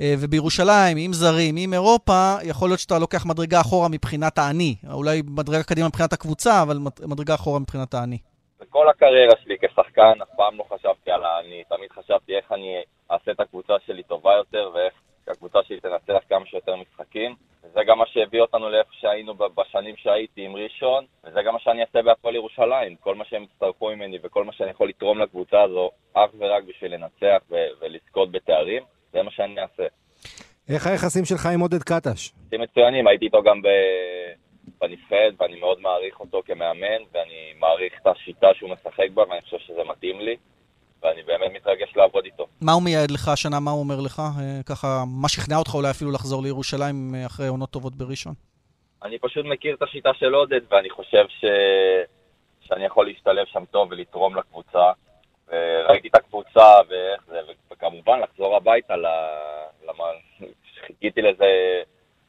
אה, 0.00 0.14
ובירושלים, 0.18 0.96
עם 1.00 1.12
זרים, 1.12 1.54
עם 1.58 1.72
אירופה, 1.72 2.34
יכול 2.42 2.68
להיות 2.68 2.80
שאתה 2.80 2.98
לוקח 2.98 3.26
מדרגה 3.26 3.60
אחורה 3.60 3.88
מבחינת 3.88 4.38
האני. 4.38 4.74
אולי 4.92 5.22
מדרגה 5.26 5.62
קדימה 5.62 5.88
מבחינת 5.88 6.12
הקבוצה, 6.12 6.62
אבל 6.62 6.76
מדרגה 7.06 7.34
אחורה 7.34 7.58
מבחינת 7.58 7.94
האני. 7.94 8.18
בכל 8.60 8.88
הקריירה 8.88 9.34
שלי 9.44 9.56
כשחקן, 9.62 9.82
אף 9.98 10.28
פעם 10.36 10.58
לא 10.58 10.64
חשבתי 10.72 11.10
על 11.10 11.24
האני, 11.24 11.64
תמיד 11.68 11.92
חשבתי 11.92 12.36
איך 12.36 12.52
אני 12.52 12.82
אעשה 13.10 13.30
את 13.30 13.40
הקבוצה 13.40 13.74
שלי 13.86 14.02
טובה 14.02 14.34
יותר 14.34 14.70
ואיך 14.74 14.94
שהקבוצה 15.26 15.58
שלי 15.62 15.80
תנצח 15.80 16.22
כמה 16.28 16.46
שיותר 16.46 16.76
משחקים. 16.76 17.34
וזה 17.64 17.80
גם 17.86 17.98
מה 17.98 18.06
שהביא 18.06 18.40
אותנו 18.40 18.70
לאיפה 18.70 18.90
שהיינו 18.92 19.34
בשנים 19.34 19.96
שהייתי 19.96 20.44
עם 20.44 20.56
ראשון, 20.56 21.04
וזה 21.24 21.42
גם 21.42 21.52
מה 21.52 21.60
שאני 21.60 21.80
אעשה 21.80 22.02
בהפועל 22.02 22.34
ירושלים. 22.34 22.96
כל 22.96 23.14
מה 23.14 23.24
שהם 23.24 23.42
יצטרכו 23.42 23.90
ממני 23.90 24.18
וכל 24.22 24.44
מה 24.44 24.52
שאני 24.52 24.70
יכול 24.70 24.88
לתרום 24.88 25.18
לקבוצה 25.18 25.62
הזו, 25.62 25.90
אך 26.14 26.30
ורק 26.38 26.64
בשביל 26.64 26.94
לנצח 26.94 27.42
ו- 27.50 27.68
ולזכות 27.80 28.32
בתארים, 28.32 28.82
זה 29.12 29.22
מה 29.22 29.30
שאני 29.30 29.60
אעשה. 29.60 29.86
איך 30.68 30.86
היחסים 30.86 31.24
שלך 31.24 31.46
עם 31.54 31.60
עודד 31.60 31.82
קטש? 31.82 32.28
יחסים 32.28 32.60
מצוינים, 32.60 33.06
הייתי 33.06 33.24
איתו 33.24 33.42
גם 33.42 33.60
בנבחרת, 34.80 35.34
ואני 35.40 35.60
מאוד 35.60 35.80
מעריך 35.80 36.20
אותו 36.20 36.42
כמאמן, 36.46 37.02
ואני 37.12 37.52
מעריך 37.58 37.92
את 38.02 38.06
השיטה 38.06 38.54
שהוא 38.54 38.70
משחק 38.70 39.10
בה, 39.14 39.22
ואני 39.28 39.40
מתאים 40.04 40.20
לי. 40.20 40.36
ואני 41.02 41.22
באמת 41.22 41.52
מתרגש 41.52 41.96
לעבוד 41.96 42.24
איתו. 42.24 42.46
מה 42.60 42.72
הוא 42.72 42.82
מייעד 42.82 43.10
לך 43.10 43.28
השנה? 43.28 43.60
מה 43.60 43.70
הוא 43.70 43.80
אומר 43.80 44.00
לך? 44.00 44.18
אה, 44.20 44.62
ככה, 44.66 45.04
מה 45.22 45.28
שכנע 45.28 45.56
אותך 45.56 45.74
אולי 45.74 45.90
אפילו 45.90 46.10
לחזור 46.10 46.42
לירושלים 46.42 47.14
אה, 47.14 47.26
אחרי 47.26 47.46
עונות 47.48 47.70
טובות 47.70 47.94
בראשון? 47.94 48.34
אני 49.02 49.18
פשוט 49.18 49.46
מכיר 49.46 49.74
את 49.74 49.82
השיטה 49.82 50.10
של 50.14 50.34
עודד, 50.34 50.60
ואני 50.70 50.90
חושב 50.90 51.24
ש... 51.28 51.44
שאני 52.60 52.84
יכול 52.84 53.06
להשתלב 53.06 53.46
שם 53.46 53.64
טוב 53.70 53.88
ולתרום 53.90 54.36
לקבוצה. 54.36 54.92
וראיתי 55.48 56.08
את 56.08 56.14
הקבוצה 56.14 56.72
ואיך 56.88 57.22
זה, 57.26 57.40
וכמובן 57.72 58.20
לחזור 58.20 58.56
הביתה, 58.56 58.94
למה 59.88 60.04
חיכיתי 60.86 61.22
לזה, 61.22 61.46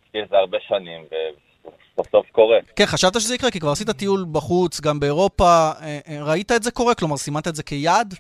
חיכיתי 0.04 0.22
לזה 0.22 0.38
הרבה 0.38 0.58
שנים, 0.68 1.02
וסוף 1.06 1.55
סוף 2.04 2.32
קורה. 2.32 2.60
כן, 2.76 2.86
חשבת 2.86 3.14
שזה 3.14 3.36
יקרה? 3.36 3.52
כי 3.52 3.60
כבר 3.60 3.72
עשית 3.72 3.90
טיול 3.90 4.26
בחוץ, 4.32 4.82
גם 4.82 5.00
באירופה. 5.00 5.72
אה, 5.82 6.00
ראית 6.22 6.52
את 6.52 6.64
זה 6.64 6.72
קורה? 6.72 6.96
כלומר, 6.96 7.18
סימנת 7.18 7.48
את 7.48 7.56
זה 7.56 7.64
כיעד? 7.64 8.14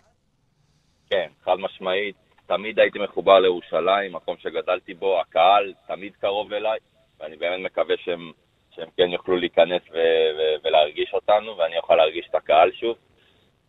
כן, 1.09 1.27
חד 1.43 1.55
משמעית. 1.59 2.15
תמיד 2.47 2.79
הייתי 2.79 2.99
מחובר 2.99 3.39
לירושלים, 3.39 4.13
מקום 4.13 4.35
שגדלתי 4.39 4.93
בו, 4.93 5.21
הקהל 5.21 5.73
תמיד 5.87 6.13
קרוב 6.21 6.53
אליי, 6.53 6.79
ואני 7.19 7.35
באמת 7.35 7.65
מקווה 7.65 7.95
שהם, 8.03 8.31
שהם 8.75 8.89
כן 8.97 9.09
יוכלו 9.09 9.37
להיכנס 9.37 9.81
ו- 9.91 10.29
ו- 10.37 10.55
ולהרגיש 10.63 11.13
אותנו, 11.13 11.57
ואני 11.57 11.77
אוכל 11.77 11.95
להרגיש 11.95 12.27
את 12.29 12.35
הקהל 12.35 12.71
שוב. 12.71 12.95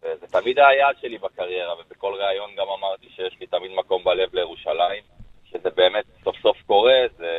וזה 0.02 0.26
תמיד 0.26 0.58
היעד 0.58 0.96
שלי 1.00 1.18
בקריירה, 1.18 1.74
ובכל 1.80 2.14
ראיון 2.14 2.50
גם 2.56 2.66
אמרתי 2.78 3.06
שיש 3.16 3.36
לי 3.40 3.46
תמיד 3.46 3.70
מקום 3.70 4.04
בלב 4.04 4.34
לירושלים, 4.34 5.02
שזה 5.44 5.70
באמת 5.70 6.04
סוף 6.24 6.36
סוף 6.42 6.56
קורה, 6.66 7.00
זה, 7.16 7.32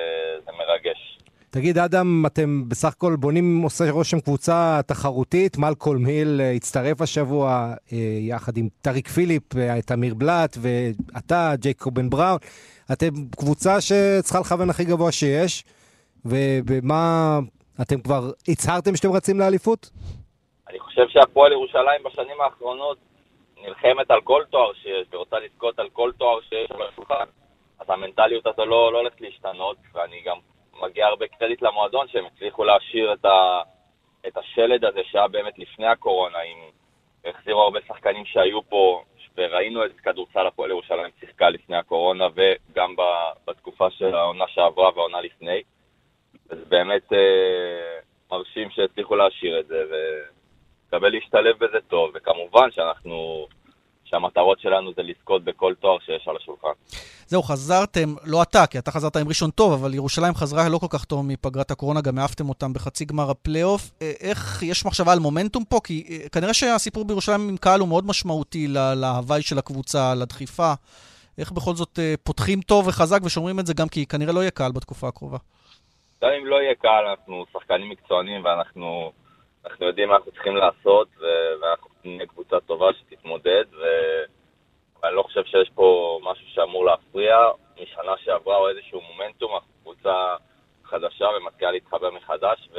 זה 0.46 0.52
מרגש. 0.52 1.18
תגיד, 1.50 1.78
אדם, 1.78 2.24
אתם 2.28 2.70
בסך 2.70 2.94
הכל 2.98 3.16
בונים, 3.20 3.62
עושה 3.64 3.92
רושם 3.92 4.20
קבוצה 4.20 4.80
תחרותית, 4.88 5.58
מלקולם 5.58 5.98
היל 5.98 6.42
אה, 6.42 6.52
הצטרף 6.52 7.02
השבוע 7.02 7.74
אה, 7.94 7.98
יחד 8.20 8.58
עם 8.58 8.68
טריק 8.82 9.08
פיליפ, 9.08 9.44
אה, 9.58 9.82
תמיר 9.82 10.14
בלאט, 10.14 10.58
ואתה, 10.62 11.52
ג'ייקובן 11.56 12.10
בראון. 12.10 12.38
אתם 12.92 13.08
קבוצה 13.38 13.82
שצריכה 13.82 14.40
לכוון 14.40 14.70
הכי 14.70 14.86
גבוה 14.86 15.12
שיש, 15.12 15.64
ומה, 16.26 17.40
אתם 17.82 18.02
כבר 18.02 18.32
הצהרתם 18.48 18.96
שאתם 18.96 19.12
רצים 19.12 19.40
לאליפות? 19.40 19.90
אני 20.70 20.80
חושב 20.80 21.08
שהפועל 21.10 21.52
ירושלים 21.52 22.04
בשנים 22.06 22.42
האחרונות 22.42 22.98
נלחמת 23.64 24.12
על 24.12 24.22
כל 24.24 24.44
תואר 24.50 24.74
שיש, 24.74 25.08
ורוצה 25.12 25.36
לזכות 25.40 25.80
על 25.80 25.90
כל 25.94 26.12
תואר 26.18 26.40
שיש 26.50 26.72
על 26.72 26.82
השולחן. 26.92 27.26
אז 27.80 27.86
המנטליות 27.90 28.48
הזו 28.48 28.66
לא, 28.66 28.94
לא 28.94 28.98
הולכת 28.98 29.22
להשתנות, 29.22 29.78
ואני 29.94 30.22
גם 30.26 30.38
מגיע 30.82 31.08
הרבה 31.08 31.28
קרדיט 31.28 31.62
למועדון 31.62 32.08
שהם 32.08 32.26
הצליחו 32.26 32.64
להשאיר 32.64 33.14
את, 33.14 33.26
ה, 33.26 33.62
את 34.28 34.38
השלד 34.38 34.86
הזה 34.86 35.00
שהיה 35.04 35.28
באמת 35.28 35.60
לפני 35.60 35.88
הקורונה, 35.88 36.38
עם 36.40 36.58
החזירו 37.26 37.62
הרבה 37.62 37.80
שחקנים 37.88 38.26
שהיו 38.26 38.62
פה, 38.70 39.04
וראינו 39.38 39.86
את 39.86 40.00
כדורסל 40.00 40.48
הפועל 40.48 40.70
ירושלים 40.70 41.12
שיחקה 41.20 41.50
לפני 41.50 41.78
הקורונה 41.78 42.28
וגם 42.36 42.96
בתקופה 43.48 43.90
של 43.90 44.16
העונה 44.16 44.46
שעברה 44.48 44.90
והעונה 44.96 45.22
לפני. 45.22 45.62
וזה 46.50 46.66
באמת 46.66 47.14
אה, 47.14 48.00
מרשים 48.32 48.70
שהצליחו 48.70 49.16
להשאיר 49.16 49.60
את 49.60 49.68
זה, 49.68 49.84
ומקבל 49.90 51.10
להשתלב 51.10 51.58
בזה 51.58 51.78
טוב, 51.88 52.12
וכמובן 52.14 52.72
שאנחנו 52.72 53.48
שהמטרות 54.10 54.60
שלנו 54.60 54.92
זה 54.96 55.02
לזכות 55.04 55.44
בכל 55.44 55.74
תואר 55.80 55.98
שיש 56.06 56.28
על 56.28 56.36
השולחן. 56.36 56.68
זהו, 57.28 57.44
חזרתם, 57.44 58.10
לא 58.26 58.42
אתה, 58.42 58.68
כי 58.68 58.80
אתה 58.80 58.92
חזרת 58.92 59.16
עם 59.16 59.28
ראשון 59.28 59.50
טוב, 59.50 59.74
אבל 59.74 59.94
ירושלים 59.94 60.34
חזרה 60.34 60.70
לא 60.70 60.78
כל 60.78 60.88
כך 60.90 61.06
טוב 61.06 61.26
מפגרת 61.26 61.72
הקורונה, 61.72 62.02
גם 62.02 62.18
העפתם 62.18 62.50
אותם 62.50 62.74
בחצי 62.74 63.06
גמר 63.06 63.30
הפלייאוף. 63.32 63.82
אה, 64.02 64.12
איך, 64.22 64.64
יש 64.64 64.86
מחשבה 64.86 65.14
על 65.14 65.20
מומנטום 65.20 65.64
פה? 65.66 65.80
כי 65.84 66.04
אה, 66.10 66.30
כנראה 66.30 66.54
שהסיפור 66.54 67.06
בירושלים 67.06 67.50
עם 67.50 67.58
קהל 67.58 67.80
הוא 67.80 67.88
מאוד 67.88 68.06
משמעותי 68.08 68.68
להוואי 68.96 69.42
של 69.42 69.58
הקבוצה, 69.58 70.14
לדחיפה. 70.16 70.74
איך 71.38 71.52
בכל 71.52 71.74
זאת 71.74 72.00
אה, 72.00 72.14
פותחים 72.24 72.62
טוב 72.62 72.88
וחזק 72.88 73.20
ושומרים 73.26 73.60
את 73.60 73.66
זה 73.66 73.74
גם 73.74 73.88
כי 73.88 74.06
כנראה 74.06 74.34
לא 74.34 74.40
יהיה 74.40 74.52
קהל 74.52 74.72
בתקופה 74.72 75.08
הקרובה. 75.08 75.38
גם 76.24 76.30
אם 76.40 76.46
לא 76.46 76.56
יהיה 76.56 76.76
קהל, 76.76 77.06
אנחנו 77.06 77.46
שחקנים 77.54 77.90
מקצוענים 77.90 78.46
ואנחנו 78.46 79.12
יודעים 79.82 80.10
מה 80.10 80.16
אנחנו 80.16 80.32
צריכים 80.32 80.56
לעשות, 80.56 81.08
ואנחנו 81.62 81.87
נהיה 82.06 82.26
קבוצה 82.26 82.60
טובה 82.60 82.88
שתתמודד, 82.94 83.66
ואני 85.02 85.16
לא 85.16 85.24
חושב 85.24 85.44
שיש 85.46 85.70
פה 85.76 86.20
משהו 86.24 86.48
שאמור 86.48 86.86
להפריע. 86.86 87.38
משנה 87.82 88.18
שעברה 88.18 88.58
או 88.58 88.70
איזשהו 88.70 89.02
מומנטום, 89.02 89.54
אנחנו 89.56 89.74
קבוצה 89.82 90.36
חדשה 90.84 91.26
ומתחילה 91.26 91.72
להתחבר 91.72 92.12
מחדש, 92.12 92.70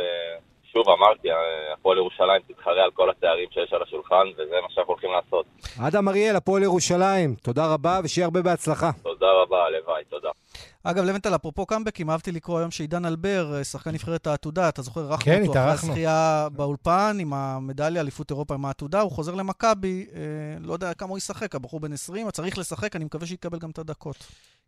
ושוב 0.71 0.89
אמרתי, 0.89 1.29
הפועל 1.75 1.99
ירושלים 1.99 2.43
תתחרה 2.49 2.85
על 2.85 2.91
כל 2.91 3.11
התארים 3.11 3.49
שיש 3.51 3.73
על 3.73 3.83
השולחן, 3.83 4.25
וזה 4.33 4.55
מה 4.63 4.69
שאנחנו 4.71 4.93
הולכים 4.93 5.11
לעשות. 5.11 5.47
אדם 5.89 6.09
אריאל, 6.09 6.37
הפועל 6.37 6.63
ירושלים, 6.63 7.35
תודה 7.43 7.67
רבה 7.75 8.01
ושיהיה 8.05 8.25
הרבה 8.25 8.43
בהצלחה. 8.43 8.91
תודה 9.03 9.27
רבה, 9.43 9.65
הלוואי, 9.65 10.05
תודה. 10.05 10.29
אגב, 10.85 11.05
לבנטל, 11.05 11.35
אפרופו 11.35 11.67
קאמבקים, 11.67 12.11
אהבתי 12.11 12.33
לקרוא 12.33 12.59
היום 12.59 12.71
שעידן 12.71 13.05
אלבר, 13.05 13.55
אה, 13.55 13.65
שחקן 13.65 13.91
נבחרת 13.91 14.27
העתודה, 14.27 14.69
אתה 14.69 14.83
זוכר, 14.83 15.01
ערכנו 15.01 15.25
כן, 15.25 15.43
אותו 15.47 15.59
אחרי 15.59 15.73
הזכייה 15.73 16.49
באולפן 16.53 17.17
עם 17.21 17.35
המדליה, 17.35 18.03
אליפות 18.03 18.31
אירופה 18.31 18.55
עם 18.55 18.65
העתודה, 18.65 19.01
הוא 19.01 19.11
חוזר 19.11 19.35
למכבי, 19.35 20.07
אה, 20.15 20.21
לא 20.61 20.73
יודע 20.73 20.95
כמה 20.95 21.09
הוא 21.11 21.19
ישחק, 21.19 21.55
הבחור 21.55 21.81
בן 21.81 21.93
20, 21.93 22.31
צריך 22.31 22.59
לשחק, 22.59 22.97
אני 22.97 23.05
מקווה 23.05 23.27
שיקבל 23.27 23.59
גם 23.59 23.71
את 23.71 23.79
הדקות. 23.79 24.17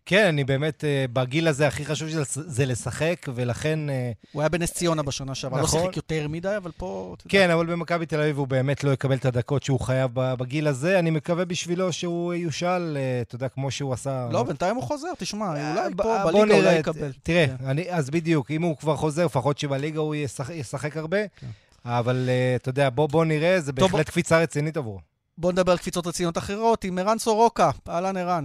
כן, 0.07 0.27
אני 0.27 0.45
באמת, 0.45 0.85
אה, 0.85 1.05
בגיל 1.13 1.49
הזה 1.49 1.67
הכי 1.67 1.85
חשוב 1.85 2.09
זה 2.25 2.67
לשחק, 2.67 3.27
ולכן... 3.35 3.91
אה, 3.91 4.13
הוא 4.33 4.43
היה 4.43 4.49
בנס 4.49 4.73
ציונה 4.73 5.03
בשנה 5.03 5.35
שעברה, 5.35 5.59
לא 5.59 5.65
נכון. 5.65 5.79
לא 5.79 5.85
שיחק 5.85 5.97
יותר 5.97 6.29
מדי, 6.29 6.57
אבל 6.57 6.71
פה... 6.77 7.15
כן, 7.29 7.51
אבל 7.51 7.67
במכבי 7.67 8.07
תל 8.07 8.21
אביב 8.21 8.39
הוא 8.39 8.47
באמת 8.47 8.85
לא 8.85 8.91
יקבל 8.91 9.17
את 9.17 9.25
הדקות 9.25 9.63
שהוא 9.63 9.81
חייב 9.81 10.11
בגיל 10.15 10.67
הזה. 10.67 10.99
אני 10.99 11.11
מקווה 11.11 11.45
בשבילו 11.45 11.93
שהוא 11.93 12.35
יושל, 12.35 12.97
אה, 12.97 13.21
אתה 13.23 13.35
יודע, 13.35 13.49
כמו 13.49 13.71
שהוא 13.71 13.93
עשה... 13.93 14.29
לא, 14.31 14.43
בינתיים 14.43 14.77
הוא 14.77 14.83
חוזר, 14.83 15.09
תשמע, 15.19 15.49
אולי 15.49 15.95
פה 15.97 16.25
בליגה 16.25 16.57
אולי 16.57 16.75
יקבל. 16.75 17.13
תראה, 17.23 17.47
כן. 17.47 17.79
אז 17.91 18.11
בדיוק, 18.11 18.51
אם 18.51 18.63
הוא 18.63 18.77
כבר 18.77 18.97
חוזר, 18.97 19.25
לפחות 19.25 19.59
שבליגה 19.59 20.01
הוא 20.01 20.15
ישחק 20.55 20.97
הרבה, 20.97 21.29
כן. 21.37 21.47
אבל 21.85 22.31
אתה 22.57 22.69
יודע, 22.69 22.89
בוא 22.91 23.25
נראה, 23.25 23.61
זה 23.61 23.73
בהחלט 23.73 24.09
קפיצה 24.09 24.39
רצינית 24.39 24.77
עבורו. 24.77 25.01
בוא 25.39 25.53
נדבר 25.53 25.73
על 25.73 25.79
קפיצות 25.79 26.07
רציניות 26.07 26.39
אחרות 26.39 26.85
עם 26.85 26.99
ערן 26.99 27.19
סורוקה. 27.19 27.71
אהלן, 27.89 28.17
ערן. 28.17 28.45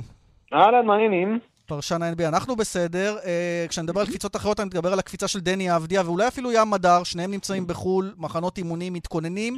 אהלן, 0.55 0.85
מעניינים. 0.85 1.39
פרשן 1.67 2.01
ה-NBA. 2.01 2.27
אנחנו 2.27 2.55
בסדר. 2.55 3.15
Uh, 3.17 3.69
כשאני 3.69 3.85
מדבר 3.85 4.01
על 4.01 4.07
קפיצות 4.07 4.35
אחרות, 4.35 4.59
אני 4.59 4.67
מדבר 4.67 4.93
על 4.93 4.99
הקפיצה 4.99 5.27
של 5.27 5.39
דני 5.39 5.75
אבדיה, 5.75 6.01
ואולי 6.05 6.27
אפילו 6.27 6.51
ים 6.51 6.71
מדר, 6.71 7.03
שניהם 7.03 7.31
נמצאים 7.31 7.67
בחו"ל, 7.67 8.13
מחנות 8.17 8.57
אימונים 8.57 8.93
מתכוננים, 8.93 9.53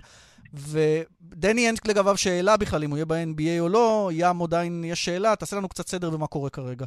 ודני 0.53 1.67
אין 1.67 1.75
לגביו 1.87 2.17
שאלה 2.17 2.57
בכלל 2.57 2.83
אם 2.83 2.89
הוא 2.89 2.97
יהיה 2.97 3.05
ב-NBA 3.05 3.59
או 3.59 3.69
לא, 3.69 4.09
ים 4.13 4.41
עדיין 4.43 4.83
יש 4.83 5.05
שאלה, 5.05 5.35
תעשה 5.35 5.57
לנו 5.57 5.69
קצת 5.69 5.87
סדר 5.87 6.09
במה 6.09 6.27
קורה 6.27 6.49
כרגע. 6.49 6.85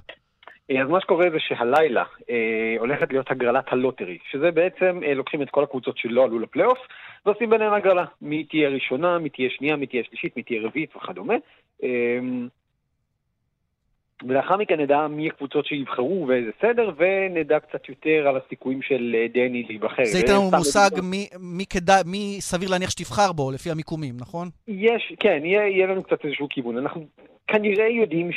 אז 0.83 0.89
מה 0.89 1.01
שקורה 1.01 1.31
זה 1.31 1.37
שהלילה 1.39 2.05
אה, 2.31 2.77
הולכת 2.79 3.13
להיות 3.13 3.31
הגרלת 3.31 3.65
הלוטרי, 3.73 4.19
שזה 4.31 4.51
בעצם 4.51 5.01
אה, 5.07 5.15
לוקחים 5.15 5.43
את 5.43 5.51
כל 5.51 5.63
הקבוצות 5.63 5.99
שלא 5.99 6.25
עלו 6.25 6.39
לפלייאוף 6.39 6.79
ועושים 7.27 7.51
ביניהן 7.51 7.73
הגרלה. 7.73 8.05
מי 8.23 8.45
תהיה 8.45 8.69
ראשונה, 8.69 9.19
מי 9.19 9.29
תהיה 9.29 9.51
שנייה, 9.51 9.77
מי 9.77 9.87
תהיה 9.87 10.03
שלישית, 10.05 10.37
מי 10.37 10.43
תהיה 10.43 10.63
רביעית 10.63 10.97
וכדומה. 10.97 11.35
אה, 11.83 11.89
ולאחר 14.29 14.57
מכן 14.57 14.81
נדע 14.81 15.07
מי 15.09 15.29
הקבוצות 15.29 15.67
שיבחרו 15.67 16.27
ואיזה 16.29 16.51
סדר, 16.63 16.91
ונדע 16.97 17.59
קצת 17.61 17.89
יותר 17.89 18.29
על 18.29 18.37
הסיכויים 18.37 18.83
של 18.83 19.17
אה, 19.19 19.27
דני 19.35 19.63
להיבחר. 19.69 20.05
זה 20.05 20.19
ייתן 20.19 20.33
לנו 20.33 20.51
מושג 20.57 20.91
מי, 21.03 21.29
מי, 21.41 21.67
כדא, 21.67 21.95
מי 22.07 22.37
סביר 22.41 22.71
להניח 22.71 22.91
שתבחר 22.91 23.33
בו, 23.33 23.51
לפי 23.51 23.71
המיקומים, 23.71 24.15
נכון? 24.19 24.49
יש, 24.69 25.13
כן, 25.21 25.41
יהיה, 25.45 25.69
יהיה 25.69 25.87
לנו 25.87 26.03
קצת 26.03 26.25
איזשהו 26.25 26.47
כיוון. 26.51 26.79
אנחנו 26.79 27.07
כנראה 27.53 27.89
יודעים 27.89 28.31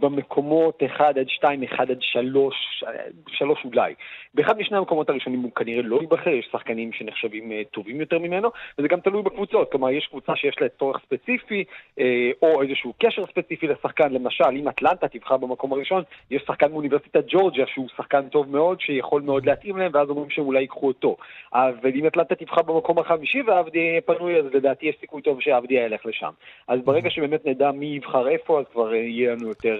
שבמקומות 0.00 0.82
1 0.82 1.16
עד 1.16 1.28
2, 1.28 1.62
1 1.62 1.90
עד 1.90 1.98
3, 2.00 2.84
3 3.28 3.64
אולי, 3.64 3.94
באחד 4.34 4.58
משני 4.58 4.76
המקומות 4.76 5.10
הראשונים 5.10 5.40
הוא 5.40 5.52
כנראה 5.52 5.82
לא 5.82 5.98
ייבחר, 6.00 6.30
יש 6.30 6.48
שחקנים 6.52 6.92
שנחשבים 6.92 7.52
אה, 7.52 7.62
טובים 7.70 8.00
יותר 8.00 8.18
ממנו, 8.18 8.48
וזה 8.78 8.88
גם 8.88 9.00
תלוי 9.00 9.22
בקבוצות, 9.22 9.70
כלומר 9.70 9.90
יש 9.90 10.06
קבוצה 10.06 10.36
שיש 10.36 10.54
לה 10.60 10.68
צורך 10.68 11.00
ספציפי, 11.06 11.64
אה, 11.98 12.30
או 12.42 12.62
איזשהו 12.62 12.92
קשר 12.98 13.26
ספציפי 13.26 13.66
לשחקן, 13.66 14.12
למשל 14.12 14.44
אם 14.52 14.68
אטלנטה 14.68 15.08
תבחר 15.08 15.36
במקום 15.36 15.72
הראשון, 15.72 16.02
יש 16.30 16.42
שחקן 16.46 16.70
מאוניברסיטת 16.72 17.24
ג'ורג'יה 17.28 17.66
שהוא 17.66 17.88
שחקן 17.96 18.28
טוב 18.28 18.50
מאוד, 18.50 18.80
שיכול 18.80 19.22
מאוד 19.22 19.46
להתאים 19.46 19.76
להם, 19.76 19.90
ואז 19.94 20.08
אומרים 20.10 20.30
שהם 20.30 20.44
אולי 20.44 20.60
ייקחו 20.60 20.86
אותו. 20.86 21.16
אבל 21.52 21.90
אם 21.94 22.06
אטלנטה 22.06 22.34
תבחר 22.34 22.62
במקום 22.62 22.98
החמישי 22.98 23.42
ועבדי 23.42 24.00
פנוי, 24.06 24.38
אז 24.38 24.44
לדעתי 24.54 24.86
יש 24.86 24.96
סיכוי 25.00 25.22
טוב 25.22 25.40
שעבדי 25.40 25.74
ילך 25.74 26.06
לשם. 26.06 26.30
אז 26.68 26.80
ברגע 26.84 27.10
שבאמת 27.10 27.46
נדע 27.46 27.70
מי 27.70 27.87
יבחר 27.96 28.28
איפה, 28.28 28.60
אז 28.60 28.64
כבר 28.72 28.94
יהיה 28.94 29.32
לנו 29.32 29.48
יותר... 29.48 29.76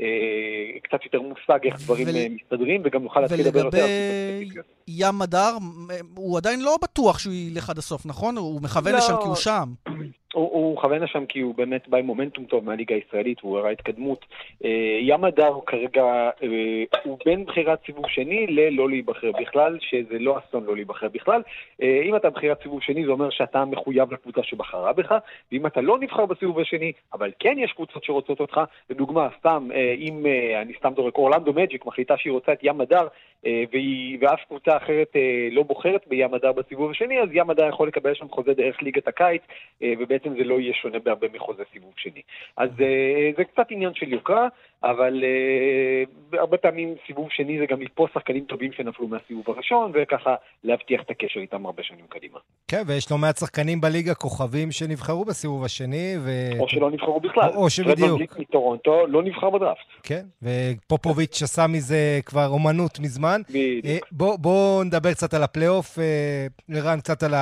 אה, 0.00 0.78
קצת 0.82 1.04
יותר 1.04 1.20
מושג 1.20 1.58
איך 1.64 1.76
דברים 1.80 2.06
ול... 2.08 2.14
מסתדרים, 2.34 2.82
וגם 2.84 3.02
נוכל 3.02 3.20
להתחיל 3.20 3.40
לדבר 3.40 3.64
יותר. 3.64 3.76
ולגבי 3.78 4.83
ים 4.88 5.18
מדר, 5.18 5.56
הוא 6.16 6.38
עדיין 6.38 6.62
לא 6.62 6.76
בטוח 6.82 7.18
שהוא 7.18 7.34
ילך 7.34 7.70
עד 7.70 7.78
הסוף, 7.78 8.06
נכון? 8.06 8.36
הוא 8.36 8.62
מכוון 8.62 8.92
לא. 8.92 8.98
לשם 8.98 9.14
כי 9.22 9.28
הוא 9.28 9.36
שם. 9.36 9.72
הוא, 10.34 10.50
הוא 10.52 10.74
מכוון 10.74 11.02
לשם 11.02 11.26
כי 11.26 11.40
הוא 11.40 11.54
באמת 11.54 11.88
בא 11.88 11.98
עם 11.98 12.06
מומנטום 12.06 12.44
טוב 12.44 12.64
מהליגה 12.64 12.94
הישראלית, 12.94 13.40
הוא 13.40 13.58
הראה 13.58 13.70
התקדמות. 13.70 14.24
אה, 14.64 14.98
ים 15.00 15.24
הדר 15.24 15.46
הוא 15.46 15.62
כרגע, 15.66 16.04
אה, 16.42 17.00
הוא 17.04 17.18
בין 17.24 17.44
בחירת 17.44 17.78
סיבוב 17.86 18.04
שני 18.08 18.46
ללא 18.46 18.88
להיבחר 18.88 19.32
בכלל, 19.40 19.78
שזה 19.80 20.18
לא 20.18 20.38
אסון 20.38 20.64
לא 20.64 20.74
להיבחר 20.74 21.08
בכלל. 21.08 21.42
אה, 21.82 22.02
אם 22.04 22.16
אתה 22.16 22.30
בחירת 22.30 22.62
סיבוב 22.62 22.82
שני 22.82 23.04
זה 23.04 23.10
אומר 23.10 23.30
שאתה 23.30 23.64
מחויב 23.64 24.12
לקבוצה 24.12 24.42
שבחרה 24.42 24.92
בך, 24.92 25.14
ואם 25.52 25.66
אתה 25.66 25.80
לא 25.80 25.98
נבחר 25.98 26.26
בסיבוב 26.26 26.58
השני, 26.58 26.92
אבל 27.12 27.30
כן 27.38 27.54
יש 27.58 27.72
קבוצות 27.72 28.04
שרוצות 28.04 28.40
אותך, 28.40 28.60
לדוגמה, 28.90 29.28
סתם, 29.38 29.68
אם, 29.98 30.26
אני 30.62 30.72
סתם 30.78 30.92
דורק, 30.94 31.18
אורלנדו 31.18 31.52
מג'יק 31.52 31.86
מחליטה 31.86 32.14
שהיא 32.16 32.32
רוצה 32.32 32.52
את 32.52 32.58
ים 32.62 32.80
הדר, 32.80 33.06
והיא, 33.72 34.18
ואף 34.20 34.40
קבוצה 34.48 34.76
אחרת 34.76 35.08
אה, 35.16 35.48
לא 35.50 35.62
בוחרת 35.62 36.00
בים 36.06 36.34
הדר 36.34 36.52
בסיבוב 36.52 36.90
השני, 36.90 37.20
אז 37.22 37.28
ים 37.32 37.50
הדר 37.50 37.68
יכול 37.68 37.88
לקבל 37.88 38.14
שם 38.14 38.28
חוזה 38.28 38.54
דרך 38.54 38.82
ליגת 38.82 39.08
הקיץ, 39.08 39.42
אה, 39.82 39.92
ובעצם 39.98 40.30
זה 40.38 40.44
לא 40.44 40.60
יהיה 40.60 40.74
שונה 40.74 40.98
בהרבה 40.98 41.26
מחוזה 41.34 41.62
סיבוב 41.72 41.92
שני. 41.96 42.22
אז 42.56 42.70
זה 43.36 43.44
קצת 43.44 43.66
עניין 43.70 43.94
של 43.94 44.12
יוקרה, 44.12 44.48
אבל 44.82 45.24
הרבה 46.32 46.56
פעמים 46.56 46.94
סיבוב 47.06 47.28
שני 47.30 47.58
זה 47.58 47.66
גם 47.66 47.82
לתפוס 47.82 48.10
שחקנים 48.14 48.44
טובים 48.44 48.72
שנפלו 48.72 49.08
מהסיבוב 49.08 49.44
הראשון, 49.46 49.92
וככה 49.94 50.34
להבטיח 50.64 51.02
את 51.02 51.10
הקשר 51.10 51.40
איתם 51.40 51.66
הרבה 51.66 51.82
שנים 51.82 52.04
קדימה. 52.08 52.38
כן, 52.68 52.82
ויש 52.86 53.10
לא 53.10 53.18
מעט 53.18 53.36
שחקנים 53.36 53.80
בליגה 53.80 54.14
כוכבים 54.14 54.72
שנבחרו 54.72 55.24
בסיבוב 55.24 55.64
השני, 55.64 56.14
ו... 56.20 56.30
או 56.58 56.68
שלא 56.68 56.90
נבחרו 56.90 57.20
בכלל. 57.20 57.48
או, 57.54 57.62
או 57.62 57.70
שבדיוק. 57.70 58.38
מטורונטו 58.38 59.06
לא 59.06 59.22
נבחר 59.22 59.50
בדראפט. 59.50 59.86
כן, 60.02 60.22
ופופוביץ' 60.42 61.42
עשה 61.42 61.66
מזה 61.66 62.20
כבר 62.26 62.46
אומנות 62.48 62.98
מזמן. 63.00 63.33
כמובן. 63.34 63.42
בדיוק. 63.48 63.86
אה, 63.86 63.98
בואו 64.12 64.38
בוא 64.38 64.84
נדבר 64.84 65.12
קצת 65.12 65.34
על 65.34 65.42
הפלייאוף, 65.42 65.98
אה, 65.98 66.46
ערן, 66.74 67.00
קצת 67.00 67.22
על 67.22 67.34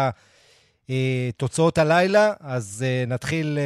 התוצאות 0.89 1.79
הלילה. 1.79 2.33
אז 2.41 2.85
אה, 2.87 3.05
נתחיל 3.07 3.59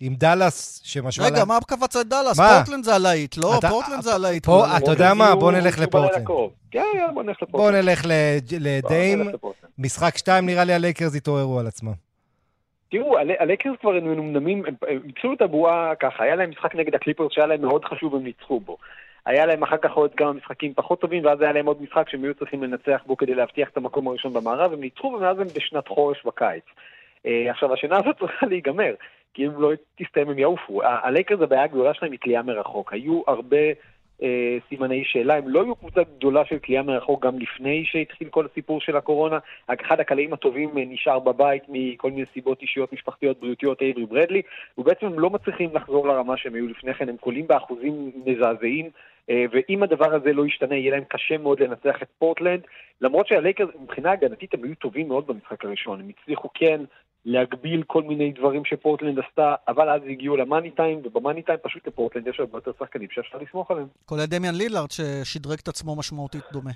עם 0.00 0.14
דאלאס, 0.14 0.80
שמשמע... 0.84 1.26
רגע, 1.26 1.44
מה 1.44 1.58
קפץ 1.68 1.96
לי 1.96 2.06
דאלאס? 2.06 2.40
פורטלנד 2.40 2.84
זה 2.84 2.94
הלהיט, 2.94 3.36
לא? 3.36 3.52
פורטלנד 3.68 4.02
זה 4.02 4.14
הלהיט. 4.14 4.48
אתה 4.76 4.90
יודע 4.90 5.14
מה? 5.14 5.34
בוא 5.34 5.52
נלך 5.52 5.78
לפורטלנד. 5.78 6.26
כן, 6.70 6.80
בוא 7.14 7.22
נלך 7.22 7.42
לפורטלנד. 7.42 7.74
בוא 7.74 7.82
נלך 7.82 8.02
לדיים. 8.60 9.30
משחק 9.78 10.18
שתיים, 10.18 10.46
נראה 10.46 10.64
לי 10.64 10.72
הלייקרס 10.72 11.16
התעוררו 11.16 11.60
על 11.60 11.66
עצמם. 11.66 11.92
תראו, 12.90 13.18
הלייקרס 13.18 13.76
כבר 13.80 13.90
מנומנמים, 13.90 14.64
הם 14.66 14.74
התחילו 15.08 15.34
את 15.34 15.42
הבועה 15.42 15.92
ככה, 16.00 16.24
היה 16.24 16.36
להם 16.36 16.50
משחק 16.50 16.74
נגד 16.74 16.94
הקליפרס 16.94 17.32
שהיה 17.32 17.46
להם 17.46 17.60
מאוד 17.60 17.84
חשוב, 17.84 18.14
הם 18.14 18.24
ניצחו 18.24 18.60
בו. 18.60 18.76
היה 19.26 19.46
להם 19.46 19.62
אחר 19.62 19.76
כך 19.76 19.92
עוד 19.92 20.14
כמה 20.14 20.32
משחקים 20.32 20.74
פחות 20.74 21.00
טובים, 21.00 21.24
ואז 21.24 21.40
היה 21.40 21.52
להם 21.52 21.66
עוד 21.66 21.82
משחק 21.82 22.08
שהם 22.08 22.24
היו 22.24 22.34
צריכים 22.34 22.62
לנצח 22.62 23.02
בו 23.06 23.16
כדי 23.16 23.34
להבטיח 23.34 23.68
את 23.68 23.76
המקום 23.76 24.08
הראשון 24.08 24.32
במערב, 24.32 24.72
הם 24.72 24.80
ניצחו, 24.80 25.06
ומאז 25.06 25.38
הם 25.38 25.46
בשנת 25.56 25.88
חורף 25.88 26.22
בקיץ. 26.26 26.64
Uh, 26.66 27.28
עכשיו, 27.50 27.72
השנה 27.72 27.96
הזאת 27.96 28.18
צריכה 28.18 28.46
להיגמר, 28.46 28.94
כי 29.34 29.46
אם 29.46 29.50
לא 29.62 29.72
תסתיים 29.96 30.30
הם 30.30 30.38
יעופו. 30.38 30.82
הלייקרס 30.82 31.40
הבעיה 31.40 31.62
הגדולה 31.62 31.94
שלהם 31.94 32.12
היא 32.12 32.20
קליעה 32.20 32.42
מרחוק. 32.42 32.92
היו 32.92 33.22
הרבה 33.26 33.56
uh, 34.20 34.24
סימני 34.68 35.04
שאלה, 35.04 35.36
הם 35.36 35.48
לא 35.48 35.62
היו 35.62 35.76
קבוצה 35.76 36.00
גדולה 36.16 36.44
של 36.44 36.58
קליעה 36.58 36.82
מרחוק 36.82 37.26
גם 37.26 37.38
לפני 37.38 37.84
שהתחיל 37.86 38.28
כל 38.28 38.46
הסיפור 38.52 38.80
של 38.80 38.96
הקורונה. 38.96 39.38
אחד 39.66 40.00
הקלעים 40.00 40.32
הטובים 40.32 40.70
uh, 40.70 40.72
נשאר 40.76 41.18
בבית 41.18 41.62
מכל 41.68 42.10
מיני 42.10 42.26
סיבות 42.34 42.62
אישיות, 42.62 42.92
משפחתיות, 42.92 43.40
בריאותיות, 43.40 43.80
אייברי 43.82 44.06
ברדלי, 44.06 44.42
ובעצם 44.78 45.06
הם 45.06 45.18
לא 45.18 45.30
מצליחים 45.30 45.70
לחזור 45.72 46.08
לרמה 46.08 46.36
שהם 46.36 46.54
היו 46.54 46.66
לפני 46.68 46.94
כן, 46.94 47.08
הם 47.08 47.16
קולעים 47.16 47.46
באחוזים 47.46 48.10
מזעזעים. 48.26 48.90
אה, 49.30 49.44
ואם 49.52 49.82
הדבר 49.82 50.14
הזה 50.14 50.32
לא 50.32 50.46
ישתנה, 50.46 50.74
יהיה 50.74 50.90
להם 50.90 51.04
קשה 51.08 51.38
מאוד 51.38 51.60
לנצח 51.60 52.02
את 52.02 52.08
פורטלנד, 52.18 52.60
למרות 53.00 53.26
שהלייקרס 53.26 53.68
מבחינה 53.80 54.12
הגנתית 54.12 54.54
הם 54.54 54.64
היו 54.64 54.74
טובים 54.74 55.08
מאוד 55.08 55.26
במשחק 55.26 55.64
הראשון, 55.64 56.00
הם 56.00 56.08
הצליחו 56.08 56.48
כן 56.54 56.80
להגביל 57.24 57.82
כל 57.86 58.02
מיני 58.02 58.32
דברים 58.32 58.64
שפורטלנד 58.64 59.18
עשתה, 59.18 59.54
אבל 59.68 59.90
אז 59.90 60.00
הגיעו 60.08 60.36
למאני 60.36 60.70
טיים, 60.70 61.02
ובמאני 61.04 61.42
טיים 61.42 61.58
פשוט 61.62 61.86
לפורטלנד 61.86 62.26
יש 62.26 62.40
הרבה 62.40 62.58
יותר 62.58 62.72
שחקנים 62.78 63.08
שאפשר 63.10 63.38
לסמוך 63.38 63.70
עליהם. 63.70 63.86
כולל 64.04 64.26
דמיאן 64.26 64.54
לילארד 64.54 64.90
ששדרג 64.90 65.58
את 65.62 65.68
עצמו 65.68 65.96
משמעותית 65.96 66.42
דומה. 66.52 66.70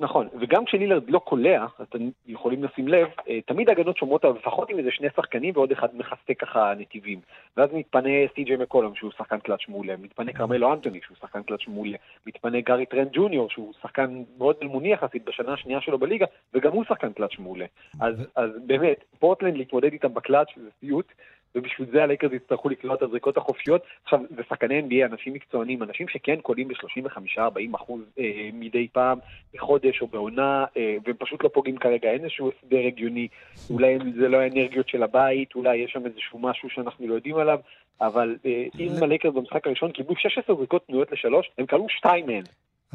נכון, 0.00 0.28
וגם 0.40 0.64
כשלילארד 0.64 1.10
לא 1.10 1.18
קולע, 1.18 1.66
אתם 1.82 1.98
יכולים 2.26 2.64
לשים 2.64 2.88
לב, 2.88 3.08
אה, 3.28 3.40
תמיד 3.46 3.70
הגנות 3.70 3.96
שומרות 3.96 4.24
עליו 4.24 4.36
לפחות 4.36 4.70
עם 4.70 4.78
איזה 4.78 4.90
שני 4.90 5.08
שחקנים 5.16 5.52
ועוד 5.56 5.72
אחד 5.72 5.96
מחפה 5.96 6.34
ככה 6.34 6.72
נתיבים. 6.78 7.20
ואז 7.56 7.70
מתפנה 7.72 8.10
סי.ג'יי 8.34 8.56
מקולום 8.56 8.94
שהוא 8.94 9.10
שחקן 9.18 9.38
קלאץ' 9.38 9.68
מעולה, 9.68 9.96
מתפנה 9.96 10.32
כרמלו 10.32 10.72
אנטוני 10.72 11.00
שהוא 11.04 11.16
שחקן 11.20 11.42
קלאץ' 11.42 11.68
מעולה, 11.68 11.96
מתפנה 12.26 12.60
גארי 12.60 12.86
טרנט 12.86 13.08
ג'וניור 13.12 13.50
שהוא 13.50 13.72
שחקן 13.82 14.22
מאוד 14.38 14.56
אלמוני 14.62 14.92
יחסית 14.92 15.24
בשנה 15.24 15.52
השנייה 15.52 15.80
שלו 15.80 15.98
בליגה, 15.98 16.26
וגם 16.54 16.72
הוא 16.72 16.84
שחקן 16.84 17.12
קלאץ' 17.12 17.38
מעולה. 17.38 17.66
אז, 18.00 18.14
אז 18.36 18.50
באמת, 18.66 19.04
פורטלנד 19.18 19.56
להתמודד 19.56 19.92
איתם 19.92 20.14
בקלאץ' 20.14 20.48
זה 20.56 20.70
סיוט, 20.80 21.12
ובשביל 21.54 21.88
זה 21.92 22.02
הלייקרס 22.02 22.32
יצטרכו 22.32 22.68
לקלוע 22.68 22.94
את 22.94 23.02
הזריקות 23.02 23.36
החופשיות. 23.36 23.82
עכשיו, 24.04 24.20
זה 24.36 24.42
שחקני 24.48 24.80
NBA, 24.80 25.06
אנשים 25.12 25.32
מקצוענים, 25.32 25.82
אנשים 25.82 26.08
שכן 26.08 26.36
קולעים 26.42 26.68
ב-35-40 26.68 27.76
אחוז 27.76 28.00
אה, 28.18 28.48
מדי 28.52 28.88
פעם, 28.92 29.18
בחודש 29.54 30.02
או 30.02 30.06
בעונה, 30.06 30.64
אה, 30.76 30.96
והם 31.04 31.16
פשוט 31.18 31.44
לא 31.44 31.48
פוגעים 31.48 31.76
כרגע, 31.76 32.10
אין 32.10 32.20
איזשהו 32.20 32.50
הסבר 32.50 32.86
הגיוני, 32.86 33.28
אולי 33.70 33.98
זה 34.20 34.28
לא 34.28 34.36
האנרגיות 34.36 34.88
של 34.88 35.02
הבית, 35.02 35.54
אולי 35.54 35.76
יש 35.76 35.92
שם 35.92 36.06
איזשהו 36.06 36.38
משהו 36.38 36.70
שאנחנו 36.70 37.08
לא 37.08 37.14
יודעים 37.14 37.36
עליו, 37.36 37.58
אבל 38.00 38.36
אה, 38.46 38.64
אם 38.78 38.90
הלייקרס 39.02 39.34
במשחק 39.34 39.66
הראשון 39.66 39.92
קיבלו 39.92 40.16
16 40.16 40.56
זריקות 40.56 40.82
פנויות 40.86 41.12
לשלוש, 41.12 41.50
הם 41.58 41.66
קלעו 41.66 41.86
שתיים 41.88 42.26
מהן. 42.26 42.44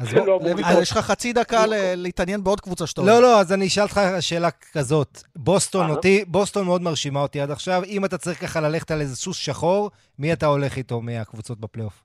אז 0.00 0.14
לא, 0.14 0.40
יש 0.82 0.90
לך 0.92 0.98
חצי 0.98 1.32
דקה 1.32 1.64
להתעניין 1.96 2.44
בעוד 2.44 2.60
קבוצה 2.60 2.86
שאתה 2.86 3.02
לא, 3.02 3.22
לא, 3.22 3.40
אז 3.40 3.52
אני 3.52 3.66
אשאל 3.66 3.82
אותך 3.82 4.00
שאלה 4.20 4.48
כזאת. 4.72 5.18
בוסטון 5.36 5.90
אותי, 5.90 6.24
בוסטון 6.26 6.64
מאוד 6.66 6.82
מרשימה 6.82 7.22
אותי 7.22 7.40
עד 7.40 7.50
עכשיו. 7.50 7.82
אם 7.86 8.04
אתה 8.04 8.18
צריך 8.18 8.40
ככה 8.42 8.60
ללכת 8.60 8.90
על 8.90 9.00
איזה 9.00 9.16
סוס 9.16 9.36
שחור, 9.36 9.90
מי 10.18 10.32
אתה 10.32 10.46
הולך 10.46 10.76
איתו 10.76 11.00
מהקבוצות 11.00 11.60
בפלייאוף? 11.60 12.02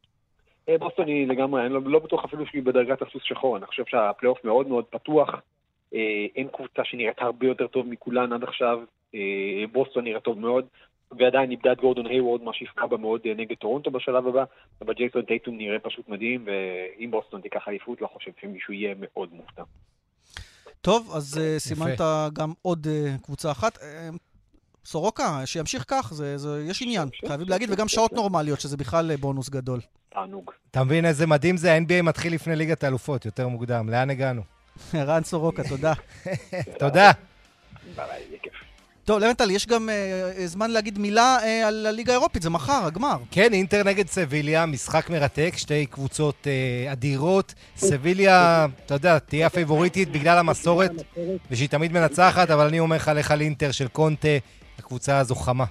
אה, 0.69 0.77
בוסטון 0.77 1.07
היא 1.07 1.27
לגמרי, 1.27 1.65
אני 1.65 1.73
לא, 1.73 1.81
לא 1.85 1.99
בטוח 1.99 2.25
אפילו 2.25 2.45
שהיא 2.45 2.63
בדרגת 2.63 3.01
הסוס 3.01 3.21
שחור. 3.25 3.57
אני 3.57 3.65
חושב 3.65 3.83
שהפלייאוף 3.87 4.37
מאוד 4.43 4.67
מאוד 4.67 4.85
פתוח. 4.89 5.29
אה, 5.93 5.99
אין 6.35 6.47
קבוצה 6.47 6.81
שנראית 6.83 7.21
הרבה 7.21 7.47
יותר 7.47 7.67
טוב 7.67 7.87
מכולן 7.87 8.33
עד 8.33 8.43
עכשיו. 8.43 8.79
אה, 9.15 9.19
בוסטון 9.71 10.03
נראית 10.03 10.23
טוב 10.23 10.39
מאוד. 10.39 10.65
ועדיין 11.19 11.51
איבדה 11.51 11.71
את 11.71 11.77
גורדון 11.81 12.07
היוורד, 12.07 12.41
מה 12.41 12.53
שיפגע 12.53 12.85
בה 12.85 12.97
מאוד 12.97 13.21
אה, 13.25 13.33
נגד 13.33 13.55
טורונטו 13.55 13.91
בשלב 13.91 14.27
הבא, 14.27 14.43
אבל 14.81 14.93
ג'ייסון 14.93 15.21
טייטום 15.21 15.57
נראה 15.57 15.79
פשוט 15.79 16.09
מדהים, 16.09 16.45
ואם 16.45 17.11
בוסטון 17.11 17.41
תיקח 17.41 17.67
אליפות, 17.67 18.01
לא 18.01 18.07
חושב 18.07 18.31
שמישהו 18.41 18.73
יהיה 18.73 18.95
מאוד 18.97 19.33
מופתע. 19.33 19.63
טוב, 20.81 21.11
אז 21.15 21.37
uh, 21.37 21.59
סימנת 21.59 22.01
גם 22.33 22.53
עוד 22.61 22.87
uh, 22.87 23.23
קבוצה 23.25 23.51
אחת. 23.51 23.77
Uh, 23.77 23.81
סורוקה, 24.85 25.45
שימשיך 25.45 25.85
כך, 25.87 26.13
זה, 26.13 26.37
זה, 26.37 26.65
יש 26.69 26.81
עניין, 26.81 27.09
חייבים 27.27 27.49
להגיד, 27.49 27.69
וגם 27.71 27.87
שעות 27.87 28.13
נורמליות, 28.13 28.59
שזה 28.61 28.77
בכלל 28.77 29.15
בונוס 29.15 29.49
גדול. 29.49 29.79
תענוג. 30.09 30.51
אתה 30.71 30.83
מבין 30.83 31.05
איזה 31.05 31.27
מדהים 31.27 31.57
זה? 31.57 31.73
ה-NBA 31.73 32.01
מתחיל 32.03 32.33
לפני 32.33 32.55
ליגת 32.55 32.83
האלופות, 32.83 33.25
יותר 33.25 33.47
מוקדם. 33.47 33.89
לאן 33.89 34.09
הגענו? 34.09 34.41
ערן 34.93 35.23
סורוקה, 35.23 35.63
תודה. 35.69 35.93
תודה. 36.79 37.11
ביי, 37.95 38.05
ביי, 38.29 38.39
כיף. 38.41 38.53
טוב, 39.05 39.19
לבנטל, 39.19 39.51
יש 39.51 39.67
גם 39.67 39.89
uh, 39.89 40.41
זמן 40.45 40.71
להגיד 40.71 40.99
מילה 40.99 41.37
uh, 41.39 41.67
על 41.67 41.85
הליגה 41.85 42.13
האירופית, 42.13 42.41
זה 42.41 42.49
מחר, 42.49 42.85
הגמר. 42.85 43.17
כן, 43.31 43.53
אינטר 43.53 43.83
נגד 43.83 44.07
סביליה, 44.07 44.65
משחק 44.65 45.09
מרתק, 45.09 45.53
שתי 45.57 45.85
קבוצות 45.85 46.35
uh, 46.43 46.91
אדירות. 46.91 47.53
סביליה, 47.77 48.65
אתה 48.85 48.93
יודע, 48.93 49.19
תהיה 49.19 49.47
הפייבוריטית 49.47 50.11
בגלל 50.11 50.37
המסורת, 50.37 50.91
ושהיא 51.51 51.69
תמיד 51.69 51.93
מנצחת, 51.93 52.49
אבל 52.49 52.67
אני 52.67 52.79
אומר 52.79 52.95
לך, 52.95 53.11
לך 53.15 53.31
על 53.31 53.41
אינטר 53.41 53.71
של 53.71 53.87
קונטה, 53.87 54.27
הקבוצה 54.79 55.17
הזו 55.17 55.35
חמה. 55.35 55.65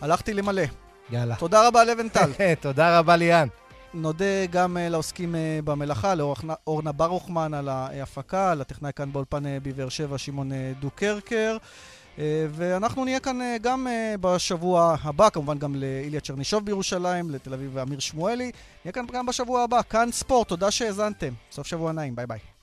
הלכתי 0.00 0.34
למלא. 0.34 0.62
יאללה. 1.10 1.36
תודה 1.36 1.68
רבה, 1.68 1.84
לבנטל. 1.84 2.30
תודה 2.60 2.98
רבה, 2.98 3.16
ליאן. 3.16 3.48
נודה 3.94 4.46
גם 4.50 4.76
uh, 4.76 4.90
לעוסקים 4.90 5.34
uh, 5.34 5.38
במלאכה, 5.64 6.14
לאורנה 6.14 6.92
ברוכמן 6.92 7.54
על 7.54 7.68
ההפקה, 7.68 8.54
לטכנאי 8.54 8.90
כאן 8.96 9.12
באולפן 9.12 9.42
בבאר 9.62 9.88
שבע, 9.88 10.18
שמעון 10.18 10.52
uh, 10.52 10.54
דוקרקר. 10.80 11.56
Uh, 12.16 12.20
ואנחנו 12.50 13.04
נהיה 13.04 13.20
כאן 13.20 13.40
uh, 13.40 13.62
גם 13.62 13.86
uh, 13.86 14.18
בשבוע 14.20 14.96
הבא, 15.02 15.30
כמובן 15.30 15.58
גם 15.58 15.74
לאיליה 15.74 16.20
צ'רנישוב 16.20 16.64
בירושלים, 16.64 17.30
לתל 17.30 17.54
אביב 17.54 17.70
ואמיר 17.74 17.98
שמואלי. 17.98 18.50
נהיה 18.84 18.92
כאן 18.92 19.04
גם 19.12 19.26
בשבוע 19.26 19.62
הבא. 19.62 19.80
כאן 19.90 20.08
ספורט, 20.12 20.48
תודה 20.48 20.70
שהאזנתם. 20.70 21.32
סוף 21.52 21.66
שבוע 21.66 21.92
נעים, 21.92 22.16
ביי 22.16 22.26
ביי. 22.26 22.53